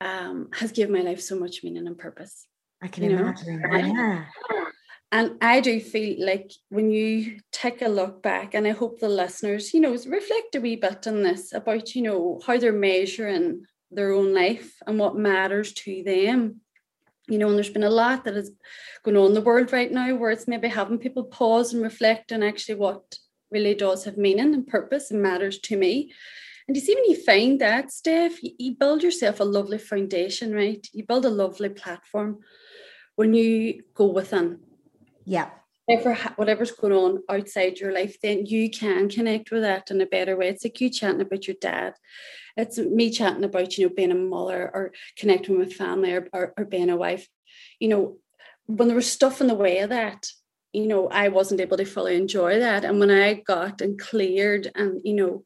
um, 0.00 0.48
has 0.54 0.72
given 0.72 0.94
my 0.94 1.00
life 1.00 1.20
so 1.20 1.38
much 1.38 1.62
meaning 1.62 1.86
and 1.86 1.98
purpose. 1.98 2.46
I 2.82 2.88
can 2.88 3.04
you 3.04 3.16
imagine. 3.16 3.60
Know? 3.60 3.76
Yeah. 3.76 4.24
And 5.12 5.36
I 5.40 5.60
do 5.60 5.80
feel 5.80 6.26
like 6.26 6.50
when 6.70 6.90
you 6.90 7.38
take 7.52 7.82
a 7.82 7.88
look 7.88 8.20
back, 8.20 8.52
and 8.52 8.66
I 8.66 8.72
hope 8.72 8.98
the 8.98 9.08
listeners, 9.08 9.72
you 9.72 9.80
know, 9.80 9.92
reflect 9.92 10.56
a 10.56 10.60
wee 10.60 10.74
bit 10.74 11.06
on 11.06 11.22
this 11.22 11.52
about, 11.52 11.94
you 11.94 12.02
know, 12.02 12.40
how 12.44 12.58
they're 12.58 12.72
measuring 12.72 13.64
their 13.94 14.12
own 14.12 14.34
life 14.34 14.74
and 14.86 14.98
what 14.98 15.16
matters 15.16 15.72
to 15.72 16.02
them. 16.02 16.60
You 17.28 17.38
know, 17.38 17.48
and 17.48 17.56
there's 17.56 17.70
been 17.70 17.84
a 17.84 17.90
lot 17.90 18.24
that 18.24 18.36
is 18.36 18.50
going 19.02 19.16
on 19.16 19.28
in 19.28 19.34
the 19.34 19.40
world 19.40 19.72
right 19.72 19.90
now 19.90 20.14
where 20.14 20.30
it's 20.30 20.46
maybe 20.46 20.68
having 20.68 20.98
people 20.98 21.24
pause 21.24 21.72
and 21.72 21.82
reflect 21.82 22.32
on 22.32 22.42
actually 22.42 22.74
what 22.74 23.16
really 23.50 23.74
does 23.74 24.04
have 24.04 24.18
meaning 24.18 24.52
and 24.52 24.66
purpose 24.66 25.10
and 25.10 25.22
matters 25.22 25.58
to 25.60 25.76
me. 25.76 26.12
And 26.66 26.76
you 26.76 26.82
see, 26.82 26.94
when 26.94 27.04
you 27.04 27.16
find 27.16 27.60
that, 27.60 27.92
Steph, 27.92 28.38
you, 28.42 28.74
build 28.76 29.02
yourself 29.02 29.40
a 29.40 29.44
lovely 29.44 29.78
foundation, 29.78 30.52
right? 30.54 30.86
You 30.92 31.04
build 31.04 31.26
a 31.26 31.30
lovely 31.30 31.68
platform 31.68 32.40
when 33.16 33.34
you 33.34 33.82
go 33.94 34.06
within. 34.06 34.60
Yeah. 35.24 35.50
Whatever, 35.86 36.14
whatever's 36.36 36.70
going 36.72 36.94
on 36.94 37.22
outside 37.28 37.78
your 37.78 37.92
life, 37.92 38.18
then 38.22 38.46
you 38.46 38.70
can 38.70 39.10
connect 39.10 39.50
with 39.50 39.60
that 39.60 39.90
in 39.90 40.00
a 40.00 40.06
better 40.06 40.36
way. 40.36 40.48
It's 40.48 40.64
like 40.64 40.80
you 40.80 40.88
chatting 40.88 41.20
about 41.20 41.46
your 41.46 41.56
dad. 41.60 41.94
It's 42.56 42.78
me 42.78 43.10
chatting 43.10 43.44
about, 43.44 43.76
you 43.76 43.88
know, 43.88 43.94
being 43.94 44.12
a 44.12 44.14
mother 44.14 44.70
or 44.72 44.92
connecting 45.18 45.58
with 45.58 45.74
family 45.74 46.12
or, 46.12 46.28
or, 46.32 46.54
or 46.56 46.64
being 46.64 46.90
a 46.90 46.96
wife. 46.96 47.28
You 47.80 47.88
know, 47.88 48.16
when 48.66 48.88
there 48.88 48.96
was 48.96 49.10
stuff 49.10 49.40
in 49.40 49.46
the 49.46 49.54
way 49.54 49.78
of 49.78 49.90
that, 49.90 50.28
you 50.72 50.86
know, 50.86 51.08
I 51.08 51.28
wasn't 51.28 51.60
able 51.60 51.76
to 51.76 51.84
fully 51.84 52.16
enjoy 52.16 52.58
that. 52.60 52.84
And 52.84 52.98
when 53.00 53.10
I 53.10 53.34
got 53.34 53.80
and 53.80 53.98
cleared 53.98 54.70
and, 54.74 55.00
you 55.04 55.14
know, 55.14 55.44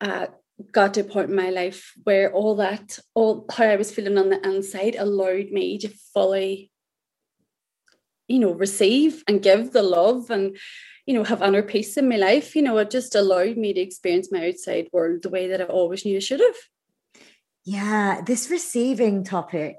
uh, 0.00 0.26
got 0.70 0.94
to 0.94 1.00
a 1.00 1.04
point 1.04 1.30
in 1.30 1.36
my 1.36 1.50
life 1.50 1.92
where 2.04 2.32
all 2.32 2.56
that, 2.56 2.98
all 3.14 3.46
how 3.50 3.64
I 3.64 3.76
was 3.76 3.92
feeling 3.92 4.18
on 4.18 4.30
the 4.30 4.40
inside 4.46 4.96
allowed 4.96 5.50
me 5.50 5.78
to 5.78 5.88
fully, 6.12 6.70
you 8.28 8.38
know, 8.38 8.52
receive 8.52 9.24
and 9.26 9.42
give 9.42 9.72
the 9.72 9.82
love 9.82 10.30
and, 10.30 10.56
you 11.06 11.14
know, 11.14 11.24
have 11.24 11.42
inner 11.42 11.62
peace 11.62 11.96
in 11.96 12.08
my 12.08 12.16
life. 12.16 12.54
You 12.54 12.62
know, 12.62 12.78
it 12.78 12.90
just 12.90 13.14
allowed 13.14 13.56
me 13.56 13.72
to 13.72 13.80
experience 13.80 14.30
my 14.30 14.48
outside 14.48 14.88
world 14.92 15.22
the 15.22 15.30
way 15.30 15.48
that 15.48 15.60
I 15.60 15.64
always 15.64 16.04
knew 16.04 16.16
I 16.16 16.20
should 16.20 16.40
have. 16.40 16.56
Yeah, 17.64 18.22
this 18.24 18.50
receiving 18.50 19.24
topic 19.24 19.76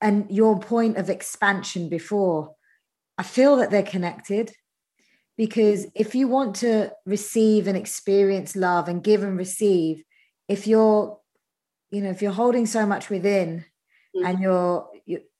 and 0.00 0.30
your 0.30 0.58
point 0.58 0.96
of 0.96 1.08
expansion 1.08 1.88
before, 1.88 2.54
I 3.16 3.22
feel 3.22 3.56
that 3.56 3.70
they're 3.70 3.82
connected 3.82 4.52
because 5.36 5.86
if 5.94 6.14
you 6.14 6.28
want 6.28 6.56
to 6.56 6.92
receive 7.06 7.66
and 7.66 7.76
experience 7.76 8.56
love 8.56 8.88
and 8.88 9.02
give 9.02 9.22
and 9.22 9.38
receive, 9.38 10.02
if 10.48 10.66
you're, 10.66 11.18
you 11.90 12.02
know, 12.02 12.10
if 12.10 12.20
you're 12.20 12.32
holding 12.32 12.66
so 12.66 12.84
much 12.84 13.08
within 13.08 13.64
mm-hmm. 14.14 14.26
and 14.26 14.40
you're, 14.40 14.88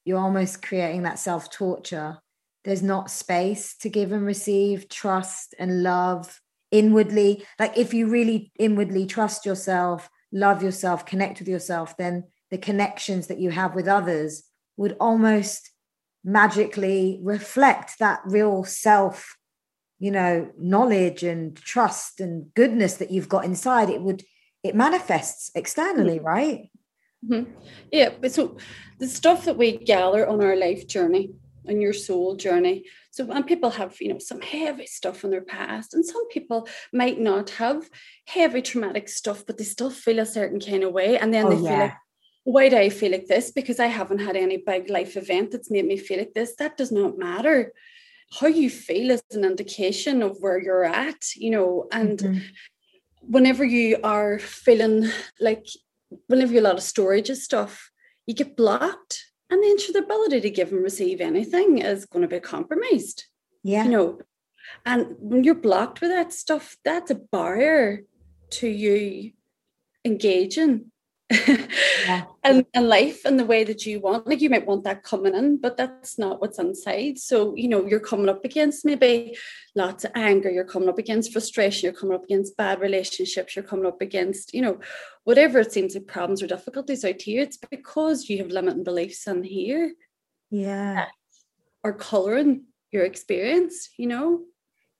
you're 0.04 0.18
almost 0.18 0.62
creating 0.62 1.02
that 1.02 1.18
self 1.18 1.50
torture, 1.50 2.18
there's 2.64 2.82
not 2.82 3.10
space 3.10 3.76
to 3.78 3.88
give 3.88 4.12
and 4.12 4.24
receive 4.24 4.88
trust 4.88 5.54
and 5.58 5.82
love 5.82 6.40
inwardly. 6.70 7.44
Like 7.58 7.76
if 7.76 7.92
you 7.92 8.06
really 8.06 8.52
inwardly 8.58 9.06
trust 9.06 9.44
yourself, 9.44 10.08
love 10.32 10.62
yourself, 10.62 11.04
connect 11.04 11.40
with 11.40 11.48
yourself, 11.48 11.96
then 11.96 12.24
the 12.50 12.58
connections 12.58 13.26
that 13.26 13.40
you 13.40 13.50
have 13.50 13.74
with 13.74 13.88
others 13.88 14.44
would 14.76 14.96
almost 15.00 15.70
magically 16.24 17.18
reflect 17.22 17.98
that 17.98 18.20
real 18.24 18.62
self 18.64 19.36
you 19.98 20.10
know 20.10 20.50
knowledge 20.58 21.22
and 21.22 21.56
trust 21.56 22.20
and 22.20 22.52
goodness 22.54 22.94
that 22.94 23.10
you've 23.10 23.28
got 23.28 23.44
inside 23.44 23.90
it 23.90 24.02
would 24.02 24.22
it 24.62 24.74
manifests 24.74 25.50
externally 25.54 26.20
right 26.20 26.70
mm-hmm. 27.24 27.50
yeah 27.90 28.10
but 28.20 28.30
so 28.32 28.56
the 29.00 29.08
stuff 29.08 29.44
that 29.44 29.56
we 29.56 29.78
gather 29.78 30.28
on 30.28 30.42
our 30.42 30.56
life 30.56 30.86
journey 30.86 31.30
on 31.68 31.80
your 31.80 31.92
soul 31.92 32.34
journey 32.36 32.84
so 33.10 33.30
and 33.30 33.46
people 33.46 33.70
have 33.70 33.96
you 34.00 34.08
know 34.08 34.18
some 34.18 34.40
heavy 34.40 34.86
stuff 34.86 35.24
in 35.24 35.30
their 35.30 35.42
past 35.42 35.94
and 35.94 36.04
some 36.04 36.28
people 36.28 36.68
might 36.92 37.20
not 37.20 37.50
have 37.50 37.88
heavy 38.26 38.62
traumatic 38.62 39.08
stuff 39.08 39.44
but 39.46 39.58
they 39.58 39.64
still 39.64 39.90
feel 39.90 40.18
a 40.18 40.26
certain 40.26 40.60
kind 40.60 40.82
of 40.82 40.92
way 40.92 41.18
and 41.18 41.32
then 41.32 41.46
oh, 41.46 41.50
they 41.50 41.62
yeah. 41.62 41.68
feel 41.68 41.78
like 41.78 41.94
why 42.44 42.68
do 42.68 42.76
I 42.76 42.88
feel 42.88 43.12
like 43.12 43.26
this? 43.26 43.50
Because 43.50 43.78
I 43.78 43.86
haven't 43.86 44.18
had 44.18 44.36
any 44.36 44.56
big 44.56 44.90
life 44.90 45.16
event 45.16 45.52
that's 45.52 45.70
made 45.70 45.86
me 45.86 45.96
feel 45.96 46.18
like 46.18 46.34
this. 46.34 46.56
That 46.56 46.76
does 46.76 46.90
not 46.90 47.18
matter. 47.18 47.72
How 48.40 48.46
you 48.48 48.68
feel 48.70 49.10
is 49.10 49.22
an 49.30 49.44
indication 49.44 50.22
of 50.22 50.38
where 50.40 50.60
you're 50.60 50.84
at, 50.84 51.36
you 51.36 51.50
know, 51.50 51.86
and 51.92 52.18
mm-hmm. 52.18 52.38
whenever 53.20 53.64
you 53.64 53.98
are 54.02 54.38
feeling 54.38 55.08
like 55.38 55.66
whenever 56.26 56.52
you 56.52 56.58
have 56.58 56.64
a 56.64 56.68
lot 56.68 56.76
of 56.76 56.82
storage 56.82 57.30
of 57.30 57.36
stuff, 57.36 57.90
you 58.26 58.34
get 58.34 58.56
blocked. 58.56 59.31
And 59.52 59.62
then 59.62 59.78
sure, 59.78 59.92
the 59.92 59.98
ability 59.98 60.40
to 60.40 60.50
give 60.50 60.72
and 60.72 60.82
receive 60.82 61.20
anything 61.20 61.76
is 61.76 62.06
going 62.06 62.22
to 62.22 62.28
be 62.28 62.40
compromised. 62.40 63.26
Yeah. 63.62 63.84
You 63.84 63.90
know, 63.90 64.18
and 64.86 65.08
when 65.18 65.44
you're 65.44 65.54
blocked 65.54 66.00
with 66.00 66.08
that 66.08 66.32
stuff, 66.32 66.78
that's 66.86 67.10
a 67.10 67.16
barrier 67.16 68.04
to 68.52 68.66
you 68.66 69.32
engaging 70.06 70.91
yeah. 71.32 72.24
and, 72.44 72.66
and 72.74 72.88
life 72.88 73.24
and 73.24 73.38
the 73.38 73.44
way 73.44 73.64
that 73.64 73.86
you 73.86 74.00
want. 74.00 74.26
Like 74.26 74.40
you 74.40 74.50
might 74.50 74.66
want 74.66 74.84
that 74.84 75.02
coming 75.02 75.34
in, 75.34 75.60
but 75.60 75.76
that's 75.76 76.18
not 76.18 76.40
what's 76.40 76.58
inside. 76.58 77.18
So, 77.18 77.54
you 77.56 77.68
know, 77.68 77.86
you're 77.86 78.00
coming 78.00 78.28
up 78.28 78.44
against 78.44 78.84
maybe 78.84 79.36
lots 79.74 80.04
of 80.04 80.12
anger, 80.14 80.50
you're 80.50 80.64
coming 80.64 80.88
up 80.88 80.98
against 80.98 81.32
frustration, 81.32 81.86
you're 81.86 81.98
coming 81.98 82.14
up 82.14 82.24
against 82.24 82.56
bad 82.56 82.80
relationships, 82.80 83.56
you're 83.56 83.64
coming 83.64 83.86
up 83.86 84.00
against, 84.00 84.54
you 84.54 84.62
know, 84.62 84.78
whatever 85.24 85.60
it 85.60 85.72
seems 85.72 85.94
like 85.94 86.06
problems 86.06 86.42
or 86.42 86.46
difficulties 86.46 87.04
out 87.04 87.22
here. 87.22 87.42
It's 87.42 87.56
because 87.56 88.28
you 88.28 88.38
have 88.38 88.48
limiting 88.48 88.84
beliefs 88.84 89.26
in 89.26 89.42
here. 89.42 89.94
Yeah. 90.50 91.06
Or 91.82 91.92
colouring 91.92 92.64
your 92.90 93.04
experience, 93.04 93.88
you 93.96 94.06
know? 94.06 94.42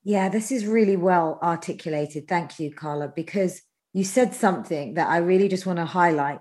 Yeah, 0.04 0.28
this 0.28 0.50
is 0.50 0.66
really 0.66 0.96
well 0.96 1.38
articulated. 1.42 2.26
Thank 2.26 2.58
you, 2.58 2.72
Carla, 2.72 3.12
because 3.14 3.62
you 3.93 4.05
said 4.05 4.34
something 4.34 4.95
that 4.95 5.09
I 5.09 5.18
really 5.18 5.49
just 5.49 5.66
want 5.66 5.78
to 5.78 5.84
highlight. 5.84 6.40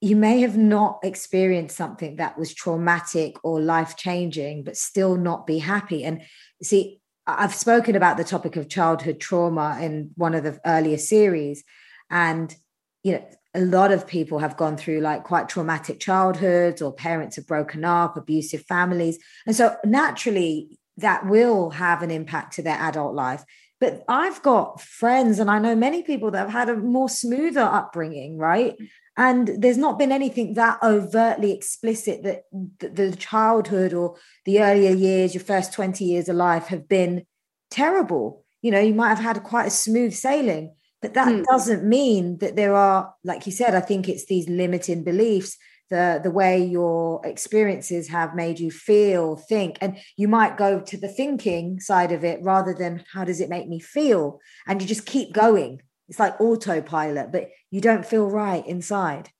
You 0.00 0.16
may 0.16 0.40
have 0.40 0.56
not 0.56 0.98
experienced 1.02 1.76
something 1.76 2.16
that 2.16 2.38
was 2.38 2.52
traumatic 2.52 3.36
or 3.42 3.60
life 3.60 3.96
changing, 3.96 4.64
but 4.64 4.76
still 4.76 5.16
not 5.16 5.46
be 5.46 5.58
happy. 5.58 6.04
And 6.04 6.22
see, 6.62 7.00
I've 7.26 7.54
spoken 7.54 7.96
about 7.96 8.18
the 8.18 8.24
topic 8.24 8.56
of 8.56 8.68
childhood 8.68 9.18
trauma 9.18 9.78
in 9.80 10.10
one 10.16 10.34
of 10.34 10.44
the 10.44 10.60
earlier 10.66 10.98
series. 10.98 11.64
And, 12.10 12.54
you 13.02 13.12
know, 13.12 13.26
a 13.54 13.60
lot 13.60 13.92
of 13.92 14.06
people 14.06 14.40
have 14.40 14.58
gone 14.58 14.76
through 14.76 15.00
like 15.00 15.24
quite 15.24 15.48
traumatic 15.48 16.00
childhoods 16.00 16.82
or 16.82 16.92
parents 16.92 17.36
have 17.36 17.46
broken 17.46 17.84
up, 17.84 18.16
abusive 18.18 18.66
families. 18.66 19.18
And 19.46 19.56
so 19.56 19.76
naturally, 19.84 20.78
that 20.98 21.26
will 21.26 21.70
have 21.70 22.02
an 22.02 22.10
impact 22.10 22.54
to 22.54 22.62
their 22.62 22.78
adult 22.78 23.14
life. 23.14 23.44
But 23.84 24.02
I've 24.08 24.40
got 24.40 24.80
friends, 24.80 25.38
and 25.38 25.50
I 25.50 25.58
know 25.58 25.76
many 25.76 26.02
people 26.02 26.30
that 26.30 26.38
have 26.38 26.50
had 26.50 26.70
a 26.70 26.76
more 26.76 27.10
smoother 27.10 27.60
upbringing, 27.60 28.38
right? 28.38 28.74
And 29.14 29.46
there's 29.58 29.76
not 29.76 29.98
been 29.98 30.10
anything 30.10 30.54
that 30.54 30.78
overtly 30.82 31.52
explicit 31.52 32.22
that 32.22 32.44
the 32.80 33.14
childhood 33.14 33.92
or 33.92 34.16
the 34.46 34.62
earlier 34.62 34.92
years, 34.96 35.34
your 35.34 35.44
first 35.44 35.74
20 35.74 36.02
years 36.02 36.30
of 36.30 36.36
life 36.36 36.68
have 36.68 36.88
been 36.88 37.26
terrible. 37.70 38.46
You 38.62 38.70
know, 38.70 38.80
you 38.80 38.94
might 38.94 39.10
have 39.10 39.18
had 39.18 39.42
quite 39.42 39.66
a 39.66 39.70
smooth 39.70 40.14
sailing, 40.14 40.74
but 41.02 41.12
that 41.12 41.28
mm. 41.28 41.44
doesn't 41.44 41.84
mean 41.84 42.38
that 42.38 42.56
there 42.56 42.74
are, 42.74 43.12
like 43.22 43.44
you 43.44 43.52
said, 43.52 43.74
I 43.74 43.80
think 43.80 44.08
it's 44.08 44.24
these 44.24 44.48
limiting 44.48 45.04
beliefs 45.04 45.58
the 45.90 46.20
the 46.22 46.30
way 46.30 46.64
your 46.64 47.20
experiences 47.24 48.08
have 48.08 48.34
made 48.34 48.58
you 48.58 48.70
feel 48.70 49.36
think 49.36 49.76
and 49.80 49.98
you 50.16 50.28
might 50.28 50.56
go 50.56 50.80
to 50.80 50.96
the 50.96 51.08
thinking 51.08 51.78
side 51.80 52.12
of 52.12 52.24
it 52.24 52.40
rather 52.42 52.74
than 52.74 53.04
how 53.12 53.24
does 53.24 53.40
it 53.40 53.50
make 53.50 53.68
me 53.68 53.80
feel? 53.80 54.40
And 54.66 54.80
you 54.80 54.88
just 54.88 55.06
keep 55.06 55.32
going. 55.32 55.82
It's 56.08 56.18
like 56.18 56.40
autopilot 56.40 57.32
but 57.32 57.50
you 57.70 57.80
don't 57.80 58.06
feel 58.06 58.28
right 58.28 58.66
inside. 58.66 59.30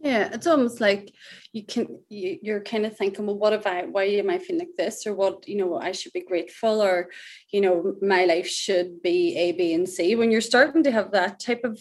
Yeah 0.00 0.28
it's 0.32 0.46
almost 0.46 0.80
like 0.80 1.12
you 1.52 1.64
can 1.64 2.00
you, 2.08 2.38
you're 2.42 2.62
kind 2.62 2.84
of 2.84 2.96
thinking 2.96 3.26
well 3.26 3.38
what 3.38 3.54
if 3.54 3.66
i 3.66 3.84
why 3.84 4.04
am 4.04 4.28
i 4.28 4.38
feeling 4.38 4.60
like 4.60 4.76
this? 4.76 5.06
Or 5.06 5.14
what 5.14 5.48
you 5.48 5.56
know 5.56 5.76
i 5.78 5.92
should 5.92 6.12
be 6.12 6.20
grateful 6.20 6.82
or 6.82 7.08
you 7.50 7.60
know 7.60 7.94
my 8.02 8.24
life 8.24 8.48
should 8.48 9.02
be 9.02 9.36
a 9.36 9.52
b 9.52 9.72
and 9.72 9.88
c. 9.88 10.14
When 10.14 10.30
you're 10.30 10.40
starting 10.40 10.82
to 10.82 10.90
have 10.90 11.12
that 11.12 11.40
type 11.40 11.62
of 11.64 11.80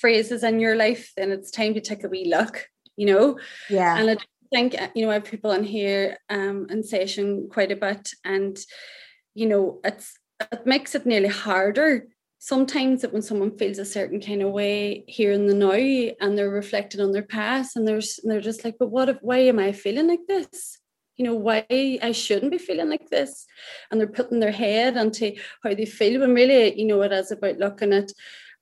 phrases 0.00 0.44
in 0.44 0.60
your 0.60 0.76
life 0.76 1.12
then 1.16 1.30
it's 1.32 1.50
time 1.50 1.74
to 1.74 1.80
take 1.80 2.04
a 2.04 2.08
wee 2.08 2.30
look 2.30 2.69
you 3.00 3.06
know? 3.06 3.38
Yeah. 3.70 3.96
And 3.96 4.10
I 4.10 4.16
think, 4.52 4.80
uh, 4.80 4.88
you 4.94 5.02
know, 5.02 5.10
I 5.10 5.14
have 5.14 5.24
people 5.24 5.52
in 5.52 5.64
here 5.64 6.18
um, 6.28 6.66
in 6.68 6.82
session 6.82 7.48
quite 7.50 7.72
a 7.72 7.76
bit 7.76 8.10
and, 8.26 8.58
you 9.34 9.46
know, 9.46 9.80
it's, 9.82 10.18
it 10.52 10.66
makes 10.66 10.94
it 10.94 11.06
nearly 11.06 11.28
harder 11.28 12.08
sometimes 12.38 13.00
that 13.00 13.12
when 13.12 13.22
someone 13.22 13.56
feels 13.56 13.78
a 13.78 13.84
certain 13.86 14.20
kind 14.20 14.42
of 14.42 14.50
way 14.50 15.04
here 15.06 15.32
in 15.32 15.46
the 15.46 15.54
now 15.54 15.70
and 16.20 16.36
they're 16.36 16.50
reflecting 16.50 17.00
on 17.00 17.12
their 17.12 17.22
past 17.22 17.74
and 17.74 17.88
they're, 17.88 18.02
they're 18.24 18.40
just 18.40 18.64
like, 18.64 18.76
but 18.78 18.90
what 18.90 19.08
if, 19.08 19.16
why 19.22 19.38
am 19.38 19.58
I 19.58 19.72
feeling 19.72 20.08
like 20.08 20.26
this? 20.28 20.78
You 21.16 21.24
know, 21.24 21.34
why 21.34 21.66
I 21.70 22.12
shouldn't 22.12 22.50
be 22.50 22.58
feeling 22.58 22.90
like 22.90 23.08
this. 23.08 23.46
And 23.90 23.98
they're 23.98 24.08
putting 24.08 24.40
their 24.40 24.52
head 24.52 24.96
onto 24.96 25.36
how 25.62 25.74
they 25.74 25.86
feel 25.86 26.20
when 26.20 26.34
really, 26.34 26.78
you 26.78 26.86
know, 26.86 27.00
it 27.02 27.12
is 27.12 27.30
about 27.30 27.58
looking 27.58 27.92
at 27.92 28.10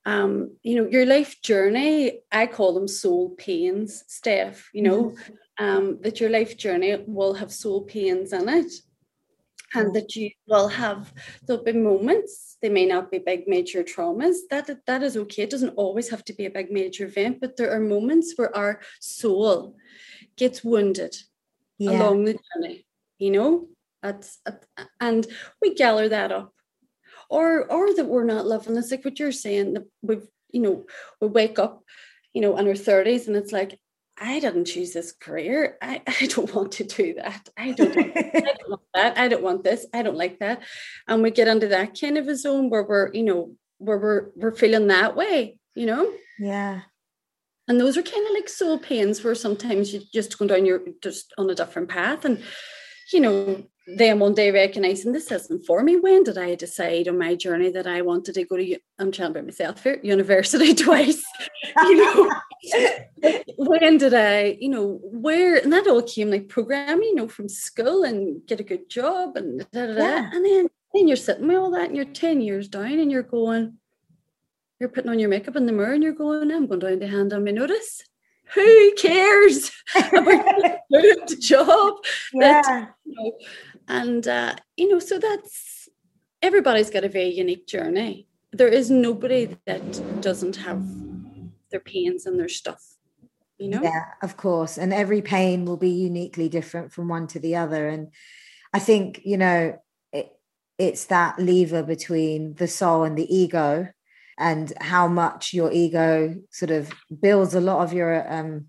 um, 0.05 0.55
you 0.63 0.75
know, 0.75 0.89
your 0.89 1.05
life 1.05 1.41
journey, 1.41 2.21
I 2.31 2.47
call 2.47 2.73
them 2.73 2.87
soul 2.87 3.35
pains, 3.37 4.03
Steph, 4.07 4.69
you 4.73 4.81
know, 4.81 5.11
mm-hmm. 5.11 5.65
um, 5.65 5.99
that 6.01 6.19
your 6.19 6.29
life 6.29 6.57
journey 6.57 7.03
will 7.05 7.33
have 7.33 7.51
soul 7.51 7.83
pains 7.83 8.33
in 8.33 8.47
it. 8.49 8.71
And 9.75 9.93
that 9.93 10.15
you 10.15 10.31
will 10.47 10.67
have 10.67 11.13
there'll 11.45 11.63
be 11.63 11.73
moments, 11.73 12.57
they 12.59 12.69
may 12.69 12.87
not 12.87 13.11
be 13.11 13.19
big 13.19 13.47
major 13.47 13.83
traumas. 13.83 14.37
That 14.49 14.67
that 14.87 15.03
is 15.03 15.15
okay. 15.15 15.43
It 15.43 15.51
doesn't 15.51 15.75
always 15.75 16.09
have 16.09 16.25
to 16.25 16.33
be 16.33 16.47
a 16.47 16.49
big 16.49 16.71
major 16.71 17.05
event, 17.05 17.39
but 17.39 17.55
there 17.55 17.71
are 17.71 17.79
moments 17.79 18.33
where 18.35 18.55
our 18.57 18.79
soul 18.99 19.75
gets 20.37 20.63
wounded 20.63 21.15
yeah. 21.77 21.91
along 21.91 22.25
the 22.25 22.39
journey, 22.55 22.87
you 23.19 23.29
know. 23.29 23.67
That's 24.01 24.39
and 24.99 25.27
we 25.61 25.75
gather 25.75 26.09
that 26.09 26.31
up 26.31 26.51
or 27.29 27.65
or 27.71 27.93
that 27.93 28.05
we're 28.05 28.23
not 28.23 28.45
loving 28.45 28.73
this 28.73 28.91
like 28.91 29.05
what 29.05 29.19
you're 29.19 29.31
saying 29.31 29.73
that 29.73 29.85
we've 30.01 30.27
you 30.51 30.61
know, 30.61 30.85
we 31.21 31.27
wake 31.27 31.59
up, 31.59 31.83
you 32.33 32.41
know, 32.41 32.57
in 32.57 32.67
our 32.67 32.73
30s 32.73 33.27
and 33.27 33.35
it's 33.35 33.51
like, 33.51 33.79
I 34.21 34.39
didn't 34.39 34.65
choose 34.65 34.91
this 34.91 35.13
career. 35.13 35.77
I, 35.81 36.01
I 36.07 36.25
don't 36.27 36.53
want 36.53 36.73
to 36.73 36.83
do 36.83 37.15
that. 37.15 37.49
I 37.57 37.71
don't, 37.71 37.95
want, 37.95 38.17
I 38.17 38.41
don't 38.41 38.69
want 38.69 38.81
that. 38.93 39.17
I 39.17 39.27
don't 39.27 39.43
want 39.43 39.63
this. 39.63 39.85
I 39.93 40.01
don't 40.01 40.17
like 40.17 40.39
that. 40.39 40.61
And 41.07 41.23
we 41.23 41.31
get 41.31 41.47
into 41.47 41.67
that 41.69 41.99
kind 41.99 42.17
of 42.17 42.27
a 42.27 42.35
zone 42.35 42.69
where 42.69 42.83
we're, 42.83 43.11
you 43.13 43.23
know, 43.23 43.55
where 43.77 43.97
we're 43.97 44.29
we're 44.35 44.51
feeling 44.51 44.87
that 44.87 45.15
way, 45.15 45.57
you 45.73 45.85
know? 45.85 46.11
Yeah. 46.37 46.81
And 47.69 47.79
those 47.79 47.97
are 47.97 48.01
kind 48.01 48.27
of 48.27 48.33
like 48.33 48.49
soul 48.49 48.77
pains 48.77 49.23
where 49.23 49.35
sometimes 49.35 49.93
you 49.93 50.01
just 50.13 50.37
go 50.37 50.47
down 50.47 50.65
your 50.65 50.81
just 51.01 51.33
on 51.37 51.49
a 51.49 51.55
different 51.55 51.87
path. 51.87 52.25
And 52.25 52.43
you 53.13 53.21
know, 53.21 53.63
then 53.97 54.19
one 54.19 54.33
day 54.33 54.51
recognizing 54.51 55.11
this 55.11 55.31
isn't 55.31 55.65
for 55.65 55.83
me. 55.83 55.95
When 55.97 56.23
did 56.23 56.37
I 56.37 56.55
decide 56.55 57.07
on 57.07 57.17
my 57.17 57.35
journey 57.35 57.69
that 57.71 57.87
I 57.87 58.01
wanted 58.01 58.35
to 58.35 58.45
go 58.45 58.57
to 58.57 58.77
I'm 58.99 59.11
trying 59.11 59.31
about 59.31 59.45
myself 59.45 59.83
here, 59.83 59.99
university 60.03 60.73
twice? 60.85 61.23
you 61.75 61.95
know, 61.95 62.31
when 63.57 63.97
did 63.97 64.13
I, 64.13 64.57
you 64.59 64.69
know, 64.69 64.99
where 65.03 65.57
and 65.57 65.73
that 65.73 65.87
all 65.87 66.01
came 66.01 66.29
like 66.29 66.49
programming, 66.49 67.09
you 67.09 67.15
know, 67.15 67.27
from 67.27 67.49
school 67.49 68.03
and 68.03 68.45
get 68.45 68.59
a 68.59 68.63
good 68.63 68.89
job 68.89 69.35
and 69.37 69.59
da, 69.71 69.85
da, 69.87 69.93
da. 69.93 69.99
Yeah. 69.99 70.29
and 70.33 70.45
then 70.45 70.67
then 70.93 71.07
you're 71.07 71.17
sitting 71.17 71.47
with 71.47 71.57
all 71.57 71.71
that 71.71 71.87
and 71.87 71.95
you're 71.95 72.05
10 72.05 72.41
years 72.41 72.67
down 72.67 72.99
and 72.99 73.11
you're 73.11 73.23
going, 73.23 73.77
you're 74.79 74.89
putting 74.89 75.09
on 75.09 75.19
your 75.19 75.29
makeup 75.29 75.55
in 75.55 75.65
the 75.65 75.71
mirror 75.71 75.93
and 75.93 76.03
you're 76.03 76.13
going, 76.13 76.51
I'm 76.51 76.65
going 76.67 76.79
down 76.79 76.99
to 76.99 77.07
hand 77.07 77.31
on 77.31 77.45
my 77.45 77.51
notice 77.51 78.01
who 78.53 78.93
cares 78.95 79.71
about 79.95 80.79
the 80.89 81.37
job? 81.39 81.95
Yeah. 82.33 82.61
That, 82.61 82.93
you 83.05 83.15
know, 83.15 83.31
and 83.89 84.27
uh, 84.27 84.55
you 84.77 84.87
know, 84.87 84.99
so 84.99 85.19
that's 85.19 85.89
everybody's 86.41 86.89
got 86.89 87.03
a 87.03 87.09
very 87.09 87.29
unique 87.29 87.67
journey. 87.67 88.27
There 88.51 88.67
is 88.67 88.89
nobody 88.89 89.57
that 89.65 90.21
doesn't 90.21 90.55
have 90.57 90.81
their 91.71 91.79
pains 91.79 92.25
and 92.25 92.39
their 92.39 92.49
stuff. 92.49 92.81
You 93.57 93.69
know? 93.69 93.83
Yeah, 93.83 94.05
of 94.23 94.37
course. 94.37 94.77
And 94.77 94.93
every 94.93 95.21
pain 95.21 95.65
will 95.65 95.77
be 95.77 95.89
uniquely 95.89 96.47
different 96.47 96.93
from 96.93 97.09
one 97.09 97.27
to 97.27 97.39
the 97.39 97.57
other. 97.57 97.89
And 97.89 98.13
I 98.73 98.79
think, 98.79 99.21
you 99.25 99.37
know, 99.37 99.77
it, 100.13 100.31
it's 100.77 101.05
that 101.05 101.37
lever 101.37 101.83
between 101.83 102.55
the 102.55 102.67
soul 102.67 103.03
and 103.03 103.17
the 103.17 103.35
ego 103.35 103.89
and 104.37 104.71
how 104.79 105.09
much 105.09 105.53
your 105.53 105.71
ego 105.73 106.35
sort 106.51 106.71
of 106.71 106.89
builds 107.21 107.53
a 107.53 107.59
lot 107.59 107.83
of 107.83 107.91
your 107.91 108.31
um, 108.33 108.67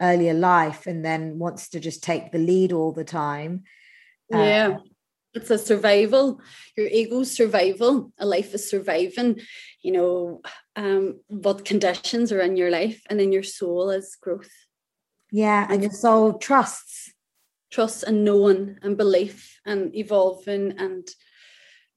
earlier 0.00 0.34
life 0.34 0.86
and 0.86 1.04
then 1.04 1.40
wants 1.40 1.70
to 1.70 1.80
just 1.80 2.04
take 2.04 2.30
the 2.30 2.38
lead 2.38 2.72
all 2.72 2.92
the 2.92 3.04
time. 3.04 3.64
Yeah. 4.30 4.68
Uh, 4.68 4.78
it's 5.34 5.50
a 5.50 5.58
survival, 5.58 6.40
your 6.76 6.88
ego's 6.88 7.30
survival, 7.30 8.12
a 8.18 8.26
life 8.26 8.54
is 8.54 8.68
surviving, 8.68 9.40
you 9.82 9.92
know, 9.92 10.40
um, 10.74 11.20
what 11.28 11.64
conditions 11.64 12.32
are 12.32 12.40
in 12.40 12.56
your 12.56 12.70
life, 12.70 13.02
and 13.08 13.20
then 13.20 13.30
your 13.30 13.42
soul 13.42 13.90
is 13.90 14.16
growth. 14.20 14.50
Yeah, 15.30 15.66
and 15.70 15.82
your 15.82 15.92
soul 15.92 16.38
trusts. 16.38 17.12
Trust 17.70 18.02
and 18.04 18.24
knowing 18.24 18.78
and 18.82 18.96
belief 18.96 19.60
and 19.66 19.94
evolving 19.94 20.78
and 20.78 21.06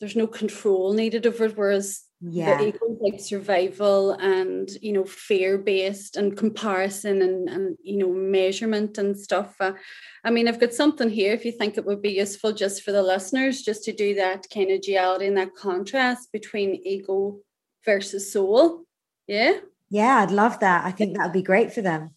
there's 0.02 0.18
no 0.18 0.28
control 0.28 0.92
needed 0.92 1.26
over 1.26 1.46
it. 1.46 1.56
Whereas 1.56 2.04
yeah. 2.22 2.58
the 2.58 2.68
ego 2.68 2.98
like 3.00 3.20
survival 3.20 4.12
and 4.14 4.70
you 4.82 4.94
know 4.94 5.04
fear 5.04 5.58
based 5.58 6.18
and 6.18 6.38
comparison 6.38 7.22
and 7.22 7.50
and 7.50 7.78
you 7.82 7.98
know 7.98 8.12
measurement 8.12 8.98
and 8.98 9.18
stuff 9.18 9.56
uh, 9.60 9.74
i 10.24 10.30
mean 10.30 10.48
i've 10.48 10.60
got 10.60 10.74
something 10.74 11.10
here 11.10 11.34
if 11.34 11.44
you 11.46 11.52
think 11.52 11.78
it 11.78 11.86
would 11.86 12.02
be 12.02 12.12
useful 12.12 12.52
just 12.52 12.84
for 12.84 12.92
the 12.92 13.02
listeners 13.02 13.64
just 13.64 13.84
to 13.84 13.92
do 13.92 14.14
that 14.14 14.46
kind 14.54 14.70
of 14.70 14.82
duality 14.82 15.26
and 15.26 15.38
that 15.38 15.56
contrast 15.56 16.32
between 16.32 16.76
ego 16.86 17.40
versus 17.86 18.32
soul. 18.32 18.84
Yeah? 19.28 19.58
Yeah 19.90 20.20
i'd 20.20 20.32
love 20.32 20.60
that. 20.60 20.86
I 20.86 20.92
think 20.92 21.18
that 21.18 21.24
would 21.24 21.34
be 21.34 21.42
great 21.42 21.74
for 21.74 21.82
them. 21.82 22.12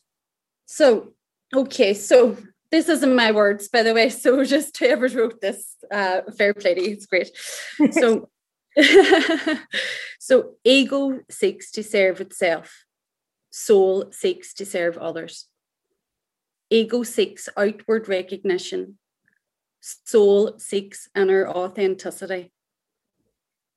So 0.66 1.14
okay 1.54 1.94
so 1.94 2.36
this 2.70 2.88
isn't 2.88 3.14
my 3.14 3.32
words 3.32 3.68
by 3.68 3.82
the 3.82 3.94
way 3.94 4.08
so 4.10 4.44
just 4.44 4.76
whoever 4.76 5.08
wrote 5.08 5.40
this 5.40 5.76
uh 5.90 6.20
fair 6.36 6.52
play 6.52 6.74
to 6.74 6.82
you 6.82 6.90
it's 6.90 7.06
great. 7.06 7.30
So 7.92 8.28
so 10.18 10.54
ego 10.64 11.20
seeks 11.30 11.70
to 11.72 11.82
serve 11.82 12.20
itself, 12.20 12.84
soul 13.50 14.10
seeks 14.10 14.52
to 14.54 14.66
serve 14.66 14.98
others. 14.98 15.46
Ego 16.70 17.02
seeks 17.02 17.48
outward 17.56 18.08
recognition, 18.08 18.98
soul 19.80 20.58
seeks 20.58 21.08
inner 21.14 21.46
authenticity. 21.46 22.52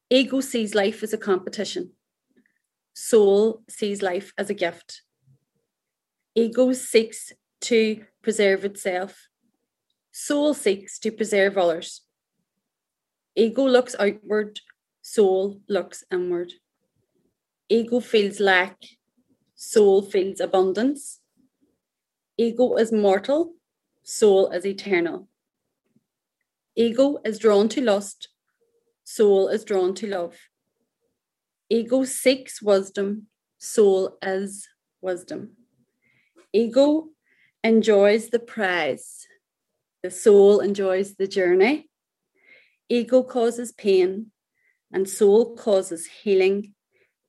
Ego 0.09 0.39
sees 0.39 0.73
life 0.73 1.03
as 1.03 1.13
a 1.13 1.17
competition, 1.17 1.91
soul 2.93 3.61
sees 3.69 4.01
life 4.01 4.33
as 4.37 4.49
a 4.49 4.55
gift. 4.55 5.01
Ego 6.33 6.71
seeks 6.73 7.33
to 7.61 8.03
preserve 8.23 8.65
itself, 8.65 9.27
soul 10.11 10.53
seeks 10.53 10.97
to 10.99 11.11
preserve 11.11 11.57
others. 11.57 12.01
Ego 13.35 13.67
looks 13.67 13.95
outward, 13.99 14.59
soul 15.07 15.61
looks 15.69 16.03
inward. 16.11 16.51
Ego 17.69 18.01
feels 18.01 18.41
lack, 18.41 18.75
soul 19.55 20.01
feels 20.01 20.41
abundance. 20.41 21.21
Ego 22.37 22.75
is 22.75 22.91
mortal, 22.91 23.53
soul 24.03 24.49
is 24.49 24.65
eternal. 24.65 25.29
Ego 26.75 27.19
is 27.23 27.39
drawn 27.39 27.69
to 27.69 27.81
lust, 27.81 28.27
soul 29.05 29.47
is 29.47 29.63
drawn 29.63 29.95
to 29.95 30.07
love. 30.07 30.35
Ego 31.69 32.03
seeks 32.03 32.61
wisdom, 32.61 33.27
soul 33.57 34.17
is 34.21 34.67
wisdom. 35.01 35.51
Ego 36.51 37.07
enjoys 37.63 38.29
the 38.29 38.39
prize, 38.39 39.25
the 40.03 40.11
soul 40.11 40.59
enjoys 40.59 41.15
the 41.15 41.27
journey. 41.27 41.89
Ego 42.89 43.23
causes 43.23 43.71
pain, 43.71 44.31
and 44.91 45.07
soul 45.07 45.55
causes 45.55 46.07
healing. 46.07 46.73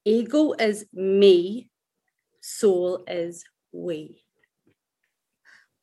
Ego 0.04 0.52
is 0.52 0.86
me, 0.92 1.70
soul 2.40 3.04
is 3.06 3.44
we. 3.72 4.22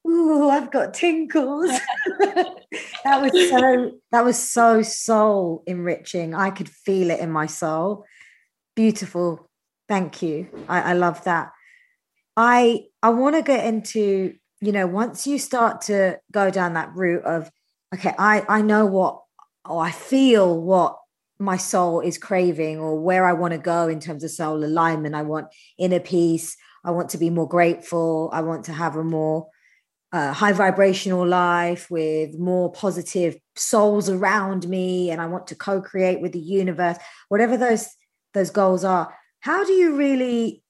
Ooh, 0.08 0.50
I've 0.50 0.72
got 0.72 0.94
tinkles. 0.94 1.70
that 2.20 3.22
was 3.22 3.50
so 3.50 3.92
that 4.12 4.24
was 4.24 4.38
so 4.38 4.82
soul 4.82 5.64
enriching. 5.66 6.36
I 6.36 6.52
could 6.52 6.70
feel 6.70 7.10
it 7.10 7.20
in 7.20 7.32
my 7.32 7.48
soul. 7.48 8.06
Beautiful. 8.76 9.50
Thank 9.88 10.22
you. 10.22 10.48
I, 10.68 10.92
I 10.92 10.94
love 10.94 11.24
that. 11.24 11.52
I 12.38 12.84
I 13.02 13.10
want 13.10 13.36
to 13.36 13.42
get 13.42 13.66
into, 13.66 14.36
you 14.62 14.72
know, 14.72 14.86
once 14.86 15.26
you 15.26 15.40
start 15.40 15.82
to 15.82 16.20
go 16.32 16.52
down 16.52 16.74
that 16.74 16.92
route 16.96 17.24
of, 17.24 17.50
okay, 17.94 18.14
I 18.18 18.46
I 18.48 18.62
know 18.62 18.86
what 18.86 19.24
or 19.68 19.82
I 19.82 19.92
feel 19.92 20.62
what 20.62 20.98
my 21.40 21.58
soul 21.58 22.00
is 22.00 22.18
craving 22.18 22.80
or 22.80 23.00
where 23.00 23.26
I 23.26 23.34
want 23.34 23.54
to 23.54 23.58
go 23.58 23.88
in 23.88 24.00
terms 24.00 24.24
of 24.24 24.32
soul 24.32 24.64
alignment. 24.64 25.16
I 25.16 25.24
want 25.24 25.48
inner 25.78 26.00
peace. 26.00 26.56
I 26.84 26.92
want 26.92 27.10
to 27.10 27.18
be 27.18 27.30
more 27.30 27.48
grateful. 27.48 28.30
I 28.32 28.42
want 28.42 28.66
to 28.66 28.74
have 28.74 28.96
a 28.96 29.04
more 29.04 29.48
uh, 30.12 30.32
high 30.32 30.54
vibrational 30.54 31.28
life 31.28 31.92
with 31.92 32.38
more 32.40 32.72
positive 32.72 33.36
souls 33.56 34.10
around 34.10 34.68
me, 34.70 35.12
and 35.12 35.20
I 35.20 35.26
want 35.26 35.48
to 35.48 35.56
co-create 35.56 36.22
with 36.22 36.32
the 36.32 36.40
universe. 36.40 36.98
Whatever 37.28 37.58
those 37.58 37.90
those 38.34 38.50
goals 38.50 38.86
are, 38.86 39.14
how 39.42 39.66
do 39.66 39.74
you 39.74 39.96
really 39.96 40.64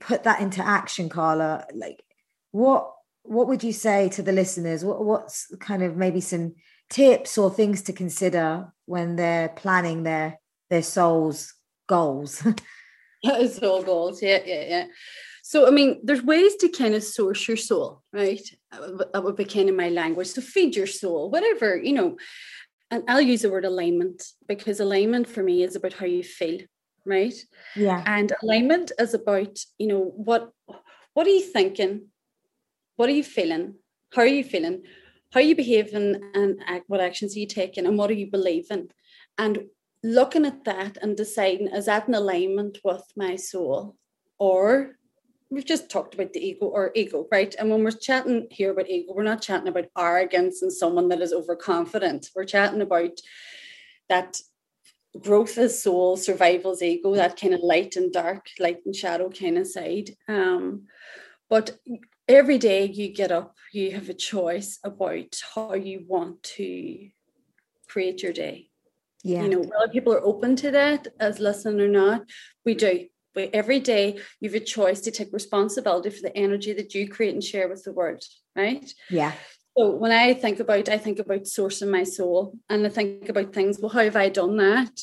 put 0.00 0.24
that 0.24 0.40
into 0.40 0.66
action, 0.66 1.08
Carla? 1.08 1.66
Like, 1.74 2.02
what 2.50 2.90
what 3.22 3.46
would 3.46 3.62
you 3.62 3.72
say 3.72 4.08
to 4.10 4.22
the 4.22 4.32
listeners? 4.32 4.84
What, 4.84 5.04
what's 5.04 5.54
kind 5.60 5.82
of 5.82 5.96
maybe 5.96 6.20
some 6.20 6.54
tips 6.90 7.38
or 7.38 7.50
things 7.50 7.82
to 7.82 7.92
consider 7.92 8.72
when 8.88 9.16
they're 9.16 9.50
planning 9.50 10.02
their 10.02 10.40
their 10.70 10.82
soul's 10.82 11.54
goals. 11.88 12.40
That 13.22 13.40
is 13.40 13.56
soul 13.60 13.82
goals 13.82 14.22
yeah 14.22 14.40
yeah 14.44 14.64
yeah. 14.68 14.86
So 15.42 15.66
i 15.66 15.70
mean 15.70 16.00
there's 16.02 16.22
ways 16.22 16.56
to 16.56 16.68
kind 16.68 16.94
of 16.94 17.02
source 17.02 17.46
your 17.46 17.56
soul 17.56 18.02
right? 18.12 18.40
That 18.72 19.22
would 19.24 19.36
be 19.36 19.44
kind 19.44 19.68
of 19.68 19.76
my 19.76 19.90
language. 19.90 20.28
So 20.28 20.40
feed 20.40 20.74
your 20.76 20.86
soul 20.86 21.30
whatever 21.30 21.76
you 21.76 21.92
know. 21.92 22.16
And 22.90 23.04
i'll 23.06 23.20
use 23.20 23.42
the 23.42 23.50
word 23.50 23.66
alignment 23.66 24.22
because 24.46 24.80
alignment 24.80 25.28
for 25.28 25.42
me 25.42 25.62
is 25.62 25.76
about 25.76 25.92
how 25.92 26.06
you 26.06 26.24
feel 26.24 26.60
right? 27.04 27.34
Yeah. 27.74 28.02
And 28.06 28.32
alignment 28.42 28.92
is 28.98 29.14
about 29.14 29.58
you 29.78 29.88
know 29.88 30.02
what 30.28 30.50
what 31.14 31.26
are 31.26 31.30
you 31.30 31.42
thinking? 31.42 32.08
What 32.96 33.08
are 33.08 33.18
you 33.20 33.24
feeling? 33.24 33.74
How 34.14 34.22
are 34.22 34.26
you 34.26 34.44
feeling 34.44 34.82
how 35.32 35.40
you 35.40 35.54
behaving 35.54 36.30
and 36.34 36.62
act, 36.66 36.84
what 36.88 37.00
actions 37.00 37.36
are 37.36 37.40
you 37.40 37.46
taking 37.46 37.86
and 37.86 37.98
what 37.98 38.10
are 38.10 38.14
you 38.14 38.30
believing 38.30 38.88
and 39.36 39.66
looking 40.02 40.46
at 40.46 40.64
that 40.64 40.96
and 41.02 41.16
deciding 41.16 41.68
is 41.68 41.86
that 41.86 42.08
in 42.08 42.14
alignment 42.14 42.78
with 42.84 43.02
my 43.16 43.36
soul? 43.36 43.96
Or 44.38 44.96
we've 45.50 45.66
just 45.66 45.90
talked 45.90 46.14
about 46.14 46.32
the 46.32 46.40
ego 46.40 46.66
or 46.66 46.92
ego 46.94 47.26
right? 47.30 47.54
And 47.58 47.70
when 47.70 47.84
we're 47.84 47.90
chatting 47.90 48.46
here 48.50 48.70
about 48.70 48.88
ego 48.88 49.12
we're 49.14 49.22
not 49.22 49.42
chatting 49.42 49.68
about 49.68 49.86
arrogance 49.96 50.62
and 50.62 50.72
someone 50.72 51.08
that 51.08 51.20
is 51.20 51.32
overconfident. 51.32 52.30
We're 52.34 52.44
chatting 52.44 52.80
about 52.80 53.18
that 54.08 54.40
growth 55.20 55.58
is 55.58 55.82
soul, 55.82 56.16
survival 56.16 56.72
is 56.72 56.82
ego, 56.82 57.14
that 57.14 57.38
kind 57.38 57.54
of 57.54 57.60
light 57.62 57.96
and 57.96 58.12
dark, 58.12 58.46
light 58.58 58.78
and 58.86 58.94
shadow 58.94 59.30
kind 59.30 59.58
of 59.58 59.66
side. 59.66 60.10
Um, 60.28 60.86
but 61.48 61.78
every 62.28 62.58
day 62.58 62.84
you 62.84 63.12
get 63.12 63.32
up, 63.32 63.56
you 63.72 63.92
have 63.92 64.08
a 64.08 64.14
choice 64.14 64.78
about 64.84 65.40
how 65.54 65.74
you 65.74 66.04
want 66.06 66.42
to 66.42 67.08
create 67.88 68.22
your 68.22 68.32
day. 68.32 68.68
Yeah. 69.24 69.42
You 69.42 69.48
know, 69.48 69.58
whether 69.60 69.92
people 69.92 70.12
are 70.12 70.24
open 70.24 70.54
to 70.56 70.70
that 70.72 71.08
as 71.18 71.40
listening 71.40 71.80
or 71.80 71.88
not, 71.88 72.22
we 72.64 72.74
do. 72.74 73.06
But 73.34 73.50
every 73.52 73.80
day 73.80 74.18
you 74.40 74.50
have 74.50 74.60
a 74.60 74.64
choice 74.64 75.00
to 75.02 75.10
take 75.10 75.32
responsibility 75.32 76.10
for 76.10 76.22
the 76.22 76.36
energy 76.36 76.72
that 76.74 76.94
you 76.94 77.08
create 77.08 77.34
and 77.34 77.42
share 77.42 77.68
with 77.68 77.84
the 77.84 77.92
world, 77.92 78.22
right? 78.54 78.90
Yeah. 79.10 79.32
So 79.76 79.90
when 79.90 80.12
I 80.12 80.34
think 80.34 80.60
about, 80.60 80.88
I 80.88 80.98
think 80.98 81.18
about 81.18 81.42
sourcing 81.42 81.90
my 81.90 82.02
soul 82.02 82.54
and 82.68 82.84
I 82.84 82.88
think 82.88 83.28
about 83.28 83.52
things, 83.52 83.78
well, 83.78 83.90
how 83.90 84.02
have 84.02 84.16
I 84.16 84.28
done 84.28 84.56
that? 84.56 85.00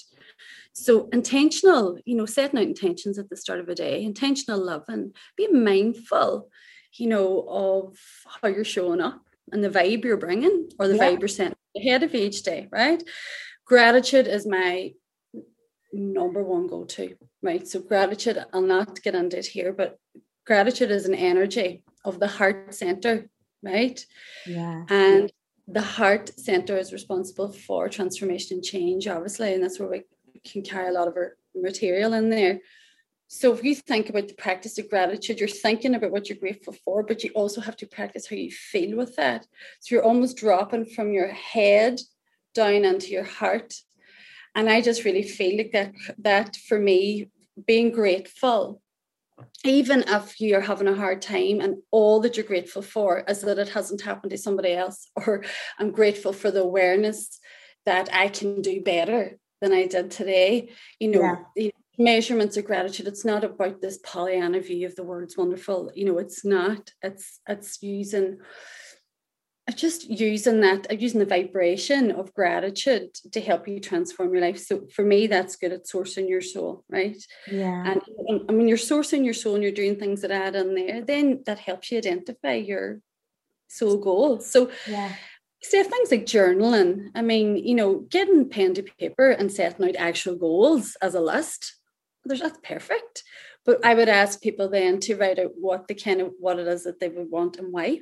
So 0.73 1.07
intentional, 1.13 1.97
you 2.03 2.15
know, 2.15 2.25
setting 2.25 2.59
out 2.59 2.65
intentions 2.65 3.17
at 3.17 3.29
the 3.29 3.37
start 3.37 3.61
of 3.61 3.69
a 3.69 3.75
day, 3.75 4.03
intentional 4.03 4.59
love 4.61 4.83
and 4.89 5.15
being 5.37 5.63
mindful, 5.63 6.49
you 6.97 7.07
know, 7.07 7.45
of 7.47 7.97
how 8.41 8.47
you're 8.47 8.63
showing 8.63 9.01
up 9.01 9.21
and 9.51 9.63
the 9.63 9.69
vibe 9.69 10.03
you're 10.03 10.17
bringing 10.17 10.69
or 10.79 10.87
the 10.87 10.95
yeah. 10.95 11.03
vibe 11.03 11.19
you're 11.19 11.27
sending 11.27 11.57
ahead 11.77 12.03
of 12.03 12.15
each 12.15 12.43
day, 12.43 12.67
right? 12.71 13.03
Gratitude 13.65 14.27
is 14.27 14.45
my 14.47 14.93
number 15.91 16.43
one 16.43 16.67
go 16.67 16.83
to, 16.83 17.15
right? 17.41 17.67
So 17.67 17.79
gratitude, 17.79 18.43
I'll 18.53 18.61
not 18.61 19.01
get 19.01 19.15
into 19.15 19.39
it 19.39 19.45
here, 19.45 19.73
but 19.73 19.97
gratitude 20.45 20.91
is 20.91 21.05
an 21.05 21.15
energy 21.15 21.83
of 22.03 22.19
the 22.19 22.27
heart 22.27 22.73
center 22.73 23.29
right? 23.65 24.05
Yeah. 24.45 24.85
And 24.89 25.31
the 25.67 25.81
heart 25.81 26.29
center 26.39 26.77
is 26.77 26.93
responsible 26.93 27.51
for 27.51 27.89
transformation 27.89 28.57
and 28.57 28.63
change, 28.63 29.07
obviously, 29.07 29.53
and 29.53 29.63
that's 29.63 29.79
where 29.79 29.89
we 29.89 30.03
can 30.45 30.61
carry 30.61 30.89
a 30.89 30.93
lot 30.93 31.07
of 31.07 31.15
our 31.15 31.35
material 31.55 32.13
in 32.13 32.29
there. 32.29 32.59
So 33.27 33.53
if 33.53 33.63
you 33.63 33.75
think 33.75 34.09
about 34.09 34.27
the 34.27 34.35
practice 34.35 34.77
of 34.77 34.89
gratitude, 34.89 35.39
you're 35.39 35.49
thinking 35.49 35.95
about 35.95 36.11
what 36.11 36.29
you're 36.29 36.37
grateful 36.37 36.73
for, 36.85 37.03
but 37.03 37.23
you 37.23 37.31
also 37.33 37.59
have 37.59 37.75
to 37.77 37.87
practice 37.87 38.27
how 38.29 38.35
you 38.35 38.51
feel 38.51 38.95
with 38.95 39.15
that. 39.15 39.47
So 39.79 39.95
you're 39.95 40.03
almost 40.03 40.37
dropping 40.37 40.85
from 40.85 41.11
your 41.11 41.29
head 41.29 41.99
down 42.53 42.85
into 42.85 43.07
your 43.07 43.23
heart. 43.23 43.73
And 44.53 44.69
I 44.69 44.81
just 44.81 45.03
really 45.03 45.23
feel 45.23 45.57
like 45.57 45.71
that 45.73 45.91
that 46.19 46.55
for 46.55 46.79
me, 46.79 47.29
being 47.65 47.91
grateful 47.91 48.81
even 49.63 50.03
if 50.07 50.39
you're 50.39 50.61
having 50.61 50.87
a 50.87 50.95
hard 50.95 51.21
time 51.21 51.59
and 51.59 51.77
all 51.91 52.19
that 52.21 52.37
you're 52.37 52.45
grateful 52.45 52.81
for 52.81 53.23
is 53.27 53.41
that 53.41 53.59
it 53.59 53.69
hasn't 53.69 54.01
happened 54.01 54.31
to 54.31 54.37
somebody 54.37 54.73
else 54.73 55.09
or 55.15 55.43
i'm 55.79 55.91
grateful 55.91 56.33
for 56.33 56.51
the 56.51 56.61
awareness 56.61 57.39
that 57.85 58.09
i 58.13 58.27
can 58.27 58.61
do 58.61 58.81
better 58.81 59.37
than 59.61 59.73
i 59.73 59.85
did 59.85 60.11
today 60.11 60.69
you 60.99 61.09
know 61.09 61.21
yeah. 61.55 61.69
Measurements 61.97 62.57
of 62.57 62.65
gratitude. 62.65 63.07
It's 63.07 63.25
not 63.25 63.43
about 63.43 63.81
this 63.81 63.99
pollyanna 64.03 64.59
view 64.61 64.85
of 64.87 64.95
the 64.95 65.03
words 65.03 65.37
wonderful 65.37 65.91
you 65.95 66.05
know 66.05 66.17
it's 66.17 66.45
not. 66.45 66.91
It's 67.01 67.39
it's 67.47 67.81
using 67.81 68.39
just 69.75 70.07
using 70.07 70.61
that 70.61 70.91
uh, 70.91 70.95
using 70.95 71.19
the 71.19 71.25
vibration 71.25 72.11
of 72.11 72.33
gratitude 72.33 73.13
to 73.31 73.41
help 73.41 73.67
you 73.67 73.79
transform 73.79 74.33
your 74.33 74.41
life. 74.41 74.59
So 74.59 74.87
for 74.93 75.03
me 75.03 75.27
that's 75.27 75.55
good. 75.55 75.71
At 75.71 75.85
sourcing 75.85 76.29
your 76.29 76.41
soul 76.41 76.83
right? 76.89 77.17
Yeah. 77.51 77.91
And, 77.91 78.01
and 78.27 78.41
I 78.49 78.51
mean 78.51 78.67
you're 78.67 78.77
sourcing 78.77 79.25
your 79.25 79.33
soul 79.33 79.55
and 79.55 79.63
you're 79.63 79.71
doing 79.71 79.95
things 79.95 80.21
that 80.21 80.31
add 80.31 80.55
in 80.55 80.75
there 80.75 81.01
then 81.01 81.43
that 81.45 81.59
helps 81.59 81.91
you 81.91 81.97
identify 81.97 82.53
your 82.53 83.01
soul 83.67 83.97
goals. 83.97 84.49
So 84.51 84.69
yeah. 84.87 85.13
say 85.61 85.81
things 85.81 86.11
like 86.11 86.25
journaling 86.27 87.09
i 87.15 87.21
mean 87.21 87.55
you 87.55 87.73
know 87.73 88.05
getting 88.11 88.47
pen 88.47 88.73
to 88.75 88.83
paper 88.83 89.31
and 89.31 89.51
setting 89.51 89.87
out 89.87 89.95
actual 89.95 90.35
goals 90.35 90.95
as 91.01 91.15
a 91.15 91.19
list 91.19 91.77
there's 92.25 92.41
that's 92.41 92.59
perfect 92.63 93.23
but 93.65 93.83
i 93.85 93.93
would 93.93 94.09
ask 94.09 94.41
people 94.41 94.67
then 94.69 94.99
to 94.99 95.15
write 95.15 95.39
out 95.39 95.51
what 95.59 95.87
the 95.87 95.95
kind 95.95 96.21
of 96.21 96.31
what 96.39 96.59
it 96.59 96.67
is 96.67 96.83
that 96.83 96.99
they 96.99 97.09
would 97.09 97.29
want 97.29 97.57
and 97.57 97.71
why 97.71 97.99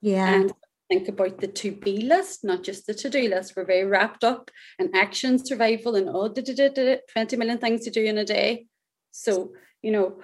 yeah 0.00 0.34
and 0.34 0.52
think 0.88 1.08
about 1.08 1.40
the 1.40 1.46
to 1.46 1.72
be 1.72 1.98
list, 1.98 2.44
not 2.44 2.62
just 2.62 2.86
the 2.86 2.94
to 2.94 3.10
do 3.10 3.28
list. 3.28 3.54
We're 3.56 3.64
very 3.64 3.84
wrapped 3.84 4.24
up 4.24 4.50
in 4.78 4.94
action, 4.94 5.44
survival, 5.44 5.96
and 5.96 6.08
all 6.08 6.32
oh, 6.36 7.00
20 7.12 7.36
million 7.36 7.58
things 7.58 7.84
to 7.84 7.90
do 7.90 8.04
in 8.04 8.18
a 8.18 8.24
day. 8.24 8.66
So, 9.10 9.52
you 9.82 9.92
know, 9.92 10.20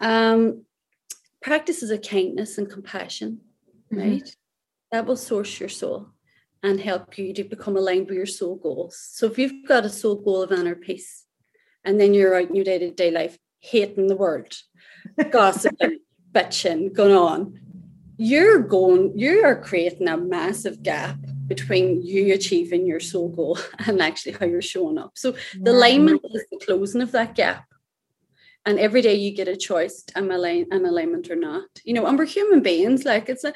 um, 0.00 0.64
practices 1.42 1.90
of 1.90 2.02
kindness 2.02 2.58
and 2.58 2.68
compassion, 2.68 3.40
mm-hmm. 3.92 4.10
right? 4.10 4.36
That 4.90 5.06
will 5.06 5.16
source 5.16 5.60
your 5.60 5.68
soul 5.68 6.08
and 6.62 6.80
help 6.80 7.18
you 7.18 7.32
to 7.34 7.44
become 7.44 7.76
aligned 7.76 8.08
with 8.08 8.16
your 8.16 8.26
soul 8.26 8.56
goals. 8.56 9.08
So, 9.12 9.26
if 9.26 9.38
you've 9.38 9.66
got 9.66 9.84
a 9.84 9.90
soul 9.90 10.16
goal 10.16 10.42
of 10.42 10.52
inner 10.52 10.74
peace, 10.74 11.24
and 11.84 12.00
then 12.00 12.14
you're 12.14 12.34
out 12.34 12.48
in 12.48 12.54
your 12.54 12.64
day 12.64 12.78
to 12.78 12.90
day 12.90 13.10
life 13.10 13.38
hating 13.60 14.08
the 14.08 14.16
world, 14.16 14.54
gossiping, 15.30 15.98
bitching, 16.32 16.92
going 16.92 17.14
on, 17.14 17.58
you're 18.16 18.60
going, 18.60 19.18
you 19.18 19.44
are 19.44 19.60
creating 19.60 20.08
a 20.08 20.16
massive 20.16 20.82
gap 20.82 21.16
between 21.46 22.02
you 22.02 22.32
achieving 22.34 22.86
your 22.86 23.00
soul 23.00 23.28
goal 23.28 23.58
and 23.86 24.00
actually 24.00 24.32
how 24.32 24.46
you're 24.46 24.62
showing 24.62 24.98
up. 24.98 25.12
So 25.14 25.34
the 25.60 25.72
alignment 25.72 26.20
is 26.32 26.44
the 26.50 26.58
closing 26.64 27.02
of 27.02 27.12
that 27.12 27.34
gap. 27.34 27.64
And 28.64 28.78
every 28.78 29.02
day 29.02 29.14
you 29.14 29.34
get 29.34 29.48
a 29.48 29.56
choice, 29.56 30.04
am 30.14 30.30
I 30.30 30.64
in 30.70 30.84
alignment 30.84 31.30
or 31.30 31.36
not? 31.36 31.64
You 31.84 31.94
know, 31.94 32.06
and 32.06 32.16
we're 32.16 32.26
human 32.26 32.62
beings. 32.62 33.04
Like 33.04 33.28
it's 33.28 33.42
a 33.42 33.52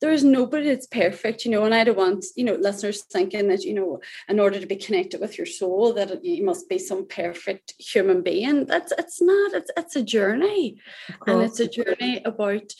there's 0.00 0.24
nobody 0.24 0.66
that's 0.68 0.86
perfect, 0.86 1.44
you 1.44 1.50
know, 1.50 1.64
and 1.64 1.74
I 1.74 1.84
don't 1.84 1.98
want, 1.98 2.24
you 2.36 2.44
know, 2.44 2.54
listeners 2.54 3.02
thinking 3.02 3.48
that, 3.48 3.64
you 3.64 3.74
know, 3.74 4.00
in 4.28 4.40
order 4.40 4.58
to 4.58 4.66
be 4.66 4.76
connected 4.76 5.20
with 5.20 5.36
your 5.36 5.46
soul, 5.46 5.92
that 5.94 6.24
you 6.24 6.44
must 6.44 6.68
be 6.68 6.78
some 6.78 7.06
perfect 7.06 7.74
human 7.78 8.22
being. 8.22 8.66
That's 8.66 8.92
it's 8.96 9.20
not, 9.20 9.52
it's 9.52 9.70
it's 9.76 9.96
a 9.96 10.02
journey. 10.02 10.80
And 11.26 11.42
it's 11.42 11.60
a 11.60 11.68
journey 11.68 12.22
about 12.24 12.72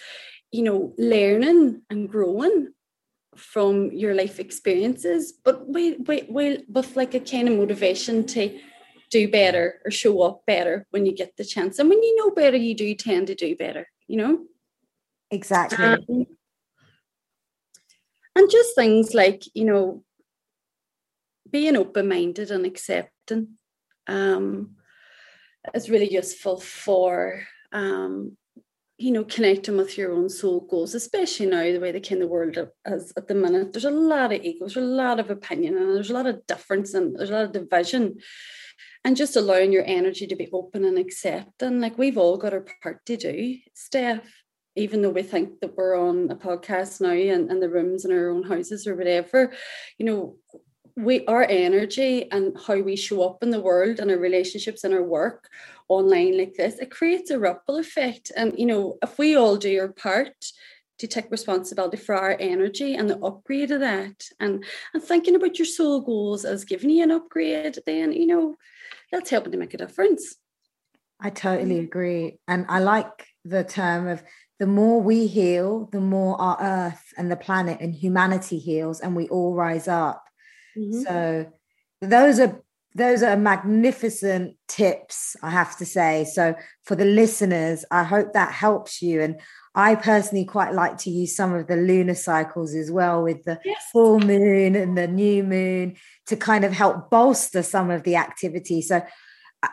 you 0.52 0.62
know, 0.62 0.94
learning 0.98 1.82
and 1.90 2.08
growing 2.08 2.72
from 3.36 3.90
your 3.92 4.14
life 4.14 4.40
experiences, 4.40 5.32
but 5.32 5.68
wait, 5.68 6.06
wait, 6.06 6.30
wait, 6.30 6.64
with 6.68 6.96
like 6.96 7.14
a 7.14 7.20
kind 7.20 7.48
of 7.48 7.56
motivation 7.56 8.26
to 8.26 8.58
do 9.10 9.30
better 9.30 9.80
or 9.84 9.90
show 9.90 10.22
up 10.22 10.44
better 10.46 10.86
when 10.90 11.06
you 11.06 11.14
get 11.14 11.36
the 11.36 11.44
chance. 11.44 11.78
And 11.78 11.88
when 11.88 12.02
you 12.02 12.16
know 12.16 12.30
better, 12.32 12.56
you 12.56 12.74
do 12.74 12.94
tend 12.94 13.28
to 13.28 13.34
do 13.34 13.56
better, 13.56 13.88
you 14.08 14.16
know? 14.16 14.44
Exactly. 15.30 15.84
Um, 15.84 16.26
and 18.36 18.50
just 18.50 18.74
things 18.74 19.14
like, 19.14 19.42
you 19.54 19.64
know, 19.64 20.04
being 21.50 21.76
open 21.76 22.08
minded 22.08 22.50
and 22.50 22.64
accepting 22.64 23.56
um, 24.06 24.76
is 25.74 25.90
really 25.90 26.12
useful 26.12 26.60
for 26.60 27.42
um, 27.72 28.36
you 29.00 29.12
know, 29.12 29.24
connecting 29.24 29.78
with 29.78 29.96
your 29.96 30.12
own 30.12 30.28
soul 30.28 30.60
goals, 30.60 30.94
especially 30.94 31.46
now 31.46 31.62
the 31.62 31.78
way 31.78 31.90
the 31.90 32.00
kind 32.00 32.22
of 32.22 32.28
world 32.28 32.58
is 32.86 33.14
at 33.16 33.28
the 33.28 33.34
minute. 33.34 33.72
There's 33.72 33.86
a 33.86 33.90
lot 33.90 34.30
of 34.30 34.42
egos, 34.42 34.76
a 34.76 34.82
lot 34.82 35.18
of 35.18 35.30
opinion, 35.30 35.78
and 35.78 35.96
there's 35.96 36.10
a 36.10 36.14
lot 36.14 36.26
of 36.26 36.46
difference, 36.46 36.92
and 36.92 37.16
there's 37.16 37.30
a 37.30 37.32
lot 37.32 37.44
of 37.44 37.52
division. 37.52 38.18
And 39.02 39.16
just 39.16 39.36
allowing 39.36 39.72
your 39.72 39.84
energy 39.86 40.26
to 40.26 40.36
be 40.36 40.50
open 40.52 40.84
and 40.84 40.98
accepting. 40.98 41.80
Like 41.80 41.96
we've 41.96 42.18
all 42.18 42.36
got 42.36 42.52
our 42.52 42.66
part 42.82 43.06
to 43.06 43.16
do, 43.16 43.56
Steph. 43.72 44.42
Even 44.76 45.02
though 45.02 45.10
we 45.10 45.22
think 45.22 45.60
that 45.60 45.76
we're 45.76 45.98
on 45.98 46.30
a 46.30 46.36
podcast 46.36 47.00
now 47.00 47.10
and, 47.10 47.50
and 47.50 47.62
the 47.62 47.68
rooms 47.68 48.04
in 48.04 48.12
our 48.12 48.30
own 48.30 48.44
houses 48.44 48.86
or 48.86 48.94
whatever, 48.94 49.52
you 49.98 50.06
know, 50.06 50.36
we 50.96 51.24
our 51.26 51.44
energy 51.44 52.30
and 52.30 52.56
how 52.66 52.78
we 52.78 52.96
show 52.96 53.22
up 53.22 53.42
in 53.42 53.50
the 53.50 53.60
world 53.60 53.98
and 53.98 54.10
our 54.10 54.18
relationships 54.18 54.84
and 54.84 54.92
our 54.92 55.02
work 55.02 55.48
online 55.88 56.38
like 56.38 56.54
this, 56.54 56.78
it 56.78 56.90
creates 56.90 57.30
a 57.30 57.38
ripple 57.38 57.76
effect. 57.76 58.30
And, 58.36 58.56
you 58.58 58.66
know, 58.66 58.96
if 59.02 59.18
we 59.18 59.36
all 59.36 59.56
do 59.56 59.80
our 59.80 59.88
part 59.88 60.34
to 60.98 61.06
take 61.06 61.30
responsibility 61.30 61.96
for 61.96 62.14
our 62.14 62.36
energy 62.38 62.94
and 62.94 63.08
the 63.08 63.18
upgrade 63.18 63.70
of 63.70 63.80
that, 63.80 64.24
and, 64.38 64.64
and 64.94 65.02
thinking 65.02 65.34
about 65.34 65.58
your 65.58 65.66
soul 65.66 66.00
goals 66.00 66.44
as 66.44 66.64
giving 66.64 66.90
you 66.90 67.02
an 67.02 67.10
upgrade, 67.10 67.78
then, 67.86 68.12
you 68.12 68.26
know, 68.26 68.56
that's 69.10 69.30
helping 69.30 69.52
to 69.52 69.58
make 69.58 69.74
a 69.74 69.78
difference. 69.78 70.36
I 71.20 71.30
totally 71.30 71.80
mm. 71.80 71.84
agree. 71.84 72.38
And 72.46 72.66
I 72.68 72.80
like 72.80 73.26
the 73.44 73.64
term 73.64 74.08
of 74.08 74.22
the 74.60 74.66
more 74.66 75.00
we 75.00 75.26
heal, 75.26 75.88
the 75.90 76.02
more 76.02 76.38
our 76.38 76.58
earth 76.60 77.14
and 77.16 77.32
the 77.32 77.36
planet 77.36 77.78
and 77.80 77.94
humanity 77.94 78.58
heals, 78.58 79.00
and 79.00 79.16
we 79.16 79.26
all 79.28 79.54
rise 79.54 79.88
up. 79.88 80.22
Mm-hmm. 80.78 81.00
So, 81.00 81.52
those 82.02 82.38
are 82.38 82.62
those 82.94 83.22
are 83.22 83.36
magnificent 83.36 84.56
tips, 84.68 85.34
I 85.42 85.48
have 85.50 85.78
to 85.78 85.86
say. 85.86 86.26
So, 86.30 86.54
for 86.84 86.94
the 86.94 87.06
listeners, 87.06 87.86
I 87.90 88.04
hope 88.04 88.34
that 88.34 88.52
helps 88.52 89.00
you. 89.00 89.22
And 89.22 89.40
I 89.74 89.94
personally 89.94 90.44
quite 90.44 90.74
like 90.74 90.98
to 90.98 91.10
use 91.10 91.34
some 91.34 91.54
of 91.54 91.66
the 91.66 91.76
lunar 91.76 92.14
cycles 92.14 92.74
as 92.74 92.90
well 92.90 93.22
with 93.22 93.42
the 93.44 93.58
yes. 93.64 93.82
full 93.90 94.20
moon 94.20 94.76
and 94.76 94.98
the 94.98 95.08
new 95.08 95.42
moon 95.42 95.96
to 96.26 96.36
kind 96.36 96.64
of 96.66 96.72
help 96.72 97.08
bolster 97.08 97.62
some 97.62 97.90
of 97.90 98.02
the 98.02 98.16
activity. 98.16 98.82
So, 98.82 99.00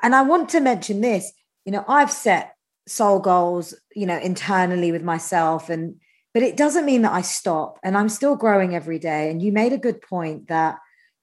and 0.01 0.15
I 0.15 0.21
want 0.21 0.47
to 0.49 0.61
mention 0.61 1.01
this 1.01 1.33
you 1.67 1.73
know, 1.73 1.83
I've 1.85 2.13
set 2.13 2.53
soul 2.87 3.19
goals, 3.19 3.73
you 3.95 4.05
know, 4.05 4.17
internally 4.17 4.91
with 4.91 5.03
myself, 5.03 5.69
and 5.69 5.95
but 6.33 6.43
it 6.43 6.57
doesn't 6.57 6.85
mean 6.85 7.01
that 7.01 7.13
I 7.13 7.21
stop 7.21 7.79
and 7.83 7.97
I'm 7.97 8.09
still 8.09 8.35
growing 8.35 8.75
every 8.75 8.99
day. 8.99 9.31
And 9.31 9.41
you 9.41 9.51
made 9.51 9.73
a 9.73 9.77
good 9.77 10.01
point 10.01 10.49
that 10.49 10.77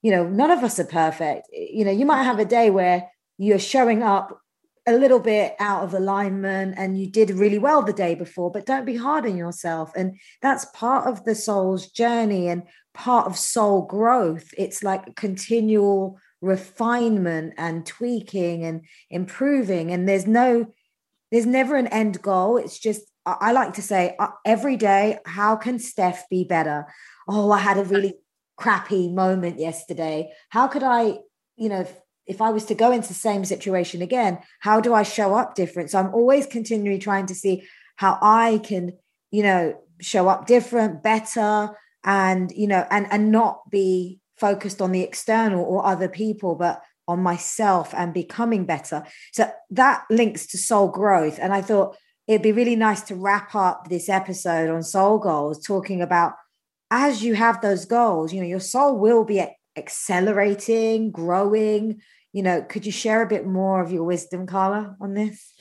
you 0.05 0.11
know, 0.11 0.29
none 0.29 0.51
of 0.51 0.63
us 0.63 0.79
are 0.79 0.85
perfect. 0.85 1.49
You 1.51 1.83
know, 1.87 1.91
you 1.91 2.05
might 2.05 2.25
have 2.25 2.39
a 2.39 2.45
day 2.45 2.69
where 2.69 3.11
you're 3.39 3.59
showing 3.59 4.03
up 4.03 4.39
a 4.87 4.93
little 4.93 5.19
bit 5.19 5.55
out 5.59 5.83
of 5.83 5.95
alignment 5.95 6.75
and 6.77 7.01
you 7.01 7.11
did 7.11 7.31
really 7.31 7.59
well 7.59 7.81
the 7.81 7.95
day 7.95 8.15
before, 8.15 8.51
but 8.51 8.67
don't 8.67 8.85
be 8.85 8.97
hard 8.97 9.25
on 9.25 9.35
yourself. 9.35 9.93
And 9.97 10.19
that's 10.43 10.67
part 10.75 11.07
of 11.07 11.25
the 11.25 11.35
soul's 11.35 11.91
journey 11.91 12.49
and 12.49 12.65
part 12.93 13.27
of 13.27 13.39
soul 13.39 13.87
growth. 13.87 14.53
It's 14.59 14.83
like 14.83 15.17
continual 15.17 16.19
refinement 16.43 17.55
and 17.57 17.87
tweaking 17.87 18.63
and 18.63 18.83
improving. 19.09 19.91
And 19.91 20.07
there's 20.07 20.27
no, 20.27 20.67
there's 21.35 21.47
never 21.47 21.75
an 21.75 21.89
end 21.89 22.23
goal. 22.23 22.59
It's 22.59 22.79
just, 22.79 23.03
I 23.27 23.51
like 23.51 23.75
to 23.75 23.83
say 23.83 24.15
uh, 24.21 24.29
every 24.45 24.77
day, 24.77 25.19
how 25.27 25.57
can 25.57 25.81
Steph 25.81 26.29
be 26.29 26.45
better? 26.45 26.87
Oh, 27.27 27.51
I 27.51 27.59
had 27.59 27.77
a 27.77 27.83
really 27.83 28.15
crappy 28.57 29.09
moment 29.09 29.59
yesterday. 29.59 30.31
How 30.51 30.69
could 30.69 30.85
I, 30.85 31.19
you 31.57 31.69
know, 31.69 31.89
if 32.27 32.41
I 32.41 32.51
was 32.51 32.65
to 32.67 32.77
go 32.77 32.93
into 32.93 33.09
the 33.09 33.15
same 33.15 33.45
situation 33.45 34.01
again, 34.01 34.39
how 34.61 34.81
do 34.81 34.95
I 34.95 35.03
show 35.03 35.35
up 35.35 35.57
different? 35.57 35.91
So 35.91 35.99
I'm 35.99 36.15
always 36.15 36.47
continually 36.47 37.01
trying 37.01 37.27
to 37.27 37.35
see 37.35 37.65
how 37.97 38.17
I 38.23 38.61
can, 38.63 38.93
you 39.33 39.43
know, 39.43 39.83
show 40.01 40.29
up 40.29 40.47
different, 40.47 41.03
better, 41.03 41.71
and 42.05 42.53
you 42.53 42.69
know, 42.69 42.87
and 42.93 43.09
and 43.11 43.33
not 43.33 43.69
be 43.71 44.21
focused 44.37 44.81
on 44.81 44.93
the 44.93 45.03
external 45.03 45.65
or 45.65 45.85
other 45.85 46.09
people, 46.09 46.55
but 46.55 46.81
on 47.07 47.23
myself 47.23 47.95
and 47.97 48.15
becoming 48.15 48.65
better. 48.65 49.05
So 49.33 49.51
that 49.71 50.05
links 50.11 50.47
to 50.49 50.59
soul 50.59 50.89
growth. 50.89 51.39
And 51.41 51.53
I 51.53 51.61
thought 51.61 51.97
it'd 52.27 52.43
be 52.43 52.53
really 52.53 52.77
nice 52.77 53.03
to 53.03 53.15
wrap 53.15 53.55
up 53.55 53.89
this 53.89 54.09
episode 54.09 54.71
on 54.71 54.83
soul 54.83 55.19
goals, 55.19 55.65
talking 55.65 56.01
about 56.01 56.35
as 56.91 57.23
you 57.23 57.35
have 57.35 57.61
those 57.61 57.85
goals, 57.85 58.33
you 58.33 58.41
know, 58.41 58.47
your 58.47 58.61
soul 58.61 58.99
will 58.99 59.25
be 59.25 59.45
accelerating, 59.77 61.11
growing. 61.11 62.01
You 62.33 62.43
know, 62.43 62.63
could 62.63 62.87
you 62.87 62.93
share 62.93 63.23
a 63.23 63.29
bit 63.29 63.47
more 63.47 63.83
of 63.83 63.93
your 63.93 64.05
wisdom, 64.05 64.47
Carla, 64.47 64.97
on 65.01 65.15
this? 65.15 65.55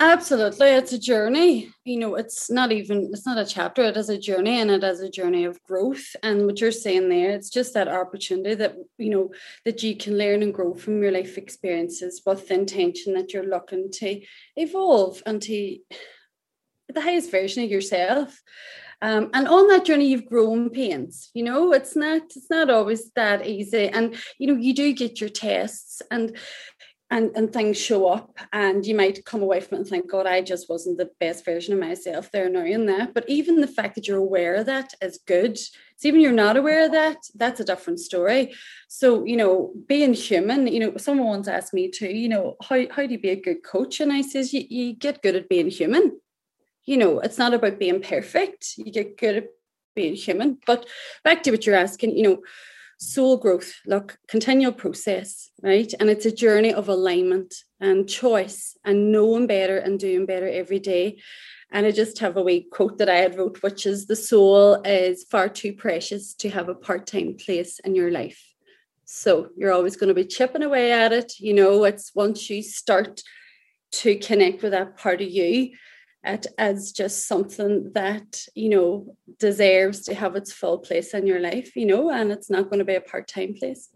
Absolutely. 0.00 0.68
It's 0.68 0.92
a 0.92 0.98
journey. 0.98 1.70
You 1.84 1.98
know, 1.98 2.14
it's 2.16 2.50
not 2.50 2.72
even, 2.72 3.10
it's 3.12 3.26
not 3.26 3.38
a 3.38 3.46
chapter, 3.46 3.82
it 3.82 3.96
is 3.96 4.08
a 4.08 4.18
journey 4.18 4.60
and 4.60 4.70
it 4.70 4.82
is 4.82 5.00
a 5.00 5.10
journey 5.10 5.44
of 5.44 5.62
growth. 5.62 6.16
And 6.22 6.46
what 6.46 6.60
you're 6.60 6.72
saying 6.72 7.08
there, 7.08 7.30
it's 7.30 7.50
just 7.50 7.74
that 7.74 7.88
opportunity 7.88 8.54
that, 8.56 8.76
you 8.98 9.10
know, 9.10 9.30
that 9.64 9.82
you 9.82 9.96
can 9.96 10.18
learn 10.18 10.42
and 10.42 10.52
grow 10.54 10.74
from 10.74 11.02
your 11.02 11.12
life 11.12 11.38
experiences 11.38 12.22
with 12.26 12.48
the 12.48 12.54
intention 12.54 13.14
that 13.14 13.32
you're 13.32 13.48
looking 13.48 13.90
to 13.92 14.20
evolve 14.56 15.22
and 15.26 15.40
to 15.42 15.78
the 16.92 17.00
highest 17.00 17.30
version 17.30 17.64
of 17.64 17.70
yourself. 17.70 18.40
Um, 19.00 19.30
and 19.32 19.46
on 19.46 19.68
that 19.68 19.84
journey, 19.84 20.08
you've 20.08 20.26
grown 20.26 20.70
pains. 20.70 21.30
You 21.32 21.44
know, 21.44 21.72
it's 21.72 21.94
not 21.94 22.22
it's 22.22 22.50
not 22.50 22.68
always 22.68 23.12
that 23.12 23.46
easy. 23.46 23.88
And 23.88 24.16
you 24.38 24.48
know, 24.48 24.60
you 24.60 24.74
do 24.74 24.92
get 24.92 25.20
your 25.20 25.30
tests 25.30 26.02
and 26.10 26.36
and 27.10 27.30
and 27.34 27.52
things 27.52 27.78
show 27.78 28.06
up 28.06 28.38
and 28.52 28.84
you 28.84 28.94
might 28.94 29.24
come 29.24 29.42
away 29.42 29.60
from 29.60 29.76
it 29.76 29.80
and 29.80 29.88
think 29.88 30.10
god 30.10 30.26
i 30.26 30.42
just 30.42 30.68
wasn't 30.68 30.98
the 30.98 31.10
best 31.20 31.44
version 31.44 31.72
of 31.72 31.80
myself 31.80 32.30
there 32.30 32.50
now 32.50 32.64
in 32.64 32.86
that 32.86 33.14
but 33.14 33.24
even 33.28 33.60
the 33.60 33.66
fact 33.66 33.94
that 33.94 34.06
you're 34.06 34.18
aware 34.18 34.56
of 34.56 34.66
that 34.66 34.92
is 35.00 35.18
good. 35.26 35.58
So 35.58 36.06
even 36.08 36.20
you're 36.20 36.32
not 36.32 36.56
aware 36.56 36.84
of 36.86 36.92
that 36.92 37.16
that's 37.34 37.60
a 37.60 37.64
different 37.64 38.00
story. 38.00 38.54
So 38.88 39.24
you 39.24 39.36
know 39.36 39.72
being 39.86 40.14
human 40.14 40.66
you 40.66 40.80
know 40.80 40.96
someone 40.96 41.28
once 41.28 41.48
asked 41.48 41.74
me 41.74 41.90
too 41.90 42.08
you 42.08 42.28
know 42.28 42.56
how, 42.62 42.86
how 42.90 43.06
do 43.06 43.12
you 43.12 43.20
be 43.20 43.30
a 43.30 43.40
good 43.40 43.62
coach? 43.62 44.00
And 44.00 44.12
i 44.12 44.22
says 44.22 44.52
you, 44.52 44.64
you 44.68 44.94
get 44.94 45.22
good 45.22 45.36
at 45.36 45.48
being 45.48 45.70
human. 45.70 46.20
You 46.84 46.96
know, 46.96 47.20
it's 47.20 47.36
not 47.36 47.52
about 47.52 47.78
being 47.78 48.00
perfect. 48.00 48.78
You 48.78 48.90
get 48.90 49.18
good 49.18 49.36
at 49.36 49.48
being 49.94 50.14
human. 50.14 50.58
But 50.66 50.86
back 51.22 51.42
to 51.42 51.50
what 51.50 51.66
you're 51.66 51.76
asking, 51.76 52.16
you 52.16 52.22
know, 52.22 52.38
soul 52.98 53.36
growth, 53.36 53.74
look, 53.86 54.18
continual 54.28 54.72
process, 54.72 55.50
right? 55.62 55.92
And 55.98 56.10
it's 56.10 56.26
a 56.26 56.32
journey 56.32 56.74
of 56.74 56.88
alignment 56.88 57.54
and 57.80 58.08
choice 58.08 58.76
and 58.84 59.12
knowing 59.12 59.46
better 59.46 59.78
and 59.78 59.98
doing 59.98 60.26
better 60.26 60.48
every 60.48 60.80
day. 60.80 61.20
And 61.70 61.86
I 61.86 61.90
just 61.90 62.18
have 62.18 62.36
a 62.36 62.42
wee 62.42 62.66
quote 62.70 62.98
that 62.98 63.08
I 63.08 63.16
had 63.16 63.38
wrote, 63.38 63.62
which 63.62 63.86
is 63.86 64.06
the 64.06 64.16
soul 64.16 64.82
is 64.84 65.24
far 65.30 65.48
too 65.48 65.72
precious 65.72 66.34
to 66.34 66.50
have 66.50 66.68
a 66.68 66.74
part-time 66.74 67.36
place 67.36 67.78
in 67.84 67.94
your 67.94 68.10
life. 68.10 68.42
So 69.04 69.48
you're 69.56 69.72
always 69.72 69.96
going 69.96 70.08
to 70.08 70.14
be 70.14 70.24
chipping 70.24 70.62
away 70.62 70.92
at 70.92 71.12
it. 71.12 71.34
You 71.38 71.54
know, 71.54 71.84
it's 71.84 72.14
once 72.14 72.50
you 72.50 72.62
start 72.62 73.22
to 73.92 74.16
connect 74.16 74.62
with 74.62 74.72
that 74.72 74.96
part 74.96 75.20
of 75.20 75.30
you, 75.30 75.70
at 76.24 76.46
as 76.58 76.92
just 76.92 77.26
something 77.26 77.92
that 77.94 78.44
you 78.54 78.68
know 78.68 79.16
deserves 79.38 80.02
to 80.02 80.14
have 80.14 80.36
its 80.36 80.52
full 80.52 80.78
place 80.78 81.14
in 81.14 81.26
your 81.26 81.40
life 81.40 81.76
you 81.76 81.86
know 81.86 82.10
and 82.10 82.32
it's 82.32 82.50
not 82.50 82.64
going 82.64 82.78
to 82.78 82.84
be 82.84 82.94
a 82.94 83.00
part-time 83.00 83.54
place. 83.54 83.88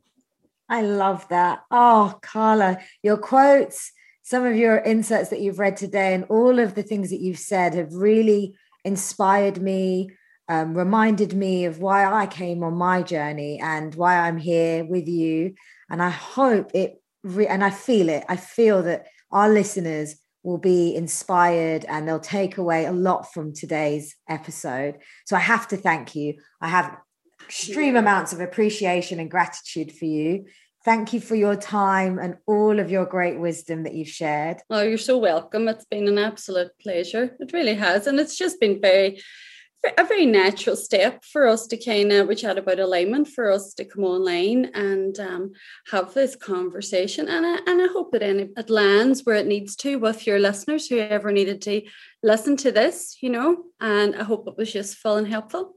I 0.68 0.82
love 0.82 1.28
that. 1.28 1.64
Oh 1.70 2.18
carla 2.22 2.78
your 3.02 3.18
quotes 3.18 3.92
some 4.22 4.46
of 4.46 4.56
your 4.56 4.76
inserts 4.76 5.30
that 5.30 5.40
you've 5.40 5.58
read 5.58 5.76
today 5.76 6.14
and 6.14 6.24
all 6.24 6.58
of 6.60 6.74
the 6.74 6.82
things 6.82 7.10
that 7.10 7.20
you've 7.20 7.38
said 7.38 7.74
have 7.74 7.92
really 7.92 8.54
inspired 8.84 9.60
me 9.60 10.10
um, 10.48 10.74
reminded 10.76 11.34
me 11.34 11.64
of 11.64 11.78
why 11.78 12.04
i 12.04 12.26
came 12.26 12.62
on 12.62 12.74
my 12.74 13.02
journey 13.02 13.58
and 13.60 13.94
why 13.94 14.16
i'm 14.16 14.38
here 14.38 14.84
with 14.84 15.08
you. 15.08 15.54
And 15.90 16.02
i 16.02 16.10
hope 16.10 16.70
it 16.74 17.02
re- 17.22 17.46
and 17.46 17.64
i 17.64 17.70
feel 17.70 18.08
it. 18.08 18.24
I 18.28 18.36
feel 18.36 18.82
that 18.84 19.06
our 19.30 19.48
listeners 19.48 20.16
will 20.42 20.58
be 20.58 20.94
inspired 20.94 21.84
and 21.84 22.06
they'll 22.06 22.18
take 22.18 22.58
away 22.58 22.84
a 22.84 22.92
lot 22.92 23.32
from 23.32 23.52
today's 23.52 24.16
episode. 24.28 24.98
So 25.26 25.36
I 25.36 25.40
have 25.40 25.68
to 25.68 25.76
thank 25.76 26.14
you. 26.14 26.34
I 26.60 26.68
have 26.68 26.96
extreme 27.44 27.96
amounts 27.96 28.32
of 28.32 28.40
appreciation 28.40 29.20
and 29.20 29.30
gratitude 29.30 29.92
for 29.92 30.06
you. 30.06 30.46
Thank 30.84 31.12
you 31.12 31.20
for 31.20 31.36
your 31.36 31.54
time 31.54 32.18
and 32.18 32.36
all 32.46 32.80
of 32.80 32.90
your 32.90 33.06
great 33.06 33.38
wisdom 33.38 33.84
that 33.84 33.94
you've 33.94 34.08
shared. 34.08 34.58
Oh, 34.68 34.82
you're 34.82 34.98
so 34.98 35.16
welcome. 35.16 35.68
It's 35.68 35.84
been 35.84 36.08
an 36.08 36.18
absolute 36.18 36.72
pleasure. 36.80 37.36
It 37.38 37.52
really 37.52 37.74
has. 37.74 38.08
And 38.08 38.18
it's 38.18 38.36
just 38.36 38.58
been 38.58 38.80
very 38.80 39.22
a 39.98 40.04
very 40.04 40.26
natural 40.26 40.76
step 40.76 41.24
for 41.24 41.46
us 41.46 41.66
to 41.66 41.76
kind 41.76 42.12
of 42.12 42.28
we 42.28 42.36
chat 42.36 42.56
about 42.56 42.78
alignment 42.78 43.26
for 43.26 43.50
us 43.50 43.74
to 43.74 43.84
come 43.84 44.04
online 44.04 44.66
and 44.74 45.18
um, 45.18 45.52
have 45.90 46.14
this 46.14 46.36
conversation. 46.36 47.28
And 47.28 47.44
I, 47.44 47.58
and 47.66 47.82
I 47.82 47.88
hope 47.92 48.12
that 48.12 48.22
it 48.22 48.70
lands 48.70 49.22
where 49.24 49.36
it 49.36 49.46
needs 49.46 49.74
to 49.76 49.96
with 49.96 50.26
your 50.26 50.38
listeners 50.38 50.86
whoever 50.86 51.32
needed 51.32 51.60
to 51.62 51.82
listen 52.22 52.56
to 52.58 52.70
this 52.70 53.18
you 53.20 53.30
know 53.30 53.64
and 53.80 54.14
I 54.14 54.22
hope 54.22 54.46
it 54.46 54.56
was 54.56 54.74
useful 54.74 55.16
and 55.16 55.26
helpful. 55.26 55.74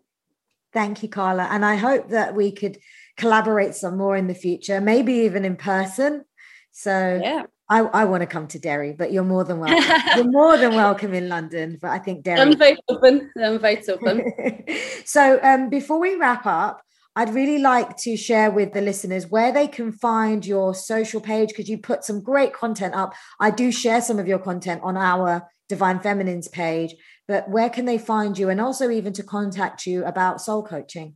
Thank 0.71 1.01
you 1.01 1.09
Carla. 1.09 1.43
And 1.43 1.65
I 1.65 1.75
hope 1.75 2.09
that 2.09 2.35
we 2.35 2.51
could 2.51 2.77
collaborate 3.17 3.75
some 3.75 3.97
more 3.97 4.15
in 4.15 4.27
the 4.27 4.35
future 4.35 4.79
maybe 4.81 5.13
even 5.13 5.45
in 5.45 5.55
person. 5.55 6.25
So 6.71 7.19
yeah 7.23 7.43
I, 7.67 7.79
I 7.79 8.05
want 8.05 8.21
to 8.21 8.27
come 8.27 8.47
to 8.49 8.59
Derry, 8.59 8.93
but 8.93 9.11
you're 9.11 9.23
more 9.23 9.43
than 9.43 9.59
welcome. 9.59 10.01
you're 10.15 10.31
more 10.31 10.57
than 10.57 10.75
welcome 10.75 11.13
in 11.13 11.27
London, 11.27 11.79
but 11.81 11.89
I 11.89 11.99
think 11.99 12.23
Derry. 12.23 12.37
The 12.37 12.51
invite's 12.51 12.81
open. 12.89 13.31
The 13.35 13.53
invite's 13.53 13.89
open. 13.89 14.63
so 15.05 15.39
um, 15.41 15.69
before 15.69 15.99
we 15.99 16.15
wrap 16.15 16.45
up, 16.45 16.83
I'd 17.15 17.33
really 17.33 17.59
like 17.59 17.95
to 17.97 18.17
share 18.17 18.51
with 18.51 18.73
the 18.73 18.81
listeners 18.81 19.27
where 19.27 19.51
they 19.51 19.67
can 19.67 19.91
find 19.93 20.45
your 20.45 20.75
social 20.75 21.21
page 21.21 21.49
because 21.49 21.69
you 21.69 21.77
put 21.77 22.03
some 22.03 22.21
great 22.21 22.53
content 22.53 22.93
up. 22.93 23.13
I 23.39 23.51
do 23.51 23.71
share 23.71 24.01
some 24.01 24.19
of 24.19 24.27
your 24.27 24.39
content 24.39 24.81
on 24.83 24.97
our 24.97 25.47
Divine 25.69 25.99
Feminines 25.99 26.49
page, 26.49 26.93
but 27.27 27.49
where 27.49 27.69
can 27.69 27.85
they 27.85 27.97
find 27.97 28.37
you 28.37 28.49
and 28.49 28.59
also 28.59 28.89
even 28.91 29.13
to 29.13 29.23
contact 29.23 29.87
you 29.87 30.05
about 30.05 30.41
soul 30.41 30.61
coaching? 30.61 31.15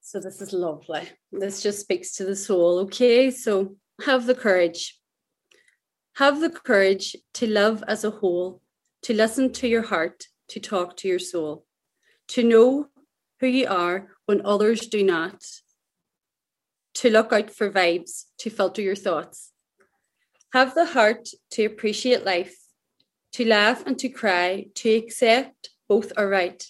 So 0.00 0.18
this 0.18 0.40
is 0.40 0.52
lovely. 0.52 1.08
This 1.30 1.62
just 1.62 1.80
speaks 1.80 2.12
to 2.14 2.24
the 2.24 2.36
soul. 2.36 2.80
Okay. 2.80 3.30
So 3.30 3.76
have 4.04 4.26
the 4.26 4.34
courage. 4.34 4.98
Have 6.16 6.40
the 6.40 6.50
courage 6.50 7.16
to 7.34 7.46
love 7.46 7.84
as 7.86 8.04
a 8.04 8.10
whole, 8.10 8.60
to 9.02 9.14
listen 9.14 9.52
to 9.52 9.68
your 9.68 9.82
heart, 9.82 10.26
to 10.48 10.60
talk 10.60 10.96
to 10.98 11.08
your 11.08 11.18
soul, 11.18 11.64
to 12.28 12.42
know 12.42 12.88
who 13.40 13.46
you 13.46 13.66
are 13.68 14.08
when 14.26 14.44
others 14.44 14.86
do 14.86 15.02
not, 15.02 15.42
to 16.94 17.10
look 17.10 17.32
out 17.32 17.50
for 17.50 17.70
vibes, 17.70 18.24
to 18.38 18.50
filter 18.50 18.82
your 18.82 18.96
thoughts. 18.96 19.52
Have 20.52 20.74
the 20.74 20.86
heart 20.86 21.28
to 21.52 21.64
appreciate 21.64 22.24
life, 22.24 22.56
to 23.32 23.46
laugh 23.46 23.86
and 23.86 23.98
to 23.98 24.08
cry, 24.08 24.66
to 24.74 24.90
accept 24.90 25.70
both 25.88 26.12
are 26.16 26.28
right, 26.28 26.64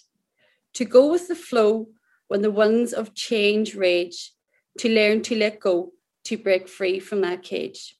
to 0.73 0.85
go 0.85 1.11
with 1.11 1.27
the 1.27 1.35
flow 1.35 1.87
when 2.27 2.41
the 2.41 2.51
winds 2.51 2.93
of 2.93 3.13
change 3.13 3.75
rage, 3.75 4.33
to 4.79 4.87
learn 4.87 5.21
to 5.23 5.35
let 5.35 5.59
go, 5.59 5.91
to 6.23 6.37
break 6.37 6.69
free 6.69 6.99
from 6.99 7.21
that 7.21 7.43
cage. 7.43 7.97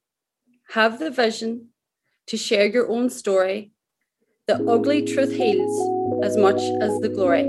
Have 0.70 1.00
the 1.00 1.12
vision 1.12 1.70
to 2.28 2.38
share 2.38 2.66
your 2.66 2.90
own 2.90 3.10
story. 3.10 3.72
The 4.52 4.70
ugly 4.70 5.02
truth 5.04 5.32
heals 5.32 6.26
as 6.26 6.36
much 6.36 6.60
as 6.82 7.00
the 7.00 7.08
glory. 7.08 7.48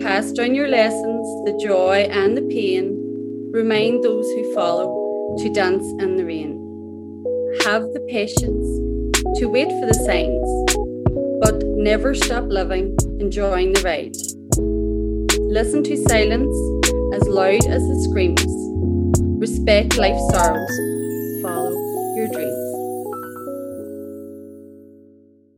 Pass 0.00 0.30
down 0.30 0.54
your 0.54 0.68
lessons, 0.68 1.26
the 1.44 1.58
joy 1.60 2.06
and 2.08 2.36
the 2.36 2.42
pain. 2.42 3.50
Remind 3.52 4.04
those 4.04 4.24
who 4.30 4.54
follow 4.54 5.34
to 5.36 5.52
dance 5.52 5.84
in 6.00 6.16
the 6.16 6.24
rain. 6.24 6.62
Have 7.64 7.82
the 7.92 8.06
patience 8.08 8.68
to 9.40 9.46
wait 9.46 9.66
for 9.66 9.86
the 9.86 9.98
signs, 10.06 10.48
but 11.42 11.66
never 11.76 12.14
stop 12.14 12.44
living, 12.46 12.96
enjoying 13.18 13.72
the 13.72 13.82
ride. 13.82 14.14
Listen 15.50 15.82
to 15.82 15.96
silence 15.96 16.56
as 17.14 17.26
loud 17.26 17.66
as 17.66 17.82
the 17.82 18.06
screams. 18.08 18.46
Respect 19.40 19.96
life's 19.96 20.28
sorrows 20.30 20.95